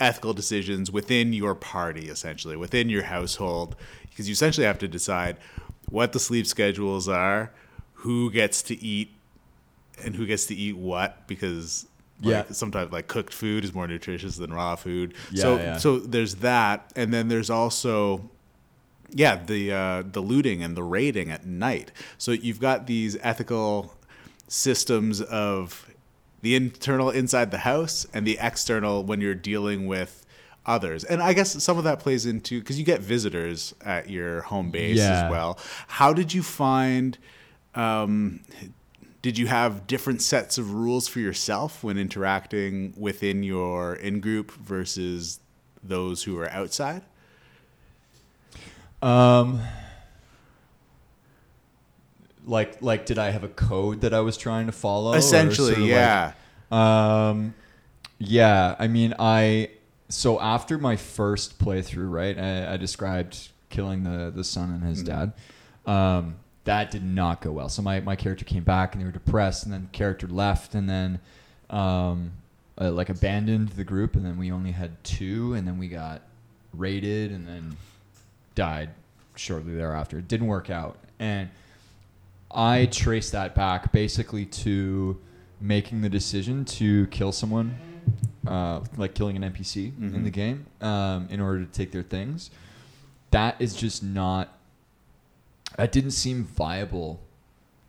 ethical 0.01 0.33
decisions 0.33 0.91
within 0.91 1.33
your 1.33 1.55
party 1.55 2.09
essentially 2.09 2.57
within 2.57 2.89
your 2.89 3.03
household 3.03 3.77
because 4.09 4.29
you 4.29 4.33
essentially 4.33 4.67
have 4.67 4.79
to 4.79 4.89
decide 4.89 5.37
what 5.91 6.13
the 6.13 6.21
sleep 6.21 6.47
schedules 6.47 7.09
are 7.09 7.53
who 7.95 8.31
gets 8.31 8.63
to 8.63 8.83
eat 8.83 9.13
and 10.03 10.17
who 10.17 10.27
gets 10.27 10.47
to 10.47 10.55
eat 10.55 10.77
what 10.77 11.27
because 11.27 11.87
like 12.23 12.47
Yeah. 12.49 12.53
sometimes 12.53 12.93
like 12.93 13.09
cooked 13.09 13.35
food 13.35 13.65
is 13.65 13.75
more 13.75 13.87
nutritious 13.89 14.37
than 14.37 14.53
raw 14.53 14.77
food. 14.77 15.15
Yeah, 15.31 15.43
so 15.43 15.57
yeah. 15.57 15.77
so 15.79 15.99
there's 15.99 16.37
that 16.37 16.93
and 16.97 17.13
then 17.13 17.29
there's 17.29 17.51
also 17.51 18.31
yeah, 19.15 19.37
the 19.45 19.71
uh, 19.73 20.03
the 20.11 20.21
looting 20.23 20.63
and 20.63 20.75
the 20.77 20.83
raiding 20.83 21.31
at 21.31 21.45
night. 21.47 21.93
So 22.17 22.33
you've 22.33 22.61
got 22.61 22.87
these 22.87 23.17
ethical 23.21 23.93
systems 24.49 25.21
of 25.21 25.87
the 26.41 26.55
internal 26.55 27.11
inside 27.11 27.51
the 27.51 27.59
house 27.59 28.07
and 28.15 28.27
the 28.27 28.39
external 28.41 29.05
when 29.05 29.21
you're 29.21 29.35
dealing 29.35 29.87
with 29.87 30.25
others. 30.65 31.05
And 31.05 31.23
I 31.23 31.33
guess 31.35 31.63
some 31.63 31.77
of 31.79 31.85
that 31.85 31.99
plays 32.01 32.25
into 32.27 32.59
because 32.61 32.79
you 32.79 32.85
get 32.85 33.01
visitors 33.01 33.75
at 33.85 34.09
your 34.09 34.43
home 34.43 34.71
base 34.71 34.97
Yeah. 34.99 35.25
as 35.27 35.31
well. 35.31 35.59
How 35.89 36.13
did 36.15 36.33
you 36.33 36.43
find? 36.43 37.19
Um, 37.75 38.41
did 39.23 39.39
you 39.39 39.47
have 39.47 39.87
different 39.87 40.21
sets 40.21 40.59
of 40.59 40.73
rules 40.75 41.07
for 41.09 41.21
yourself 41.21 41.83
when 41.85 41.97
interacting 41.97 42.93
within 42.97 43.43
your 43.43 43.95
in 43.95 44.21
group 44.21 44.51
versus 44.53 45.39
those 45.83 46.25
who 46.25 46.37
are 46.39 46.51
outside? 46.51 47.03
Um, 49.01 49.61
like, 52.45 52.81
like, 52.83 53.07
did 53.07 53.19
I 53.19 53.31
have 53.31 53.45
a 53.45 53.49
code 53.49 54.01
that 54.03 54.13
I 54.13 54.21
was 54.21 54.37
trying 54.37 54.67
to 54.67 54.73
follow? 54.73 55.13
Essentially, 55.15 55.69
sort 55.75 55.79
of 55.79 55.83
like- 55.85 55.91
yeah. 55.91 56.33
Um, 56.71 57.55
yeah, 58.19 58.77
I 58.79 58.89
mean, 58.89 59.15
I 59.19 59.71
so 60.09 60.41
after 60.41 60.79
my 60.79 60.97
first 60.97 61.59
playthrough, 61.59 62.11
right, 62.11 62.39
I, 62.39 62.75
I 62.75 62.77
described 62.77 63.49
killing 63.69 64.05
the 64.05 64.31
the 64.35 64.45
son 64.45 64.71
and 64.71 64.83
his 64.83 65.03
dad. 65.03 65.33
Um, 65.87 66.37
that 66.65 66.91
did 66.91 67.05
not 67.05 67.41
go 67.41 67.53
well. 67.53 67.69
So 67.69 67.83
my 67.83 68.01
my 68.01 68.17
character 68.17 68.45
came 68.45 68.65
back 68.65 68.95
and 68.95 69.01
they 69.01 69.07
were 69.07 69.13
depressed, 69.13 69.65
and 69.65 69.73
then 69.73 69.89
character 69.93 70.27
left, 70.27 70.75
and 70.75 70.89
then 70.89 71.19
um, 71.71 72.33
uh, 72.81 72.91
like 72.91 73.09
abandoned 73.09 73.71
the 73.71 73.85
group, 73.85 74.15
and 74.17 74.25
then 74.25 74.39
we 74.39 74.51
only 74.53 74.73
had 74.73 75.03
two, 75.05 75.55
and 75.55 75.67
then 75.67 75.79
we 75.79 75.89
got 75.89 76.23
raided, 76.75 77.31
and 77.33 77.47
then 77.47 77.77
died 78.55 78.91
shortly 79.35 79.75
thereafter. 79.75 80.19
It 80.19 80.29
didn't 80.29 80.47
work 80.47 80.71
out, 80.71 80.97
and 81.19 81.49
I 82.55 82.87
traced 82.87 83.33
that 83.33 83.55
back 83.55 83.93
basically 83.93 84.45
to 84.47 85.19
making 85.61 86.01
the 86.03 86.09
decision 86.11 86.65
to 86.67 87.07
kill 87.07 87.33
someone, 87.33 87.75
uh, 88.47 88.81
like 88.97 89.15
killing 89.15 89.37
an 89.37 89.43
NPC 89.45 89.93
in 89.99 90.11
Mhm. 90.13 90.25
the 90.25 90.31
game, 90.31 90.67
um, 90.81 91.29
in 91.31 91.41
order 91.41 91.65
to 91.65 91.71
take 91.71 91.93
their 91.93 92.03
things. 92.03 92.51
That 93.31 93.57
is 93.61 93.75
just 93.75 94.03
not. 94.03 94.59
That 95.77 95.93
didn't 95.93 96.13
seem 96.13 96.45
viable 96.45 97.21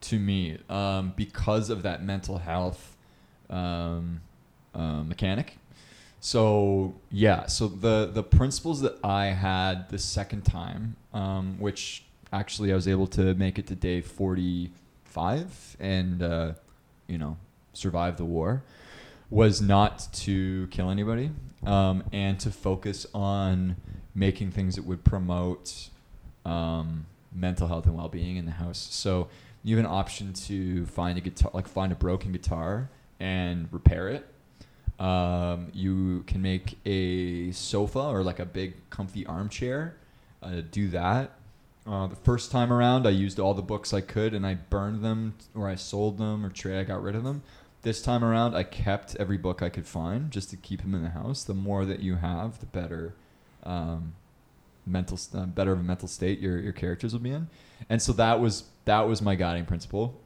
to 0.02 0.18
me 0.18 0.58
um, 0.68 1.12
because 1.16 1.70
of 1.70 1.82
that 1.82 2.02
mental 2.02 2.38
health 2.38 2.96
um, 3.50 4.20
uh, 4.74 5.02
mechanic. 5.02 5.58
So 6.20 6.94
yeah, 7.10 7.46
so 7.46 7.68
the 7.68 8.10
the 8.12 8.22
principles 8.22 8.80
that 8.80 8.96
I 9.04 9.26
had 9.26 9.90
the 9.90 9.98
second 9.98 10.42
time, 10.42 10.96
um, 11.12 11.56
which 11.58 12.04
actually 12.32 12.72
I 12.72 12.74
was 12.74 12.88
able 12.88 13.06
to 13.08 13.34
make 13.34 13.58
it 13.58 13.66
to 13.66 13.74
day 13.74 14.00
forty 14.00 14.70
five 15.04 15.76
and 15.78 16.22
uh, 16.22 16.52
you 17.06 17.18
know 17.18 17.36
survive 17.74 18.16
the 18.16 18.24
war, 18.24 18.62
was 19.28 19.60
not 19.60 20.08
to 20.12 20.66
kill 20.68 20.90
anybody 20.90 21.30
um, 21.66 22.04
and 22.12 22.40
to 22.40 22.50
focus 22.50 23.06
on 23.14 23.76
making 24.14 24.50
things 24.50 24.76
that 24.76 24.84
would 24.84 25.04
promote 25.04 25.90
um, 26.46 27.04
mental 27.34 27.68
health 27.68 27.86
and 27.86 27.96
well 27.96 28.08
being 28.08 28.36
in 28.36 28.46
the 28.46 28.52
house. 28.52 28.88
So 28.90 29.28
you 29.62 29.76
have 29.76 29.84
an 29.84 29.90
option 29.90 30.32
to 30.32 30.86
find 30.86 31.18
a 31.18 31.20
guitar, 31.20 31.50
like 31.54 31.66
find 31.66 31.92
a 31.92 31.96
broken 31.96 32.32
guitar 32.32 32.90
and 33.18 33.68
repair 33.72 34.08
it. 34.08 34.26
Um, 35.00 35.68
you 35.72 36.22
can 36.26 36.40
make 36.40 36.78
a 36.86 37.50
sofa 37.52 37.98
or 37.98 38.22
like 38.22 38.38
a 38.38 38.44
big 38.44 38.74
comfy 38.90 39.26
armchair. 39.26 39.96
Uh, 40.42 40.60
do 40.70 40.88
that. 40.88 41.32
Uh, 41.86 42.06
the 42.06 42.16
first 42.16 42.50
time 42.50 42.72
around, 42.72 43.06
I 43.06 43.10
used 43.10 43.38
all 43.38 43.54
the 43.54 43.62
books 43.62 43.92
I 43.92 44.00
could 44.00 44.32
and 44.34 44.46
I 44.46 44.54
burned 44.54 45.02
them 45.02 45.34
or 45.54 45.68
I 45.68 45.74
sold 45.74 46.18
them 46.18 46.44
or 46.44 46.50
trade. 46.50 46.78
I 46.78 46.84
got 46.84 47.02
rid 47.02 47.14
of 47.14 47.24
them. 47.24 47.42
This 47.82 48.00
time 48.00 48.24
around, 48.24 48.54
I 48.54 48.62
kept 48.62 49.16
every 49.16 49.36
book 49.36 49.60
I 49.60 49.68
could 49.68 49.86
find 49.86 50.30
just 50.30 50.48
to 50.50 50.56
keep 50.56 50.80
them 50.80 50.94
in 50.94 51.02
the 51.02 51.10
house. 51.10 51.44
The 51.44 51.52
more 51.52 51.84
that 51.84 52.00
you 52.00 52.16
have, 52.16 52.60
the 52.60 52.66
better 52.66 53.14
um, 53.62 54.14
mental, 54.86 55.18
uh, 55.34 55.46
better 55.46 55.72
of 55.72 55.80
a 55.80 55.82
mental 55.82 56.08
state 56.08 56.40
your 56.40 56.58
your 56.58 56.72
characters 56.72 57.12
will 57.12 57.20
be 57.20 57.30
in. 57.30 57.48
And 57.88 58.00
so 58.00 58.12
that 58.14 58.40
was 58.40 58.64
that 58.84 59.08
was 59.08 59.22
my 59.22 59.34
guiding 59.34 59.66
principle. 59.66 60.20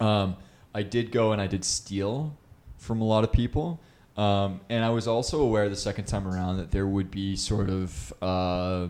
Um, 0.00 0.36
I 0.74 0.82
did 0.82 1.12
go 1.12 1.32
and 1.32 1.40
I 1.40 1.46
did 1.46 1.64
steal 1.64 2.36
from 2.78 3.00
a 3.00 3.04
lot 3.04 3.24
of 3.24 3.32
people. 3.32 3.80
Um, 4.16 4.60
and 4.68 4.84
I 4.84 4.90
was 4.90 5.08
also 5.08 5.40
aware 5.40 5.68
the 5.68 5.76
second 5.76 6.04
time 6.04 6.28
around 6.28 6.58
that 6.58 6.70
there 6.70 6.86
would 6.86 7.10
be 7.10 7.34
sort 7.36 7.70
of 7.70 8.12
uh, 8.20 8.88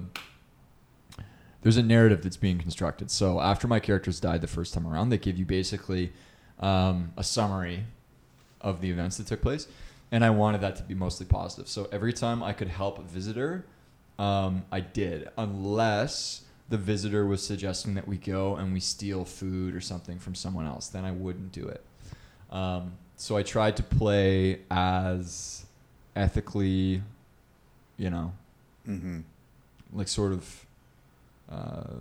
there's 1.62 1.76
a 1.76 1.82
narrative 1.82 2.22
that's 2.22 2.36
being 2.36 2.59
constructed. 2.59 3.11
So 3.11 3.40
after 3.40 3.68
my 3.68 3.78
characters 3.78 4.18
died 4.18 4.40
the 4.40 4.48
first 4.48 4.74
time 4.74 4.86
around, 4.86 5.11
they 5.11 5.18
give 5.18 5.38
you 5.38 5.44
basically 5.44 6.12
um, 6.59 7.12
a 7.16 7.22
summary 7.22 7.84
of 8.61 8.80
the 8.80 8.90
events 8.90 9.16
that 9.18 9.26
took 9.28 9.42
place, 9.42 9.68
and 10.11 10.24
I 10.24 10.30
wanted 10.30 10.61
that 10.61 10.76
to 10.76 10.82
be 10.82 10.94
mostly 10.94 11.26
positive. 11.26 11.68
So 11.68 11.88
every 11.92 12.12
time 12.12 12.42
I 12.42 12.53
could 12.53 12.68
help 12.68 12.98
a 12.98 13.03
visitor, 13.03 13.64
um, 14.22 14.64
I 14.70 14.80
did, 14.80 15.28
unless 15.36 16.42
the 16.68 16.78
visitor 16.78 17.26
was 17.26 17.44
suggesting 17.44 17.94
that 17.94 18.06
we 18.08 18.16
go 18.16 18.56
and 18.56 18.72
we 18.72 18.80
steal 18.80 19.24
food 19.24 19.74
or 19.74 19.80
something 19.80 20.18
from 20.18 20.34
someone 20.34 20.66
else. 20.66 20.88
Then 20.88 21.04
I 21.04 21.10
wouldn't 21.10 21.52
do 21.52 21.66
it. 21.68 21.82
Um, 22.50 22.92
so 23.16 23.36
I 23.36 23.42
tried 23.42 23.76
to 23.78 23.82
play 23.82 24.60
as 24.70 25.66
ethically, 26.16 27.02
you 27.96 28.10
know, 28.10 28.32
Mm-hmm. 28.88 29.20
like 29.92 30.08
sort 30.08 30.32
of 30.32 30.66
uh, 31.50 31.94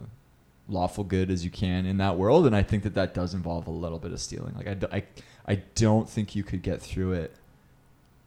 lawful 0.67 1.03
good 1.03 1.29
as 1.29 1.43
you 1.45 1.51
can 1.51 1.85
in 1.85 1.97
that 1.97 2.17
world, 2.17 2.47
and 2.47 2.55
I 2.55 2.63
think 2.63 2.81
that 2.83 2.95
that 2.95 3.13
does 3.13 3.33
involve 3.35 3.67
a 3.67 3.71
little 3.71 3.99
bit 3.99 4.11
of 4.11 4.19
stealing. 4.19 4.55
Like 4.55 4.67
I, 4.67 4.73
d- 4.73 4.87
I, 4.91 5.03
I 5.47 5.55
don't 5.75 6.09
think 6.09 6.35
you 6.35 6.43
could 6.43 6.63
get 6.63 6.81
through 6.81 7.11
it 7.13 7.35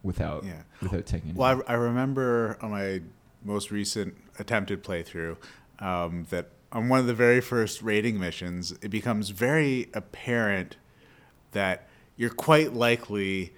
without 0.03 0.45
Yeah. 0.45 0.61
without 0.81 1.05
taking. 1.05 1.31
it. 1.31 1.35
Well, 1.35 1.61
I, 1.67 1.73
I 1.73 1.75
remember 1.75 2.57
on 2.61 2.71
my 2.71 3.01
most 3.45 3.71
recent 3.71 4.17
attempted 4.39 4.83
playthrough 4.83 5.37
um, 5.79 6.25
that 6.29 6.49
on 6.71 6.89
one 6.89 6.99
of 6.99 7.07
the 7.07 7.13
very 7.13 7.39
first 7.39 7.81
raiding 7.81 8.19
missions, 8.19 8.73
it 8.81 8.89
becomes 8.89 9.29
very 9.29 9.87
apparent 9.93 10.75
that 11.51 11.87
you're 12.17 12.29
quite 12.29 12.73
likely 12.73 13.53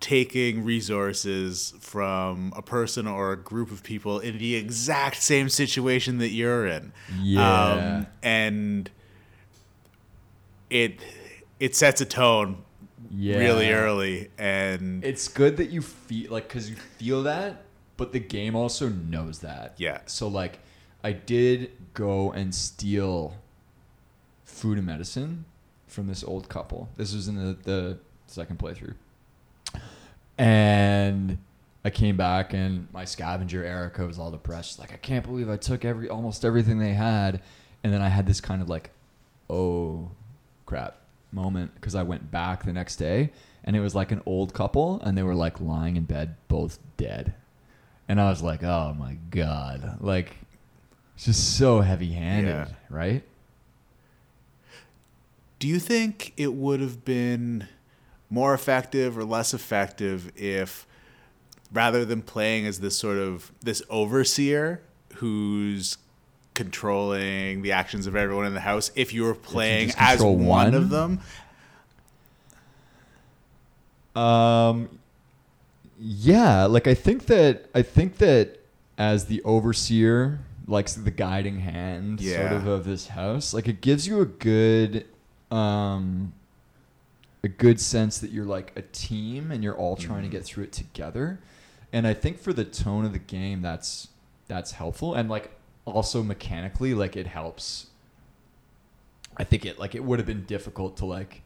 taking 0.00 0.64
resources 0.64 1.74
from 1.78 2.52
a 2.56 2.60
person 2.60 3.06
or 3.06 3.32
a 3.32 3.36
group 3.36 3.70
of 3.70 3.82
people 3.84 4.18
in 4.18 4.36
the 4.38 4.56
exact 4.56 5.22
same 5.22 5.48
situation 5.48 6.18
that 6.18 6.30
you're 6.30 6.66
in. 6.66 6.92
Yeah. 7.20 7.72
Um, 8.00 8.06
and 8.22 8.90
it 10.70 11.00
it 11.60 11.76
sets 11.76 12.00
a 12.00 12.04
tone 12.04 12.64
Yeah. 13.14 13.38
really 13.38 13.70
early 13.72 14.30
and 14.38 15.04
It's 15.04 15.28
good 15.28 15.56
that 15.58 15.70
you 15.70 15.82
feel 15.82 16.32
like 16.32 16.48
because 16.48 16.68
you 16.68 16.76
feel 16.76 17.22
that, 17.22 17.62
but 17.96 18.12
the 18.12 18.20
game 18.20 18.54
also 18.54 18.88
knows 18.88 19.40
that. 19.40 19.74
Yeah. 19.76 20.00
So 20.06 20.28
like, 20.28 20.58
I 21.04 21.12
did 21.12 21.70
go 21.94 22.32
and 22.32 22.54
steal 22.54 23.36
food 24.44 24.78
and 24.78 24.86
medicine 24.86 25.44
from 25.86 26.06
this 26.06 26.22
old 26.22 26.48
couple. 26.48 26.88
This 26.96 27.14
was 27.14 27.28
in 27.28 27.36
the, 27.36 27.56
the 27.62 27.98
second 28.26 28.58
playthrough, 28.58 28.94
and 30.38 31.38
I 31.84 31.90
came 31.90 32.16
back 32.16 32.52
and 32.52 32.88
my 32.92 33.04
scavenger 33.04 33.64
Arica 33.64 34.06
was 34.06 34.18
all 34.18 34.30
depressed. 34.30 34.70
She's 34.70 34.78
like, 34.78 34.92
I 34.92 34.96
can't 34.96 35.24
believe 35.24 35.50
I 35.50 35.56
took 35.56 35.84
every 35.84 36.08
almost 36.08 36.44
everything 36.44 36.78
they 36.78 36.94
had, 36.94 37.42
and 37.82 37.92
then 37.92 38.00
I 38.00 38.08
had 38.08 38.26
this 38.26 38.40
kind 38.40 38.62
of 38.62 38.68
like, 38.68 38.90
oh 39.50 40.10
crap 40.64 40.96
moment 41.32 41.74
because 41.74 41.94
I 41.94 42.02
went 42.02 42.30
back 42.30 42.64
the 42.64 42.72
next 42.72 42.96
day 42.96 43.32
and 43.64 43.74
it 43.76 43.80
was 43.80 43.94
like 43.94 44.12
an 44.12 44.22
old 44.26 44.54
couple 44.54 45.00
and 45.00 45.16
they 45.16 45.22
were 45.22 45.34
like 45.34 45.60
lying 45.60 45.96
in 45.96 46.04
bed 46.04 46.36
both 46.48 46.78
dead. 46.96 47.34
And 48.12 48.20
I 48.20 48.28
was 48.28 48.42
like, 48.42 48.62
oh 48.62 48.94
my 48.98 49.16
God. 49.30 49.96
Like, 50.02 50.36
it's 51.16 51.24
just 51.24 51.56
so 51.56 51.80
heavy 51.80 52.12
handed, 52.12 52.50
Yeah. 52.50 52.66
right? 52.90 53.22
Do 55.58 55.66
you 55.66 55.78
think 55.78 56.34
it 56.36 56.52
would 56.52 56.80
have 56.80 57.06
been 57.06 57.68
more 58.28 58.52
effective 58.52 59.16
or 59.16 59.24
less 59.24 59.54
effective 59.54 60.30
if 60.36 60.86
rather 61.72 62.04
than 62.04 62.20
playing 62.20 62.66
as 62.66 62.80
this 62.80 62.98
sort 62.98 63.16
of 63.16 63.50
this 63.62 63.80
overseer 63.88 64.82
who's 65.14 65.96
controlling 66.52 67.62
the 67.62 67.72
actions 67.72 68.06
of 68.06 68.14
everyone 68.14 68.44
in 68.44 68.52
the 68.52 68.60
house 68.60 68.90
if 68.94 69.14
you 69.14 69.22
were 69.22 69.34
playing 69.34 69.86
just 69.88 69.98
as 69.98 70.20
one, 70.22 70.44
one? 70.44 70.74
of 70.74 70.90
them 70.90 71.18
Um, 74.14 74.98
yeah, 76.04 76.64
like 76.64 76.86
I 76.88 76.94
think 76.94 77.26
that 77.26 77.68
I 77.74 77.82
think 77.82 78.16
that 78.18 78.58
as 78.98 79.26
the 79.26 79.40
overseer, 79.44 80.40
like 80.66 80.88
the 80.88 81.10
guiding 81.10 81.60
hand, 81.60 82.20
sort 82.20 82.52
of 82.52 82.66
of 82.66 82.84
this 82.84 83.08
house, 83.08 83.54
like 83.54 83.68
it 83.68 83.80
gives 83.80 84.06
you 84.06 84.20
a 84.20 84.26
good, 84.26 85.06
um, 85.50 86.32
a 87.44 87.48
good 87.48 87.80
sense 87.80 88.18
that 88.18 88.30
you're 88.30 88.44
like 88.44 88.72
a 88.76 88.82
team 88.82 89.50
and 89.52 89.62
you're 89.62 89.76
all 89.76 89.96
trying 89.96 90.22
to 90.22 90.28
Mhm. 90.28 90.32
get 90.32 90.44
through 90.44 90.64
it 90.64 90.72
together. 90.72 91.38
And 91.92 92.06
I 92.06 92.14
think 92.14 92.38
for 92.38 92.52
the 92.52 92.64
tone 92.64 93.04
of 93.04 93.12
the 93.12 93.18
game, 93.18 93.62
that's 93.62 94.08
that's 94.48 94.72
helpful, 94.72 95.14
and 95.14 95.28
like 95.30 95.52
also 95.84 96.22
mechanically, 96.22 96.94
like 96.94 97.16
it 97.16 97.26
helps. 97.28 97.86
I 99.36 99.44
think 99.44 99.64
it 99.64 99.78
like 99.78 99.94
it 99.94 100.04
would 100.04 100.18
have 100.18 100.26
been 100.26 100.44
difficult 100.46 100.96
to 100.98 101.06
like 101.06 101.42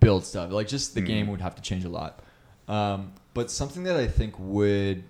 build 0.00 0.24
stuff. 0.24 0.50
Like 0.52 0.68
just 0.68 0.94
the 0.94 1.02
Mhm. 1.02 1.06
game 1.06 1.26
would 1.28 1.40
have 1.40 1.54
to 1.56 1.62
change 1.62 1.84
a 1.84 1.88
lot. 1.88 2.20
Um, 2.68 3.12
but 3.34 3.50
something 3.50 3.84
that 3.84 3.96
I 3.96 4.06
think 4.06 4.34
would 4.38 5.04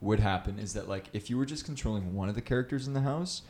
would 0.00 0.18
happen 0.20 0.58
is 0.58 0.72
that 0.74 0.88
like 0.88 1.04
if 1.12 1.30
you 1.30 1.38
were 1.38 1.46
just 1.46 1.64
controlling 1.64 2.14
one 2.14 2.28
of 2.28 2.34
the 2.34 2.40
characters 2.40 2.86
in 2.88 2.92
the 2.94 3.02
house, 3.02 3.42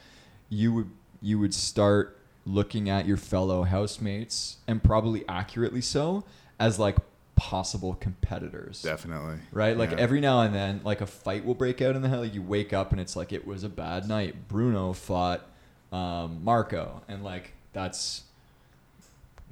you 0.50 0.72
would 0.74 0.90
you 1.22 1.38
would 1.38 1.54
start 1.54 2.18
looking 2.44 2.90
at 2.90 3.06
your 3.06 3.16
fellow 3.16 3.62
housemates 3.62 4.56
and 4.66 4.82
probably 4.82 5.24
accurately 5.28 5.80
so 5.80 6.24
as 6.58 6.78
like 6.78 6.96
possible 7.36 7.94
competitors 7.94 8.82
definitely 8.82 9.36
right? 9.52 9.76
Like 9.76 9.92
Yeah. 9.92 9.96
every 9.98 10.20
now 10.20 10.42
and 10.42 10.54
then, 10.54 10.80
like 10.84 11.00
a 11.00 11.06
fight 11.06 11.44
will 11.44 11.54
break 11.54 11.80
out 11.80 11.96
in 11.96 12.02
the 12.02 12.08
hell. 12.08 12.20
Like 12.20 12.34
you 12.34 12.42
wake 12.42 12.72
up 12.72 12.92
and 12.92 13.00
it's 13.00 13.16
like 13.16 13.32
it 13.32 13.46
was 13.46 13.64
a 13.64 13.68
bad 13.68 14.06
night. 14.08 14.48
Bruno 14.48 14.92
fought 14.92 15.46
um, 15.92 16.42
Marko, 16.44 17.02
and 17.08 17.22
like 17.24 17.52
that's 17.72 18.22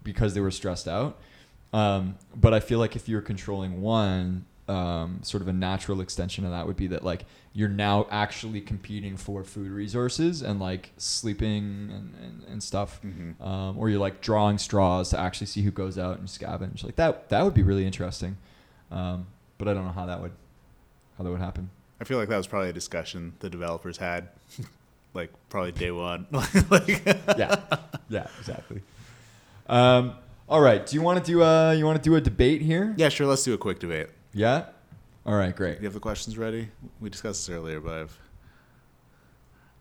because 0.05 0.35
they 0.35 0.41
were 0.41 0.51
stressed 0.51 0.89
out. 0.89 1.19
Um, 1.73 2.17
but 2.35 2.53
I 2.55 2.61
feel 2.61 2.79
like 2.79 2.97
if 2.97 3.09
you're 3.09 3.21
controlling 3.23 3.81
one, 3.81 4.45
um, 4.69 5.21
sort 5.23 5.41
of 5.43 5.49
a 5.49 5.53
natural 5.53 6.01
extension 6.01 6.45
of 6.45 6.51
that 6.53 6.67
would 6.67 6.77
be 6.77 6.87
that 6.89 7.05
like 7.05 7.25
you're 7.53 7.69
now 7.69 8.07
actually 8.11 8.61
competing 8.61 9.17
for 9.17 9.43
food 9.43 9.71
resources 9.73 10.43
and 10.43 10.61
like 10.61 10.93
sleeping 10.97 11.91
and, 11.93 12.15
and, 12.23 12.45
and 12.49 12.63
stuff 12.63 13.01
Mhm. 13.03 13.41
um, 13.45 13.77
or 13.77 13.89
you're 13.91 13.99
like 13.99 14.21
drawing 14.21 14.59
straws 14.59 15.11
to 15.11 15.19
actually 15.19 15.49
see 15.49 15.63
who 15.63 15.73
goes 15.73 15.99
out 15.99 16.19
and 16.21 16.29
scavenge. 16.29 16.85
Like 16.85 16.95
that, 16.97 17.29
that 17.31 17.43
would 17.45 17.55
be 17.55 17.65
really 17.65 17.85
interesting. 17.85 18.37
Um, 18.93 19.27
but 19.59 19.67
I 19.67 19.75
don't 19.75 19.85
know 19.85 19.91
how 19.93 20.07
that 20.07 20.21
would, 20.23 20.33
how 21.19 21.25
that 21.25 21.31
would 21.31 21.41
happen. 21.41 21.71
i 22.01 22.05
feel 22.05 22.19
like 22.19 22.29
that 22.29 22.37
was 22.37 22.47
probably 22.47 22.69
a 22.71 22.73
discussion 22.73 23.33
the 23.41 23.51
developers 23.51 23.97
had 23.99 24.29
like 25.15 25.31
probably 25.49 25.73
day 25.73 25.91
one 25.91 26.27
like 26.31 26.53
Yeah, 27.37 27.57
yeah, 28.09 28.27
exactly. 28.39 28.83
Um, 29.69 30.15
all 30.51 30.61
right. 30.61 30.85
Do 30.85 30.95
you 30.97 31.03
want 31.03 31.25
to 31.25 31.33
do 31.33 31.43
a, 31.43 31.75
you 31.75 31.87
want 31.87 31.97
to 31.97 32.03
do 32.03 32.17
a 32.17 32.21
debate 32.21 32.61
here? 32.61 32.93
yeah 32.97 33.09
sure 33.09 33.27
let's 33.27 33.43
do 33.45 33.55
a 33.55 33.59
quick 33.59 33.79
debate 33.79 34.09
Yeah. 34.35 34.67
All 35.27 35.35
right, 35.35 35.55
great. 35.55 35.79
you 35.79 35.85
have 35.85 35.95
the 35.95 36.01
questions 36.01 36.37
ready 36.37 36.69
we 37.01 37.09
discussed 37.11 37.47
this 37.47 37.55
earlier 37.55 37.81
but 37.81 37.95
i've 37.95 38.19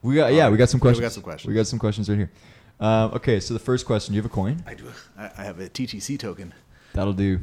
We 0.01 0.15
got, 0.15 0.33
yeah, 0.33 0.49
we 0.49 0.57
got 0.57 0.69
some 0.69 0.79
Yeah, 0.79 0.91
we 0.91 0.99
questions. 0.99 1.01
got 1.01 1.11
some 1.13 1.23
questions. 1.23 1.49
We 1.49 1.55
got 1.55 1.67
some 1.67 1.79
questions 1.79 2.09
right 2.09 2.17
here. 2.17 2.31
Um, 2.79 3.11
okay, 3.15 3.39
so 3.41 3.53
the 3.53 3.59
first 3.59 3.85
question: 3.85 4.13
Do 4.13 4.15
you 4.15 4.21
have 4.21 4.31
a 4.31 4.33
coin? 4.33 4.63
i 4.65 4.73
do 4.73 4.85
i, 5.17 5.43
have 5.43 5.59
a 5.59 5.67
ttc 5.69 6.17
token 6.17 6.53
That'll 6.93 7.11
do. 7.13 7.39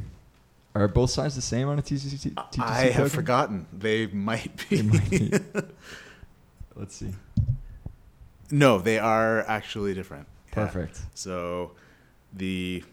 Are 0.75 0.87
both 0.87 1.09
sides 1.11 1.35
the 1.35 1.41
same 1.41 1.67
on 1.69 1.79
a 1.79 1.81
TCC? 1.81 2.33
TTC 2.33 2.59
I 2.59 2.81
have 2.85 2.93
token? 2.95 3.09
forgotten. 3.09 3.65
They 3.73 4.07
might 4.07 4.51
be. 4.69 4.75
They 4.77 4.81
might 4.83 5.09
be. 5.09 5.31
Let's 6.75 6.95
see. 6.95 7.13
no, 8.51 8.77
they 8.79 8.99
are 8.99 9.41
actually 9.47 9.93
different. 9.93 10.27
Yeah. 10.49 10.53
Perfect. 10.65 11.01
So, 11.15 11.71
the 12.33 12.83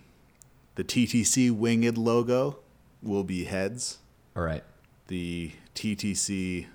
the 0.75 0.85
TTC 0.85 1.51
winged 1.51 1.97
logo 1.99 2.59
will 3.03 3.25
be 3.25 3.45
heads. 3.45 3.99
All 4.37 4.43
right. 4.43 4.65
The 5.07 5.53
TTC 5.75 6.67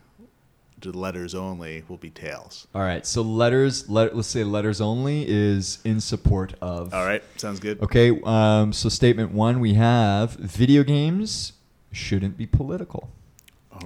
letters 0.86 1.36
only 1.36 1.84
will 1.88 1.98
be 1.98 2.10
tails. 2.10 2.68
All 2.74 2.82
right. 2.82 3.06
So 3.06 3.22
letters, 3.22 3.90
let, 3.90 4.16
let's 4.16 4.28
say 4.28 4.44
letters 4.44 4.80
only 4.80 5.26
is 5.28 5.80
in 5.84 6.00
support 6.00 6.54
of. 6.62 6.94
All 6.94 7.06
right, 7.06 7.24
sounds 7.38 7.60
good. 7.60 7.82
Okay. 7.82 8.20
Um, 8.24 8.72
so 8.72 8.90
statement 8.90 9.32
one, 9.32 9.60
we 9.60 9.74
have 9.74 10.32
video 10.34 10.84
games 10.84 11.54
shouldn't 11.92 12.38
be 12.38 12.46
political. 12.46 13.10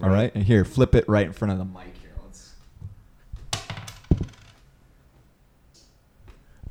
All 0.02 0.10
right. 0.10 0.34
And 0.34 0.44
here, 0.44 0.66
flip 0.66 0.96
it 0.96 1.08
right 1.08 1.26
in 1.26 1.34
front 1.34 1.52
of 1.52 1.58
the 1.58 1.66
mic 1.66 1.94
here. 2.02 2.12
Let's. 2.24 2.54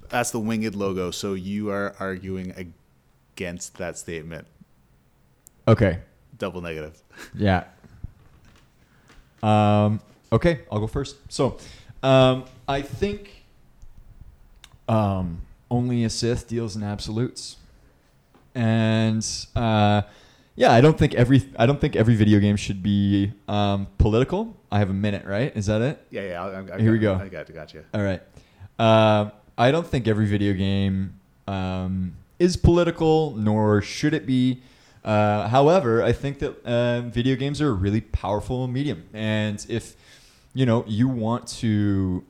That's 0.08 0.30
the 0.30 0.40
winged 0.40 0.74
logo. 0.74 1.10
So 1.10 1.34
you 1.34 1.70
are 1.70 1.94
arguing 1.98 2.52
against 3.34 3.78
that 3.78 3.98
statement. 3.98 4.46
Okay. 5.66 6.00
Double 6.38 6.60
negative. 6.60 7.00
Yeah. 7.34 7.64
Um, 9.42 10.00
okay, 10.30 10.60
I'll 10.70 10.78
go 10.80 10.86
first. 10.86 11.16
So, 11.28 11.58
um, 12.02 12.44
I 12.68 12.80
think 12.80 13.44
um, 14.88 15.42
only 15.70 16.04
a 16.04 16.10
Sith 16.10 16.48
deals 16.48 16.76
in 16.76 16.82
absolutes, 16.82 17.56
and 18.54 19.26
uh, 19.56 20.02
yeah, 20.54 20.72
I 20.72 20.80
don't 20.80 20.96
think 20.96 21.14
every 21.14 21.42
I 21.58 21.66
don't 21.66 21.80
think 21.80 21.96
every 21.96 22.14
video 22.14 22.38
game 22.38 22.56
should 22.56 22.82
be 22.82 23.32
um, 23.48 23.88
political. 23.98 24.56
I 24.70 24.78
have 24.78 24.90
a 24.90 24.94
minute, 24.94 25.26
right? 25.26 25.54
Is 25.56 25.66
that 25.66 25.82
it? 25.82 26.06
Yeah, 26.10 26.22
yeah. 26.22 26.44
I, 26.44 26.60
I, 26.60 26.76
I 26.76 26.80
Here 26.80 26.92
we 26.92 26.98
go. 26.98 27.14
I 27.14 27.28
got. 27.28 27.52
Got 27.52 27.74
you. 27.74 27.84
All 27.92 28.02
right. 28.02 28.22
Um, 28.78 29.32
I 29.58 29.70
don't 29.70 29.86
think 29.86 30.06
every 30.06 30.26
video 30.26 30.52
game 30.54 31.18
um, 31.46 32.14
is 32.46 32.56
political, 32.56 33.16
nor 33.36 33.82
should 33.82 34.14
it 34.14 34.24
be. 34.26 34.42
Uh, 35.04 35.48
however, 35.56 35.92
I 36.10 36.12
think 36.22 36.34
that 36.42 36.52
um 36.76 37.10
video 37.18 37.34
games 37.42 37.60
are 37.60 37.70
a 37.76 37.78
really 37.86 38.02
powerful 38.22 38.58
medium, 38.76 39.00
and 39.12 39.58
if 39.68 39.84
you 40.58 40.64
know 40.66 40.84
you 40.86 41.06
want 41.26 41.42
to 41.62 41.70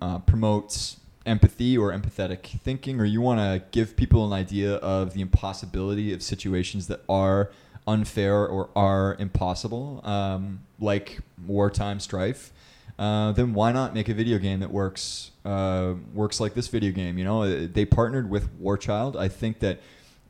uh, 0.06 0.18
promote 0.32 0.70
empathy 1.24 1.72
or 1.78 1.92
empathetic 1.98 2.42
thinking, 2.66 3.00
or 3.00 3.06
you 3.14 3.20
want 3.28 3.38
to 3.40 3.62
give 3.78 3.88
people 4.02 4.20
an 4.28 4.32
idea 4.44 4.70
of 4.96 5.02
the 5.14 5.20
impossibility 5.20 6.12
of 6.14 6.20
situations 6.22 6.86
that 6.90 7.00
are 7.08 7.40
unfair 7.86 8.36
or 8.54 8.70
are 8.74 9.16
impossible, 9.18 10.00
um, 10.04 10.60
like 10.80 11.08
wartime 11.46 11.98
strife, 12.00 12.52
uh, 12.98 13.32
then 13.32 13.54
why 13.54 13.72
not 13.72 13.88
make 13.94 14.08
a 14.08 14.14
video 14.14 14.38
game 14.38 14.60
that 14.60 14.70
works 14.70 15.30
uh, 15.44 15.94
works 16.14 16.40
like 16.40 16.54
this 16.54 16.68
video 16.68 16.92
game? 16.92 17.14
You 17.18 17.24
know, 17.28 17.42
Uh, 17.42 17.68
they 17.76 17.84
partnered 17.84 18.30
with 18.30 18.44
War 18.64 18.76
Child. 18.78 19.16
I 19.16 19.28
think 19.28 19.58
that 19.58 19.76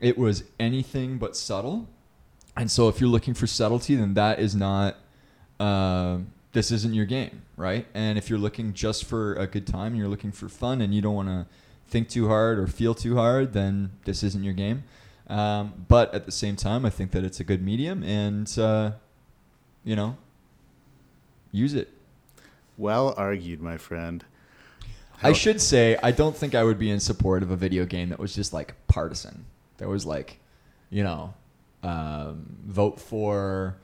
it 0.03 0.17
was 0.17 0.43
anything 0.59 1.17
but 1.17 1.35
subtle, 1.37 1.87
and 2.57 2.69
so 2.69 2.89
if 2.89 2.99
you're 2.99 3.09
looking 3.09 3.33
for 3.33 3.47
subtlety, 3.47 3.95
then 3.95 4.13
that 4.15 4.39
is 4.39 4.53
not. 4.53 4.97
Uh, 5.59 6.17
this 6.51 6.71
isn't 6.71 6.93
your 6.93 7.05
game, 7.05 7.43
right? 7.55 7.87
And 7.93 8.17
if 8.17 8.29
you're 8.29 8.37
looking 8.37 8.73
just 8.73 9.05
for 9.05 9.33
a 9.35 9.47
good 9.47 9.65
time, 9.65 9.93
and 9.93 9.97
you're 9.97 10.09
looking 10.09 10.33
for 10.33 10.49
fun, 10.49 10.81
and 10.81 10.93
you 10.93 11.01
don't 11.01 11.15
want 11.15 11.29
to 11.29 11.47
think 11.87 12.09
too 12.09 12.27
hard 12.27 12.59
or 12.59 12.67
feel 12.67 12.93
too 12.93 13.15
hard, 13.15 13.53
then 13.53 13.91
this 14.03 14.23
isn't 14.23 14.43
your 14.43 14.53
game. 14.53 14.83
Um, 15.27 15.85
but 15.87 16.13
at 16.13 16.25
the 16.25 16.33
same 16.33 16.57
time, 16.57 16.85
I 16.85 16.89
think 16.89 17.11
that 17.11 17.23
it's 17.23 17.39
a 17.39 17.45
good 17.45 17.63
medium, 17.63 18.03
and 18.03 18.59
uh, 18.59 18.91
you 19.85 19.95
know, 19.95 20.17
use 21.53 21.73
it. 21.73 21.89
Well 22.77 23.13
argued, 23.15 23.61
my 23.61 23.77
friend. 23.77 24.25
I 25.21 25.31
should 25.31 25.61
say 25.61 25.97
I 26.03 26.11
don't 26.11 26.35
think 26.35 26.53
I 26.53 26.65
would 26.65 26.77
be 26.77 26.91
in 26.91 26.99
support 26.99 27.41
of 27.41 27.51
a 27.51 27.55
video 27.55 27.85
game 27.85 28.09
that 28.09 28.19
was 28.19 28.35
just 28.35 28.51
like 28.51 28.75
partisan. 28.87 29.45
That 29.77 29.87
was 29.89 30.05
like, 30.05 30.39
you 30.89 31.03
know, 31.03 31.33
um, 31.81 32.45
vote 32.65 32.99
for 32.99 33.75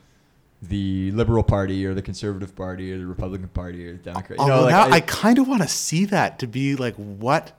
the 0.62 1.12
Liberal 1.12 1.44
Party 1.44 1.86
or 1.86 1.94
the 1.94 2.02
Conservative 2.02 2.56
Party 2.56 2.92
or 2.92 2.98
the 2.98 3.06
Republican 3.08 3.48
Party 3.50 3.88
or 3.88 3.94
the 3.94 3.98
Democrat. 4.00 4.40
You 4.40 4.48
know, 4.48 4.62
like 4.64 4.72
now 4.72 4.84
I, 4.88 4.92
I- 4.98 5.00
kind 5.02 5.38
of 5.40 5.48
want 5.48 5.62
to 5.62 5.68
see 5.68 6.06
that 6.06 6.40
to 6.40 6.48
be 6.48 6.76
like 6.76 6.96
what 6.96 7.52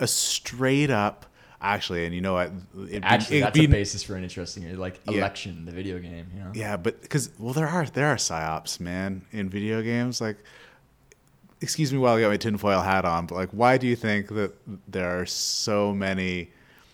a 0.00 0.06
straight 0.06 0.90
up 0.90 1.26
actually, 1.60 2.04
and 2.04 2.12
you 2.14 2.20
know 2.20 2.32
what? 2.34 2.50
It'd 2.88 3.02
be- 3.02 3.06
actually 3.06 3.36
it'd 3.38 3.46
that's 3.46 3.58
be- 3.58 3.64
a 3.66 3.68
basis 3.68 4.02
for 4.02 4.16
an 4.16 4.24
interesting 4.24 4.76
like 4.76 5.00
Yeah. 5.08 5.18
election, 5.18 5.64
the 5.64 5.70
video 5.72 5.98
game. 6.00 6.26
You 6.34 6.40
know, 6.40 6.50
Yeah, 6.54 6.76
but 6.76 7.00
because 7.02 7.30
well, 7.38 7.54
there 7.54 7.68
are 7.68 7.86
there 7.86 8.08
are 8.08 8.16
psyops, 8.16 8.80
man, 8.80 9.22
in 9.30 9.48
video 9.48 9.80
games. 9.82 10.20
Like, 10.20 10.38
excuse 11.60 11.92
me 11.92 11.98
while 11.98 12.16
I 12.16 12.20
got 12.20 12.28
my 12.30 12.36
tinfoil 12.36 12.82
hat 12.82 13.04
on, 13.04 13.26
but 13.26 13.36
like, 13.36 13.50
why 13.50 13.78
do 13.78 13.86
you 13.86 13.94
think 13.96 14.28
that 14.28 14.52
there 14.88 15.20
are 15.20 15.26
so 15.26 15.92
many 15.94 16.50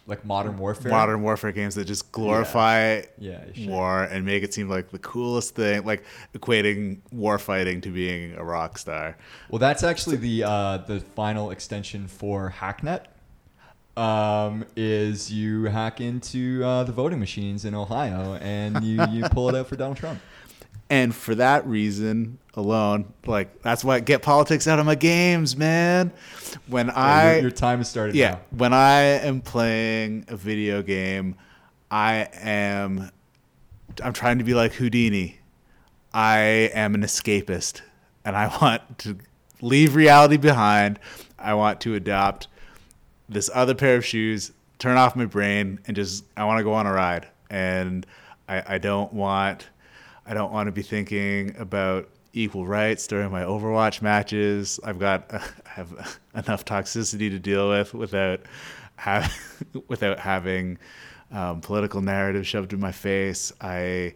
like 0.09 0.25
Modern 0.25 0.59
Warfare. 0.59 0.91
modern 0.91 1.23
warfare 1.23 1.53
games 1.53 1.77
that 1.77 1.85
just 1.85 2.11
glorify 2.11 3.03
Yeah, 3.19 3.45
sure. 3.55 3.69
war 3.71 4.03
and 4.05 4.25
make 4.27 4.43
it 4.43 4.53
seem 4.53 4.69
like 4.69 4.91
the 4.91 4.99
coolest 4.99 5.55
thing, 5.55 5.85
like 5.85 6.03
equating 6.37 6.99
war 7.13 7.39
fighting 7.39 7.81
to 7.83 7.91
being 7.91 8.35
a 8.35 8.43
rock 8.43 8.79
star? 8.79 9.17
Well, 9.51 9.61
that's 9.61 9.83
actually 9.85 10.17
the 10.17 10.43
uh, 10.45 10.79
the 10.79 10.99
final 11.15 11.51
extension 11.53 12.09
for 12.09 12.53
Hacknet. 12.59 13.05
Um, 13.97 14.65
is 14.77 15.33
you 15.33 15.65
hack 15.65 16.01
into 16.01 16.63
uh, 16.65 16.85
the 16.85 16.93
voting 16.93 17.19
machines 17.19 17.65
in 17.65 17.75
Ohio 17.75 18.35
and 18.35 18.85
you, 18.85 19.05
you 19.11 19.25
pull 19.31 19.49
it 19.49 19.57
out 19.57 19.67
for 19.67 19.75
Donald 19.77 19.97
Trump. 19.97 20.21
And 20.91 21.15
for 21.15 21.35
that 21.35 21.67
reason 21.67 22.39
alone, 22.55 23.13
like 23.27 23.63
that's 23.63 23.85
why 23.85 24.01
get 24.01 24.23
politics 24.23 24.67
out 24.67 24.79
of 24.79 24.87
my 24.87 24.95
games, 24.95 25.57
man. 25.57 26.13
When 26.67 26.89
I 26.91 27.35
your, 27.35 27.43
your 27.43 27.51
time 27.51 27.79
has 27.79 27.91
started. 27.91 28.15
yeah, 28.15 28.31
now. 28.31 28.41
when 28.51 28.73
I 28.73 29.01
am 29.01 29.43
playing 29.43 30.25
a 30.29 30.37
video 30.37 30.83
game, 30.83 31.37
I 31.91 32.29
am 32.35 33.11
I'm 34.03 34.13
trying 34.13 34.39
to 34.39 34.45
be 34.45 34.55
like 34.55 34.73
Houdini. 34.73 35.41
I 36.13 36.39
am 36.73 36.95
an 36.95 37.03
escapist 37.03 37.83
and 38.25 38.37
I 38.37 38.47
want 38.63 38.99
to 39.01 39.19
leave 39.61 39.95
reality 39.95 40.37
behind. 40.37 40.99
I 41.39 41.55
want 41.55 41.81
to 41.83 41.95
adopt 41.95 42.49
this 43.29 43.51
other 43.55 43.75
pair 43.75 43.97
of 43.97 44.05
shoes, 44.05 44.53
turn 44.79 44.97
off 44.97 45.15
my 45.17 45.27
brain, 45.27 45.81
and 45.87 45.97
just 45.97 46.25
I 46.37 46.45
want 46.45 46.59
to 46.59 46.65
go 46.65 46.73
on 46.73 46.87
a 46.87 46.93
ride. 46.93 47.29
And 47.51 48.07
I, 48.49 48.75
I 48.75 48.79
don't 48.79 49.13
want 49.13 49.69
I 50.29 50.35
don't 50.35 50.53
want 50.53 50.67
to 50.67 50.73
be 50.73 50.83
thinking 50.83 51.57
about 51.59 52.09
equal 52.35 52.67
rights 52.67 53.07
during 53.07 53.31
my 53.31 53.43
Overwatch 53.43 54.03
matches. 54.03 54.79
I've 54.85 54.99
got 54.99 55.33
I 55.35 55.41
have 55.71 56.19
enough 56.35 56.65
toxicity 56.65 57.31
to 57.31 57.39
deal 57.39 57.71
with 57.71 57.95
without 57.95 58.41
have, 58.97 59.35
without 59.89 60.19
having 60.19 60.79
um, 61.33 61.63
political 61.63 62.03
narrative 62.03 62.47
shoved 62.47 62.75
in 62.75 62.81
my 62.81 62.93
face. 62.93 63.53
I 63.61 64.15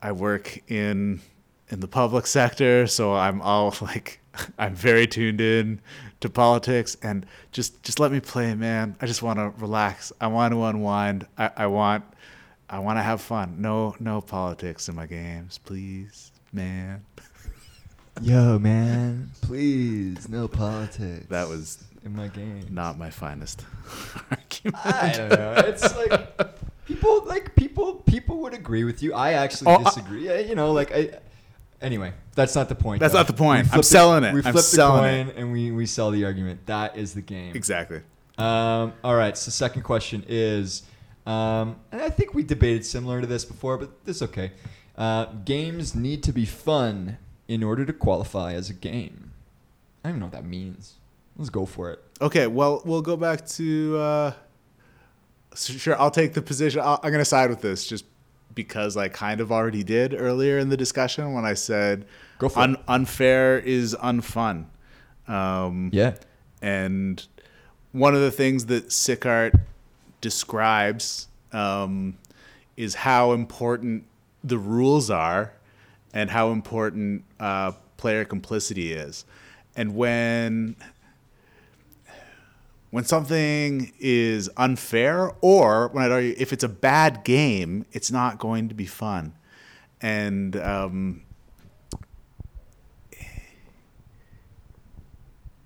I 0.00 0.12
work 0.12 0.62
in 0.70 1.20
in 1.68 1.80
the 1.80 1.88
public 1.88 2.26
sector, 2.26 2.86
so 2.86 3.14
I'm 3.14 3.42
all 3.42 3.74
like 3.80 4.20
I'm 4.56 4.74
very 4.74 5.08
tuned 5.08 5.40
in 5.40 5.80
to 6.20 6.30
politics 6.30 6.96
and 7.02 7.26
just 7.50 7.82
just 7.82 7.98
let 7.98 8.12
me 8.12 8.20
play, 8.20 8.54
man. 8.54 8.96
I 9.00 9.06
just 9.06 9.22
want 9.22 9.40
to 9.40 9.52
relax. 9.60 10.12
I 10.20 10.28
want 10.28 10.52
to 10.52 10.62
unwind. 10.62 11.26
I, 11.36 11.50
I 11.56 11.66
want 11.66 12.04
I 12.70 12.78
want 12.80 12.98
to 12.98 13.02
have 13.02 13.20
fun. 13.20 13.60
No 13.60 13.94
no 13.98 14.20
politics 14.20 14.88
in 14.88 14.94
my 14.94 15.06
games, 15.06 15.58
please, 15.58 16.32
man. 16.52 17.04
Yo, 18.20 18.58
man, 18.58 19.30
please, 19.42 20.28
no 20.28 20.48
politics. 20.48 21.26
That 21.28 21.48
was 21.48 21.82
in 22.04 22.16
my 22.16 22.28
game. 22.28 22.66
not 22.70 22.98
my 22.98 23.10
finest 23.10 23.64
argument. 24.30 24.84
I 24.86 25.12
don't 25.16 25.30
know. 25.30 25.54
It's 25.66 25.96
like 25.96 26.38
people 26.86 27.24
like 27.26 27.54
people 27.54 27.94
people 28.06 28.38
would 28.38 28.54
agree 28.54 28.84
with 28.84 29.02
you. 29.02 29.14
I 29.14 29.32
actually 29.34 29.72
Oh, 29.72 29.84
disagree. 29.84 30.26
Yeah, 30.26 30.38
you 30.38 30.54
know, 30.54 30.72
like 30.72 30.92
I. 30.92 31.10
Anyway, 31.80 32.12
that's 32.34 32.56
not 32.56 32.68
the 32.68 32.74
point. 32.74 32.98
That's 32.98 33.12
though. 33.12 33.20
not 33.20 33.28
the 33.28 33.32
point. 33.34 33.68
I'm 33.72 33.84
selling 33.84 34.24
it. 34.24 34.34
We 34.34 34.42
I'm 34.42 34.50
flip 34.52 34.64
selling 34.64 35.28
the 35.28 35.32
coin 35.32 35.40
and 35.40 35.52
we 35.52 35.70
we 35.70 35.86
sell 35.86 36.10
the 36.10 36.24
argument. 36.24 36.66
That 36.66 36.96
is 36.98 37.14
the 37.14 37.22
game. 37.22 37.54
Exactly. 37.54 38.00
Um, 38.36 38.92
all 39.04 39.14
right. 39.14 39.38
So 39.38 39.52
second 39.52 39.82
question 39.82 40.24
is, 40.28 40.82
um, 41.28 41.76
and 41.92 42.00
I 42.00 42.10
think 42.10 42.34
we 42.34 42.42
debated 42.42 42.84
similar 42.86 43.20
to 43.20 43.26
this 43.26 43.44
before, 43.44 43.76
but 43.78 44.04
this 44.04 44.16
is 44.16 44.22
okay. 44.22 44.52
Uh, 44.96 45.26
games 45.44 45.94
need 45.94 46.22
to 46.24 46.32
be 46.32 46.44
fun 46.44 47.18
in 47.46 47.62
order 47.62 47.84
to 47.84 47.92
qualify 47.92 48.54
as 48.54 48.68
a 48.70 48.74
game. 48.74 49.32
I 50.04 50.08
don't 50.08 50.12
even 50.16 50.20
know 50.20 50.26
what 50.26 50.32
that 50.32 50.44
means. 50.44 50.94
Let's 51.36 51.50
go 51.50 51.66
for 51.66 51.90
it. 51.92 52.02
Okay, 52.20 52.46
well, 52.46 52.82
we'll 52.84 53.02
go 53.02 53.16
back 53.16 53.46
to. 53.48 53.96
Uh, 53.98 54.32
sure, 55.54 56.00
I'll 56.00 56.10
take 56.10 56.34
the 56.34 56.42
position. 56.42 56.80
I'll, 56.80 56.98
I'm 57.02 57.10
going 57.10 57.20
to 57.20 57.24
side 57.24 57.50
with 57.50 57.60
this 57.60 57.86
just 57.86 58.04
because 58.54 58.96
I 58.96 59.08
kind 59.08 59.40
of 59.40 59.52
already 59.52 59.84
did 59.84 60.14
earlier 60.18 60.58
in 60.58 60.68
the 60.68 60.76
discussion 60.76 61.32
when 61.32 61.44
I 61.44 61.54
said 61.54 62.06
Go 62.38 62.48
for 62.48 62.60
un- 62.60 62.74
it. 62.74 62.80
unfair 62.88 63.58
is 63.58 63.94
unfun. 64.02 64.64
Um, 65.28 65.90
Yeah. 65.92 66.14
and 66.60 67.24
one 67.92 68.14
of 68.16 68.20
the 68.20 68.30
things 68.32 68.66
that 68.66 68.88
Sicart 68.88 69.60
describes 70.20 71.28
um, 71.52 72.18
is 72.76 72.94
how 72.94 73.32
important 73.32 74.04
the 74.44 74.58
rules 74.58 75.10
are 75.10 75.52
and 76.12 76.30
how 76.30 76.50
important 76.50 77.24
uh, 77.40 77.72
player 77.96 78.24
complicity 78.24 78.92
is. 78.92 79.24
And 79.76 79.94
when 79.94 80.76
when 82.90 83.04
something 83.04 83.92
is 83.98 84.48
unfair, 84.56 85.32
or 85.42 85.88
when 85.88 86.04
I'd 86.04 86.10
argue 86.10 86.34
if 86.38 86.52
it's 86.52 86.64
a 86.64 86.68
bad 86.68 87.22
game, 87.22 87.84
it's 87.92 88.10
not 88.10 88.38
going 88.38 88.68
to 88.70 88.74
be 88.74 88.86
fun. 88.86 89.34
And 90.00 90.56
um, 90.56 91.22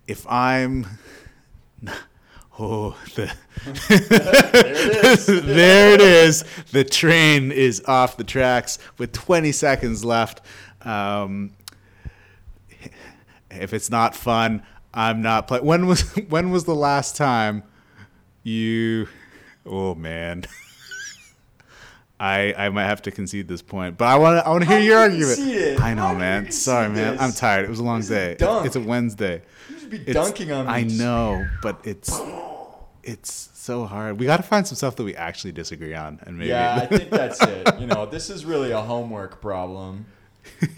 if 0.09 0.26
I'm 0.28 0.86
oh 2.59 2.96
the 3.14 3.32
there 5.44 5.94
it 5.94 6.00
is 6.00 6.44
the 6.72 6.84
train 6.84 7.50
is 7.50 7.82
off 7.86 8.16
the 8.16 8.24
tracks 8.24 8.78
with 8.98 9.12
20 9.12 9.53
seconds 9.53 10.05
left 10.05 10.40
um, 10.82 11.53
if 13.50 13.72
it's 13.72 13.90
not 13.90 14.14
fun 14.14 14.62
i'm 14.92 15.22
not 15.22 15.48
playing 15.48 15.64
when 15.64 15.86
was 15.86 16.03
when 16.28 16.50
was 16.50 16.64
the 16.64 16.74
last 16.74 17.16
time 17.16 17.62
you 18.42 19.09
oh 19.64 19.94
man 19.94 20.44
I, 22.20 22.55
I 22.57 22.68
might 22.68 22.84
have 22.84 23.03
to 23.03 23.11
concede 23.11 23.48
this 23.48 23.62
point, 23.62 23.98
but 23.98 24.05
I 24.05 24.16
want 24.16 24.38
to 24.38 24.46
I 24.46 24.50
want 24.50 24.62
to 24.62 24.68
hear 24.68 24.78
How 24.78 24.84
your 24.84 24.98
argument. 24.98 25.80
I 25.80 25.92
know, 25.92 26.14
man. 26.14 26.53
Sorry, 26.53 26.88
man. 26.88 27.14
this? 27.14 27.20
I'm 27.20 27.32
tired. 27.32 27.64
It 27.64 27.68
was 27.68 27.80
a 27.80 27.82
long 27.82 28.00
day. 28.00 28.36
It's 28.38 28.76
a 28.76 28.80
Wednesday. 28.80 29.42
Be 29.99 30.12
dunking 30.12 30.51
on 30.53 30.66
me. 30.66 30.72
I 30.72 30.82
know, 30.84 31.47
but 31.62 31.80
it's 31.84 32.11
it's 33.03 33.51
so 33.55 33.84
hard. 33.84 34.18
We 34.18 34.26
got 34.26 34.36
to 34.38 34.43
find 34.43 34.66
some 34.66 34.76
stuff 34.76 34.97
that 34.97 35.05
we 35.05 35.14
actually 35.16 35.53
disagree 35.53 35.95
on, 35.95 36.18
and 36.22 36.38
maybe. 36.38 36.51
Yeah, 36.51 36.76
I 36.76 36.86
think 36.86 37.11
that's 37.11 37.40
it. 37.43 37.78
You 37.80 37.86
know, 37.86 38.07
this 38.07 38.30
is 38.30 38.45
really 38.45 38.70
a 38.72 38.80
homework 38.80 39.40
problem, 39.40 40.07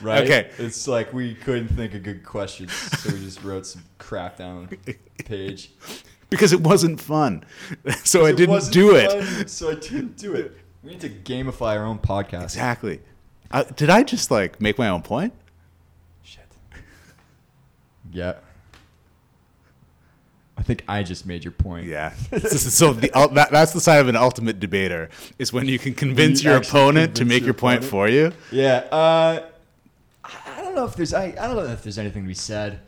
right? 0.00 0.24
Okay. 0.24 0.50
It's 0.58 0.86
like 0.88 1.12
we 1.12 1.34
couldn't 1.34 1.68
think 1.68 1.94
of 1.94 2.02
good 2.02 2.24
questions, 2.24 2.72
so 2.72 3.12
we 3.12 3.20
just 3.20 3.42
wrote 3.42 3.66
some 3.66 3.84
crap 3.98 4.36
down 4.38 4.56
on 4.58 4.68
the 4.84 4.96
page. 5.24 5.70
because 6.30 6.52
it 6.52 6.60
wasn't 6.60 7.00
fun, 7.00 7.44
so 8.04 8.26
I 8.26 8.30
It 8.30 8.36
didn't 8.36 8.50
wasn't 8.54 8.74
do 8.74 8.96
it. 8.96 9.10
fun, 9.24 9.48
so 9.48 9.70
I 9.70 9.74
didn't 9.74 10.16
do 10.16 10.34
it. 10.34 10.56
We 10.82 10.90
need 10.92 11.00
to 11.00 11.10
gamify 11.10 11.76
our 11.76 11.84
own 11.84 11.98
podcast. 12.00 12.44
Exactly. 12.44 13.00
Uh, 13.50 13.64
did 13.76 13.88
I 13.90 14.02
just 14.02 14.30
like 14.30 14.60
make 14.60 14.78
my 14.78 14.88
own 14.88 15.02
point? 15.02 15.32
Yeah. 18.12 18.34
I 20.56 20.62
think 20.62 20.84
I 20.86 21.02
just 21.02 21.26
made 21.26 21.44
your 21.44 21.52
point. 21.52 21.86
Yeah. 21.86 22.12
so 22.48 22.92
the 22.92 23.08
that, 23.32 23.50
that's 23.50 23.72
the 23.72 23.80
sign 23.80 24.00
of 24.00 24.08
an 24.08 24.16
ultimate 24.16 24.60
debater 24.60 25.08
is 25.38 25.52
when 25.52 25.66
you 25.66 25.78
can 25.78 25.94
convince 25.94 26.44
You 26.44 26.50
your 26.50 26.58
opponent 26.60 27.16
to 27.16 27.24
make 27.24 27.40
your 27.40 27.46
your 27.46 27.54
point 27.54 27.82
for 27.82 28.06
you. 28.08 28.32
Yeah. 28.50 28.84
Uh, 28.92 29.42
I 30.24 30.60
don't 30.62 30.74
know 30.74 30.84
if 30.84 30.94
there's 30.94 31.14
I, 31.14 31.24
I 31.40 31.46
don't 31.46 31.56
know 31.56 31.64
if 31.64 31.82
there's 31.82 31.98
anything 31.98 32.22
to 32.22 32.28
be 32.28 32.34
said. 32.34 32.80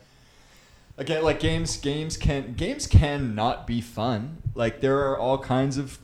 Again, 0.97 1.25
like 1.25 1.41
games, 1.41 1.77
games 1.79 2.17
can 2.17 2.53
games 2.55 2.87
can 2.87 3.35
not 3.35 3.67
be 3.67 3.81
fun. 3.81 4.37
Like 4.55 4.81
there 4.81 4.99
are 5.09 5.19
all 5.19 5.39
kinds 5.39 5.77
of 5.79 5.99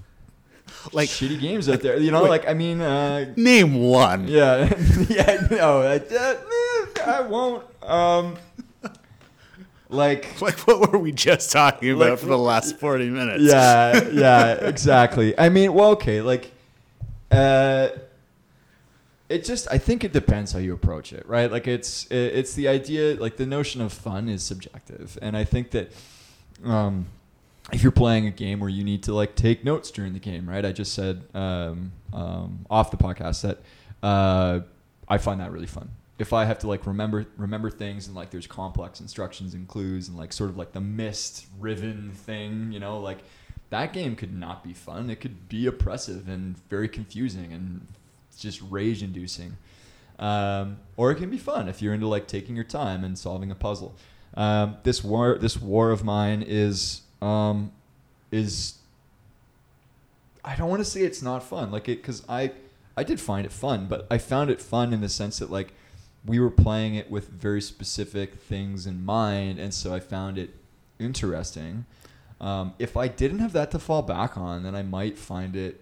Like- 0.87 0.95
like 0.95 1.09
shitty 1.09 1.41
games 1.41 1.69
out 1.69 1.83
there. 1.83 1.99
You 1.99 2.11
know, 2.11 2.23
Wait. 2.25 2.31
like 2.31 2.49
I 2.49 2.55
mean, 2.55 2.81
uh, 2.81 3.33
Name 3.37 3.75
one. 3.77 4.27
yeah, 4.27 4.75
yeah, 5.09 5.47
no, 5.51 5.83
I, 5.83 5.99
uh, 5.99 6.35
I 7.07 7.21
won't. 7.21 7.65
Um, 7.83 8.37
like 9.91 10.41
Like, 10.41 10.59
what 10.67 10.91
were 10.93 10.99
we 10.99 11.13
just 11.13 11.51
talking 11.53 11.91
about 11.91 12.11
Like, 12.11 12.19
for 12.19 12.27
the 12.27 12.39
last 12.39 12.79
40 12.79 13.11
minutes? 13.11 13.43
yeah, 13.45 14.09
yeah, 14.13 14.53
exactly. 14.55 15.39
I 15.39 15.49
mean, 15.49 15.73
well, 15.75 15.91
okay, 15.93 16.21
like, 16.23 16.53
uh, 17.31 17.89
it 19.29 19.45
just 19.45 19.69
I 19.71 19.79
think 19.79 20.03
it 20.03 20.13
depends 20.13 20.53
how 20.53 20.59
you 20.59 20.73
approach 20.75 21.13
it, 21.13 21.25
right? 21.29 21.51
Like, 21.51 21.69
it's 21.69 22.07
it- 22.07 22.35
it's 22.35 22.55
the 22.55 22.67
idea, 22.69 23.15
like 23.15 23.37
the 23.37 23.47
notion 23.47 23.81
of 23.81 23.93
fun 23.93 24.29
is 24.29 24.43
subjective, 24.43 25.17
and 25.23 25.37
I 25.37 25.45
think 25.45 25.71
that, 25.71 25.93
um, 26.65 27.07
if 27.73 27.83
you're 27.85 27.93
playing 27.93 28.27
a 28.27 28.31
game 28.33 28.59
where 28.59 28.71
you 28.71 28.83
need 28.83 29.05
to 29.05 29.15
like 29.15 29.37
take 29.37 29.65
notes 29.65 29.93
during 29.93 30.13
the 30.15 30.19
game, 30.19 30.49
right? 30.49 30.65
I 30.65 30.73
just 30.73 30.93
said 30.95 31.23
um, 31.35 31.93
um, 32.13 32.67
off 32.69 32.91
the 32.91 32.97
podcast 32.97 33.43
that 33.43 33.59
uh, 34.03 34.61
I 35.07 35.19
find 35.19 35.41
that 35.41 35.53
really 35.53 35.67
fun. 35.69 35.91
If 36.21 36.33
I 36.33 36.45
have 36.45 36.59
to 36.61 36.69
like 36.69 36.87
remember 36.87 37.27
remember 37.37 37.71
things 37.71 38.07
and 38.07 38.15
like 38.15 38.31
there's 38.31 38.47
complex 38.47 39.01
instructions 39.01 39.55
and 39.55 39.67
clues 39.67 40.09
and 40.09 40.17
like 40.17 40.33
sort 40.33 40.51
of 40.51 40.57
like 40.57 40.73
the 40.73 40.81
Myst 40.81 41.47
Riven 41.59 42.13
thing, 42.13 42.71
you 42.73 42.79
know, 42.79 43.01
like 43.01 43.19
that 43.71 43.93
game 43.93 44.15
could 44.17 44.33
not 44.33 44.63
be 44.63 44.75
fun. 44.75 45.11
It 45.11 45.21
could 45.21 45.49
be 45.49 45.67
oppressive 45.67 46.29
and 46.29 46.57
very 46.69 46.89
confusing 46.89 47.53
and 47.53 47.87
just 48.39 48.61
rage 48.69 49.03
inducing. 49.03 49.57
Um, 50.19 50.79
or 50.99 51.11
it 51.11 51.15
can 51.15 51.31
be 51.31 51.39
fun 51.39 51.69
if 51.69 51.81
you're 51.81 51.95
into 51.95 52.07
like 52.07 52.29
taking 52.29 52.55
your 52.55 52.65
time 52.65 53.03
and 53.03 53.19
solving 53.19 53.51
a 53.51 53.55
puzzle. 53.55 53.97
Um, 54.35 54.77
this 54.83 55.03
war, 55.03 55.39
this 55.39 55.57
war 55.61 55.91
of 55.91 56.05
mine 56.05 56.45
is 56.47 57.03
um, 57.23 57.73
is 58.31 58.75
I 60.45 60.55
don't 60.57 60.69
want 60.69 60.81
to 60.81 60.85
say 60.85 61.01
it's 61.03 61.23
not 61.23 61.43
fun, 61.43 61.71
like 61.71 61.89
it 61.89 61.97
because 61.97 62.23
I 62.29 62.53
I 62.97 63.05
did 63.05 63.21
find 63.21 63.47
it 63.47 63.53
fun, 63.53 63.87
but 63.87 64.07
I 64.11 64.19
found 64.19 64.51
it 64.51 64.61
fun 64.61 64.93
in 64.93 65.01
the 65.01 65.09
sense 65.09 65.39
that 65.39 65.51
like 65.51 65.73
we 66.25 66.39
were 66.39 66.51
playing 66.51 66.95
it 66.95 67.11
with 67.11 67.29
very 67.29 67.63
specific 67.63 68.35
things 68.35 68.87
in 68.87 69.05
mind, 69.05 69.59
and 69.59 69.73
so 69.73 69.95
I 69.95 70.01
found 70.01 70.39
it 70.39 70.51
interesting. 70.99 71.87
Um, 72.41 72.75
if 72.79 72.97
I 72.97 73.09
didn't 73.09 73.39
have 73.41 73.53
that 73.53 73.71
to 73.73 73.79
fall 73.79 74.03
back 74.03 74.37
on, 74.37 74.63
then 74.63 74.75
I 74.75 74.83
might 74.83 75.19
find 75.19 75.57
it 75.57 75.81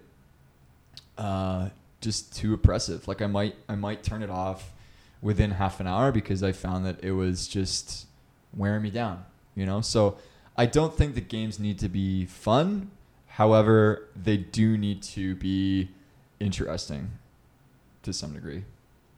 uh, 1.17 1.69
just 2.01 2.35
too 2.35 2.53
oppressive. 2.53 3.07
Like 3.07 3.21
I 3.21 3.27
might 3.27 3.55
I 3.67 3.75
might 3.75 4.03
turn 4.03 4.23
it 4.23 4.29
off 4.29 4.73
within 5.21 5.51
half 5.51 5.79
an 5.79 5.87
hour 5.87 6.11
because 6.11 6.43
I 6.43 6.51
found 6.51 6.85
that 6.85 7.03
it 7.03 7.11
was 7.11 7.47
just 7.47 8.07
wearing 8.53 8.83
me 8.83 8.89
down. 8.89 9.25
You 9.55 9.65
know, 9.65 9.81
so 9.81 10.17
I 10.57 10.65
don't 10.65 10.95
think 10.95 11.15
the 11.15 11.21
games 11.21 11.59
need 11.59 11.79
to 11.79 11.89
be 11.89 12.25
fun. 12.25 12.91
However, 13.27 14.07
they 14.15 14.37
do 14.37 14.77
need 14.77 15.01
to 15.03 15.35
be 15.35 15.89
interesting 16.39 17.11
to 18.03 18.13
some 18.13 18.33
degree. 18.33 18.63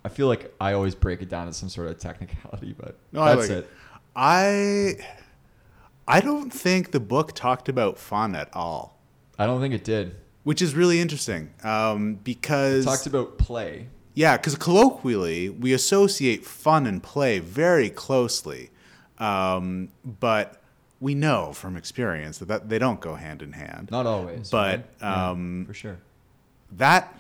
I 0.04 0.10
feel 0.10 0.28
like 0.28 0.54
I 0.60 0.74
always 0.74 0.96
break 0.96 1.22
it 1.22 1.30
down 1.30 1.48
to 1.48 1.54
some 1.54 1.70
sort 1.70 1.88
of 1.90 1.98
technicality, 2.00 2.76
but 2.78 2.96
No, 3.12 3.22
I 3.22 3.36
that's 3.36 3.50
like 3.50 3.58
it. 3.60 3.70
I 4.16 4.96
I 6.08 6.20
don't 6.20 6.52
think 6.52 6.92
the 6.92 7.00
book 7.00 7.34
talked 7.34 7.70
about 7.70 7.98
fun 7.98 8.36
at 8.36 8.50
all, 8.54 8.98
I 9.38 9.46
don't 9.46 9.62
think 9.62 9.74
it 9.74 9.84
did. 9.84 10.16
which 10.44 10.62
is 10.62 10.74
really 10.76 11.00
interesting 11.00 11.52
um, 11.64 12.16
because 12.16 12.86
It 12.86 12.90
talked 12.90 13.06
about 13.08 13.38
play. 13.38 13.88
yeah, 14.16 14.38
because 14.38 14.56
colloquially 14.56 15.50
we 15.50 15.72
associate 15.74 16.46
fun 16.46 16.86
and 16.88 17.02
play 17.02 17.40
very 17.40 17.90
closely, 17.90 18.72
um, 19.20 19.90
but 20.20 20.62
we 21.00 21.16
know 21.16 21.54
from 21.54 21.78
experience 21.78 22.40
that, 22.40 22.48
that 22.48 22.70
they 22.70 22.78
don't 22.80 23.00
go 23.00 23.16
hand 23.16 23.42
in 23.42 23.54
hand. 23.54 23.90
Not 23.92 24.06
always, 24.06 24.50
But, 24.50 24.68
right? 24.78 24.86
Yeah, 25.02 25.30
um, 25.30 25.66
for 25.68 25.74
sure. 25.74 25.98
that 26.74 27.20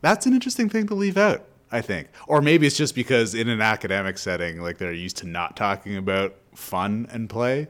that's 0.00 0.24
an 0.26 0.32
interesting 0.32 0.68
thing 0.70 0.86
to 0.86 0.94
leave 0.94 1.16
out 1.18 1.44
i 1.72 1.80
think 1.80 2.08
or 2.26 2.40
maybe 2.40 2.66
it's 2.66 2.76
just 2.76 2.94
because 2.94 3.34
in 3.34 3.48
an 3.48 3.60
academic 3.60 4.18
setting 4.18 4.60
like 4.60 4.78
they're 4.78 4.92
used 4.92 5.16
to 5.16 5.26
not 5.26 5.56
talking 5.56 5.96
about 5.96 6.34
fun 6.54 7.06
and 7.12 7.28
play 7.30 7.68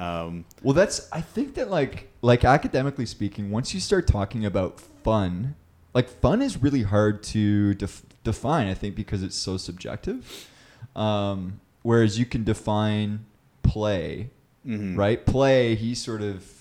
um, 0.00 0.46
Well, 0.62 0.72
that's 0.72 1.08
I 1.12 1.20
think 1.20 1.54
that 1.54 1.70
like 1.70 2.08
like 2.22 2.42
academically 2.44 3.04
speaking, 3.04 3.50
once 3.50 3.74
you 3.74 3.80
start 3.80 4.06
talking 4.06 4.46
about 4.46 4.80
fun, 4.80 5.56
like 5.92 6.08
fun 6.08 6.40
is 6.40 6.60
really 6.60 6.82
hard 6.82 7.22
to 7.24 7.74
def- 7.74 8.06
define. 8.24 8.66
I 8.66 8.74
think 8.74 8.94
because 8.96 9.22
it's 9.22 9.36
so 9.36 9.58
subjective. 9.58 10.48
Um, 10.96 11.60
whereas 11.82 12.18
you 12.18 12.24
can 12.24 12.44
define 12.44 13.26
play, 13.62 14.30
mhm. 14.66 14.96
right? 14.96 15.24
Play, 15.24 15.74
he 15.74 15.94
sort 15.94 16.22
of 16.22 16.59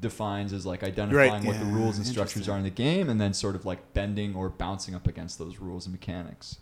defines 0.00 0.52
as 0.52 0.64
like 0.64 0.82
identifying 0.82 1.44
what 1.44 1.58
the 1.58 1.64
rules 1.66 1.98
and 1.98 2.06
structures 2.06 2.48
are 2.48 2.56
in 2.56 2.62
the 2.64 2.70
game, 2.70 3.08
and 3.08 3.20
then 3.20 3.34
sort 3.34 3.54
of 3.54 3.66
like 3.66 3.92
bending 3.92 4.34
or 4.34 4.48
bouncing 4.48 4.94
up 4.94 5.06
against 5.06 5.38
those 5.38 5.58
rules 5.58 5.86
and 5.86 5.92
mechanics, 5.92 6.58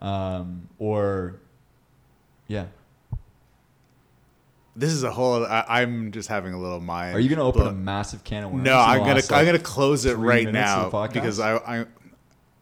um, 0.00 0.68
or 0.78 1.40
yeah. 2.48 2.66
this 4.76 4.92
is 4.92 5.02
a 5.02 5.10
whole 5.10 5.44
I, 5.46 5.64
i'm 5.68 6.12
just 6.12 6.28
having 6.28 6.52
a 6.52 6.60
little 6.60 6.80
mind 6.80 7.16
Are 7.16 7.20
you 7.20 7.28
gonna 7.28 7.44
open 7.44 7.66
a 7.66 7.72
massive 7.72 8.24
can 8.24 8.44
of 8.44 8.50
worms? 8.50 8.64
no 8.64 8.78
i'm 8.78 8.98
gonna 9.00 9.14
last, 9.14 9.32
i'm 9.32 9.46
gonna 9.46 9.58
close 9.58 10.04
it 10.04 10.16
right 10.16 10.50
now 10.50 10.86
of 10.86 10.92
the 10.92 10.98
podcast? 10.98 11.12
because 11.12 11.40
i 11.40 11.56
i 11.56 11.86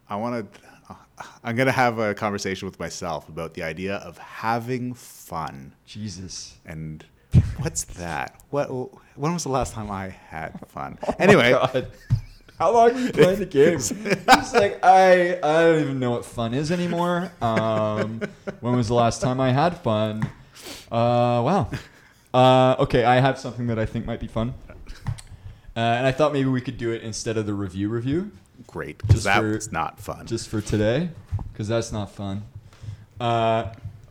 i 0.08 0.16
want 0.16 0.52
to 0.52 0.96
i'm 1.42 1.56
gonna 1.56 1.72
have 1.72 1.98
a 1.98 2.14
conversation 2.14 2.66
with 2.66 2.78
myself 2.78 3.28
about 3.28 3.54
the 3.54 3.62
idea 3.62 3.96
of 3.96 4.18
having 4.18 4.94
fun 4.94 5.74
Jesus. 5.86 6.58
and 6.64 7.04
what's 7.58 7.84
that 7.84 8.40
what 8.50 8.66
when 9.16 9.32
was 9.32 9.44
the 9.44 9.48
last 9.48 9.72
time 9.72 9.90
i 9.90 10.08
had 10.08 10.58
fun 10.68 10.98
Oh 11.06 11.14
anyway. 11.18 11.52
How 12.58 12.72
long 12.72 12.90
have 12.90 13.00
you 13.00 13.10
playing 13.12 13.38
the 13.40 13.46
game? 13.46 13.72
He's 13.78 14.54
like, 14.54 14.78
I, 14.84 15.32
I 15.42 15.62
don't 15.64 15.80
even 15.82 15.98
know 15.98 16.12
what 16.12 16.24
fun 16.24 16.54
is 16.54 16.70
anymore. 16.70 17.32
Um, 17.40 18.20
when 18.60 18.76
was 18.76 18.86
the 18.86 18.94
last 18.94 19.20
time 19.20 19.40
I 19.40 19.50
had 19.50 19.78
fun? 19.78 20.22
Uh, 20.92 21.42
wow. 21.42 21.70
Uh, 22.32 22.76
okay, 22.78 23.02
I 23.04 23.18
have 23.18 23.36
something 23.38 23.66
that 23.66 23.80
I 23.80 23.86
think 23.86 24.06
might 24.06 24.20
be 24.20 24.28
fun. 24.28 24.54
Uh, 24.68 25.80
and 25.80 26.06
I 26.06 26.12
thought 26.12 26.32
maybe 26.32 26.48
we 26.50 26.60
could 26.60 26.78
do 26.78 26.92
it 26.92 27.02
instead 27.02 27.36
of 27.36 27.46
the 27.46 27.54
review 27.54 27.88
review, 27.88 28.30
great 28.68 28.98
because 28.98 29.14
Just 29.14 29.24
that 29.24 29.40
for- 29.40 29.54
was 29.54 29.72
not 29.72 29.98
fun 29.98 30.26
just 30.26 30.48
for 30.48 30.60
today, 30.60 31.08
because 31.52 31.66
that's 31.66 31.90
not 31.90 32.12
fun. 32.12 32.44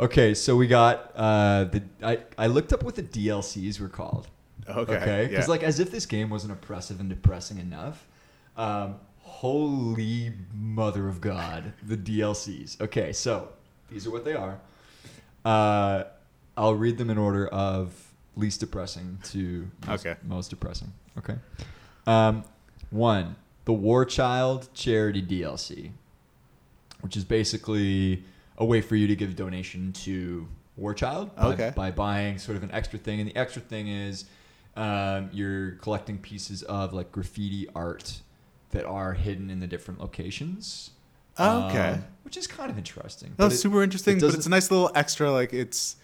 Okay, 0.02 0.34
so 0.34 0.56
we 0.56 0.68
got 0.68 1.12
uh, 1.16 1.66
the. 1.66 1.84
I, 2.02 2.20
I 2.38 2.48
looked 2.48 2.74
up 2.74 2.84
what 2.84 2.96
the 2.96 3.04
DLCs 3.04 3.80
were 3.80 3.88
called. 3.88 4.28
okay 4.68 4.94
Okay, 4.96 5.28
because 5.28 5.46
yeah. 5.46 5.52
like 5.52 5.62
as 5.64 5.80
if 5.80 5.92
this 5.92 6.06
game 6.06 6.30
wasn't 6.30 6.54
oppressive 6.54 7.00
and 7.00 7.08
depressing 7.08 7.60
enough. 7.60 8.08
Um, 8.58 8.96
holy 9.20 10.34
mother 10.54 11.08
of 11.08 11.22
God, 11.22 11.74
the 11.84 11.98
DLCs. 11.98 12.82
Okay, 12.82 13.14
so 13.14 13.50
these 13.90 14.08
are 14.08 14.12
what 14.12 14.26
they 14.26 14.34
are. 14.34 14.60
Uh, 15.46 16.04
I'll 16.58 16.76
read 16.76 16.98
them 16.98 17.10
in 17.10 17.18
order 17.18 17.48
of 17.48 18.12
least 18.36 18.60
depressing 18.60 19.20
to 19.26 19.70
most, 19.88 20.06
Okay. 20.06 20.20
most 20.24 20.50
depressing. 20.50 20.92
Okay. 21.18 21.36
Um, 22.08 22.44
one, 22.90 23.36
the 23.66 23.74
War 23.74 24.06
Child 24.06 24.70
Charity 24.74 25.22
DLC, 25.22 25.92
which 27.02 27.16
is 27.16 27.24
basically 27.24 28.24
a 28.62 28.66
way 28.66 28.80
for 28.80 28.96
you 28.96 29.08
to 29.08 29.16
give 29.16 29.36
donation 29.36 29.92
to 29.92 30.48
War 30.78 30.94
Child 30.94 31.36
by, 31.36 31.46
Okay. 31.48 31.74
by 31.76 31.90
buying 31.92 32.38
sort 32.38 32.56
of 32.58 32.64
an 32.64 32.72
extra 32.72 33.00
thing. 33.00 33.20
And 33.20 33.28
the 33.28 33.36
extra 33.36 33.62
thing 33.62 33.88
is 33.88 34.26
um, 34.78 35.30
you're 35.34 35.72
collecting 35.82 36.18
pieces 36.20 36.62
of 36.64 36.94
like 36.94 37.12
graffiti 37.12 37.68
art 37.76 38.22
that 38.70 38.86
are 38.86 39.14
hidden 39.14 39.50
in 39.50 39.60
the 39.60 39.68
different 39.68 40.00
locations. 40.00 40.92
Oh, 41.40 41.68
okay. 41.70 41.90
Um, 41.94 42.04
which 42.24 42.38
is 42.38 42.46
kind 42.46 42.70
of 42.70 42.78
interesting. 42.78 43.34
That's 43.36 43.56
it- 43.56 43.58
super 43.58 43.82
interesting, 43.84 44.18
it 44.18 44.22
but 44.22 44.34
it's 44.36 44.46
a 44.46 44.50
nice 44.50 44.70
little 44.70 44.92
extra. 44.94 45.32
Like 45.32 45.54
it's, 45.54 45.96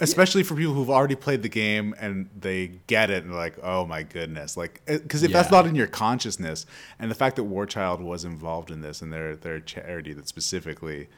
especially 0.00 0.42
for 0.44 0.54
people 0.54 0.72
who've 0.72 0.88
already 0.90 1.14
played 1.16 1.42
the 1.42 1.48
game 1.48 1.94
and 2.00 2.28
they 2.40 2.68
get 2.86 3.10
it 3.10 3.22
and 3.24 3.34
like, 3.34 3.58
oh 3.62 3.84
my 3.84 4.02
goodness, 4.02 4.56
like 4.56 4.80
because 4.86 5.22
if 5.22 5.30
that's 5.32 5.50
not 5.50 5.66
in 5.66 5.74
your 5.74 5.88
consciousness, 5.88 6.64
and 6.98 7.10
the 7.10 7.14
fact 7.14 7.36
that 7.36 7.44
War 7.44 7.66
Child 7.66 8.00
was 8.00 8.24
involved 8.24 8.70
in 8.70 8.80
this 8.80 9.02
and 9.02 9.12
they're 9.12 9.36
they're 9.36 9.60
charity 9.60 10.14
that 10.14 10.26
specifically 10.26 11.08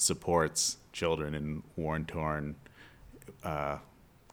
supports 0.00 0.78
children 0.92 1.34
in 1.34 1.62
war 1.76 1.98
torn 2.00 2.56
uh, 3.44 3.78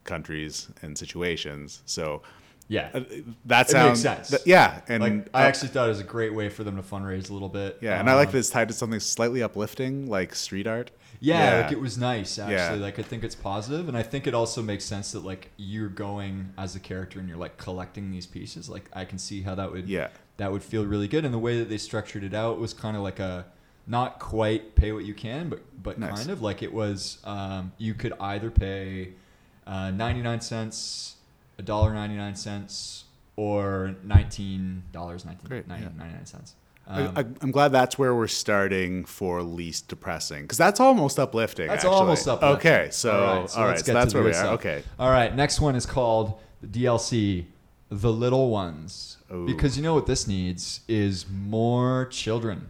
countries 0.04 0.70
and 0.82 0.98
situations, 0.98 1.82
so. 1.86 2.22
Yeah. 2.70 2.90
uh, 2.94 3.00
That 3.46 3.68
It 3.68 3.72
sounds 3.72 4.04
makes 4.04 4.18
sense. 4.18 4.30
th- 4.30 4.42
yeah, 4.46 4.82
and 4.90 5.02
like 5.02 5.30
I 5.34 5.46
uh, 5.46 5.48
actually 5.48 5.70
thought 5.70 5.86
it 5.86 5.90
was 5.90 6.02
a 6.02 6.04
great 6.04 6.34
way 6.34 6.50
for 6.50 6.66
them 6.66 6.76
to 6.76 6.82
fundraise 6.82 7.30
a 7.30 7.34
little 7.34 7.48
bit. 7.48 7.78
yeah, 7.82 7.98
and 7.98 8.10
I 8.10 8.16
like 8.16 8.28
Um, 8.28 8.32
that 8.34 8.40
it's 8.40 8.50
tied 8.50 8.68
to 8.68 8.74
something 8.74 9.00
slightly 9.00 9.42
uplifting, 9.42 10.08
like 10.10 10.36
street 10.36 10.68
art. 10.68 10.92
Yeah, 11.22 11.62
like 11.62 11.72
it 11.72 11.80
was 11.80 11.98
nice 11.98 12.38
actually. 12.38 12.56
Yeah. 12.80 12.84
Like 12.86 13.00
I 13.00 13.04
think 13.04 13.24
it's 13.24 13.36
positive, 13.36 13.88
and 13.88 13.98
I 13.98 14.04
think 14.04 14.28
it 14.28 14.34
also 14.34 14.62
makes 14.62 14.84
sense 14.84 15.14
that 15.14 15.24
like 15.24 15.50
you're 15.56 15.88
going 15.88 16.52
as 16.58 16.76
a 16.76 16.80
character 16.82 17.20
and 17.20 17.30
you're 17.30 17.38
like 17.38 17.56
collecting 17.58 18.12
these 18.12 18.26
pieces. 18.28 18.68
Like 18.70 18.90
I 18.92 19.06
can 19.06 19.18
see 19.18 19.44
how 19.44 19.56
that 19.56 19.72
would 19.72 19.88
Yeah. 19.88 20.10
that 20.36 20.52
would 20.52 20.62
feel 20.62 20.86
really 20.86 21.08
good. 21.08 21.24
And 21.24 21.34
the 21.34 21.40
way 21.40 21.58
that 21.60 21.70
they 21.70 21.78
structured 21.78 22.24
it 22.26 22.34
out 22.34 22.60
was 22.60 22.74
kind 22.74 22.98
of 22.98 23.02
like 23.02 23.20
a 23.22 23.46
not 23.88 24.20
quite 24.20 24.76
pay 24.76 24.92
what 24.92 25.06
you 25.06 25.14
can, 25.14 25.50
but 25.50 25.62
but 25.82 25.98
Nice. 25.98 26.18
kind 26.18 26.30
of 26.30 26.42
like 26.42 26.62
it 26.62 26.74
was. 26.74 27.20
Um, 27.24 27.72
you 27.78 27.94
could 27.94 28.14
either 28.20 28.52
pay 28.52 29.14
uh, 29.66 29.92
ninety 29.92 30.22
nine 30.22 30.42
cents, 30.42 31.16
a 31.58 31.62
dollar 31.62 31.94
ninety 31.94 32.16
nine 32.16 32.36
cents, 32.36 33.06
or 33.36 33.96
nineteen 34.04 34.84
dollars 34.92 35.26
yeah. 35.26 35.62
ninety 35.68 35.90
nine 35.98 36.26
cents. 36.26 36.56
Um, 36.90 37.14
I, 37.18 37.26
I'm 37.42 37.52
glad 37.52 37.74
that's 37.74 38.00
where 38.00 38.16
we're 38.16 38.28
starting 38.28 39.04
for 39.04 39.44
least 39.44 39.90
depressing 39.90 40.44
because 40.44 40.58
that's 40.58 40.80
almost 40.80 41.20
uplifting. 41.20 41.68
That's 41.68 41.84
actually. 41.84 41.98
almost 41.98 42.28
uplifting. 42.28 42.72
Okay, 42.72 42.88
so 42.92 43.12
all 43.12 43.42
right, 43.42 43.50
so, 43.50 43.62
let's 43.62 43.84
get 43.84 43.94
that's 43.94 44.12
to 44.14 44.18
where 44.18 44.24
we 44.24 44.30
are. 44.32 44.34
stuff. 44.34 44.54
Okay, 44.60 44.84
All 44.98 45.10
right. 45.10 45.36
Next 45.36 45.60
one 45.60 45.76
is 45.76 45.86
called 45.86 46.40
the 46.62 46.68
DLC, 46.68 47.46
The 47.90 48.12
Little 48.12 48.50
Ones, 48.50 49.18
Ooh. 49.34 49.46
because 49.46 49.76
you 49.76 49.84
know 49.84 49.94
what 49.96 50.06
this 50.06 50.28
needs 50.28 50.80
is 50.88 51.26
more 51.30 52.06
children, 52.06 52.70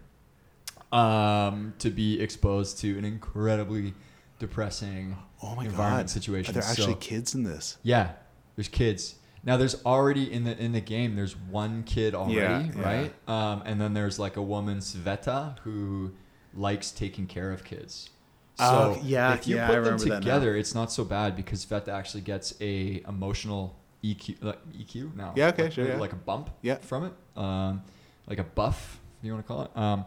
um, 0.97 1.73
to 1.79 1.89
be 1.89 2.19
exposed 2.21 2.79
to 2.79 2.97
an 2.97 3.05
incredibly 3.05 3.93
depressing 4.39 5.15
oh 5.41 5.55
my 5.55 5.65
environment 5.65 6.07
god, 6.07 6.09
situation. 6.09 6.51
Are 6.57 6.61
there 6.61 6.69
actually 6.69 6.93
So- 6.93 6.99
kids 6.99 7.35
in 7.35 7.43
this? 7.43 7.77
Yeah, 7.83 8.11
there's 8.55 8.67
kids. 8.67 9.15
Now 9.43 9.55
there's 9.57 9.83
already 9.85 10.31
in 10.31 10.43
the 10.43 10.57
in 10.57 10.71
the 10.73 10.81
game. 10.81 11.15
There's 11.15 11.35
one 11.37 11.83
kid 11.83 12.13
already, 12.15 12.35
Yeah, 12.37 12.71
yeah. 12.75 12.81
right? 12.81 13.13
Um, 13.29 13.63
and 13.65 13.79
then 13.79 13.93
there's 13.93 14.19
like 14.19 14.35
a 14.35 14.41
woman 14.41 14.79
Sveta 14.79 15.59
who 15.59 16.11
likes 16.53 16.91
taking 16.91 17.27
care 17.27 17.51
of 17.51 17.63
kids. 17.63 18.09
So 18.55 18.65
Oh, 18.97 19.01
yeah, 19.03 19.35
if 19.35 19.47
you 19.47 19.55
yeah, 19.57 19.67
put 19.67 19.83
them 19.83 19.97
now. 20.09 20.19
together, 20.19 20.55
it's 20.55 20.73
not 20.73 20.91
so 20.91 21.05
bad 21.05 21.35
because 21.35 21.63
Sveta 21.63 21.89
actually 21.89 22.21
gets 22.21 22.55
a 22.59 23.03
emotional 23.07 23.77
EQ, 24.03 24.37
like 24.43 24.59
EQ. 24.73 25.15
No, 25.15 25.31
Yeah, 25.35 25.49
okay, 25.49 25.63
like, 25.63 25.71
sure, 25.73 25.87
yeah. 25.87 25.97
like 25.97 26.13
a 26.13 26.17
bump 26.17 26.49
Yeah. 26.63 26.77
from 26.77 27.05
it, 27.05 27.13
um, 27.39 27.83
like 28.27 28.39
a 28.39 28.43
buff. 28.43 28.99
If 29.19 29.25
you 29.25 29.33
want 29.33 29.45
to 29.45 29.47
call 29.47 29.61
it. 29.65 29.77
Um, 29.77 30.05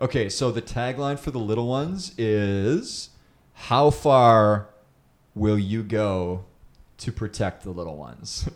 okay, 0.00 0.28
so 0.28 0.50
the 0.50 0.62
tagline 0.62 1.18
for 1.18 1.30
the 1.30 1.38
little 1.38 1.66
ones 1.66 2.12
is, 2.18 3.10
"How 3.54 3.90
far 3.90 4.68
will 5.34 5.58
you 5.58 5.82
go 5.82 6.44
to 6.98 7.12
protect 7.12 7.62
the 7.62 7.70
little 7.70 7.96
ones?" 7.96 8.48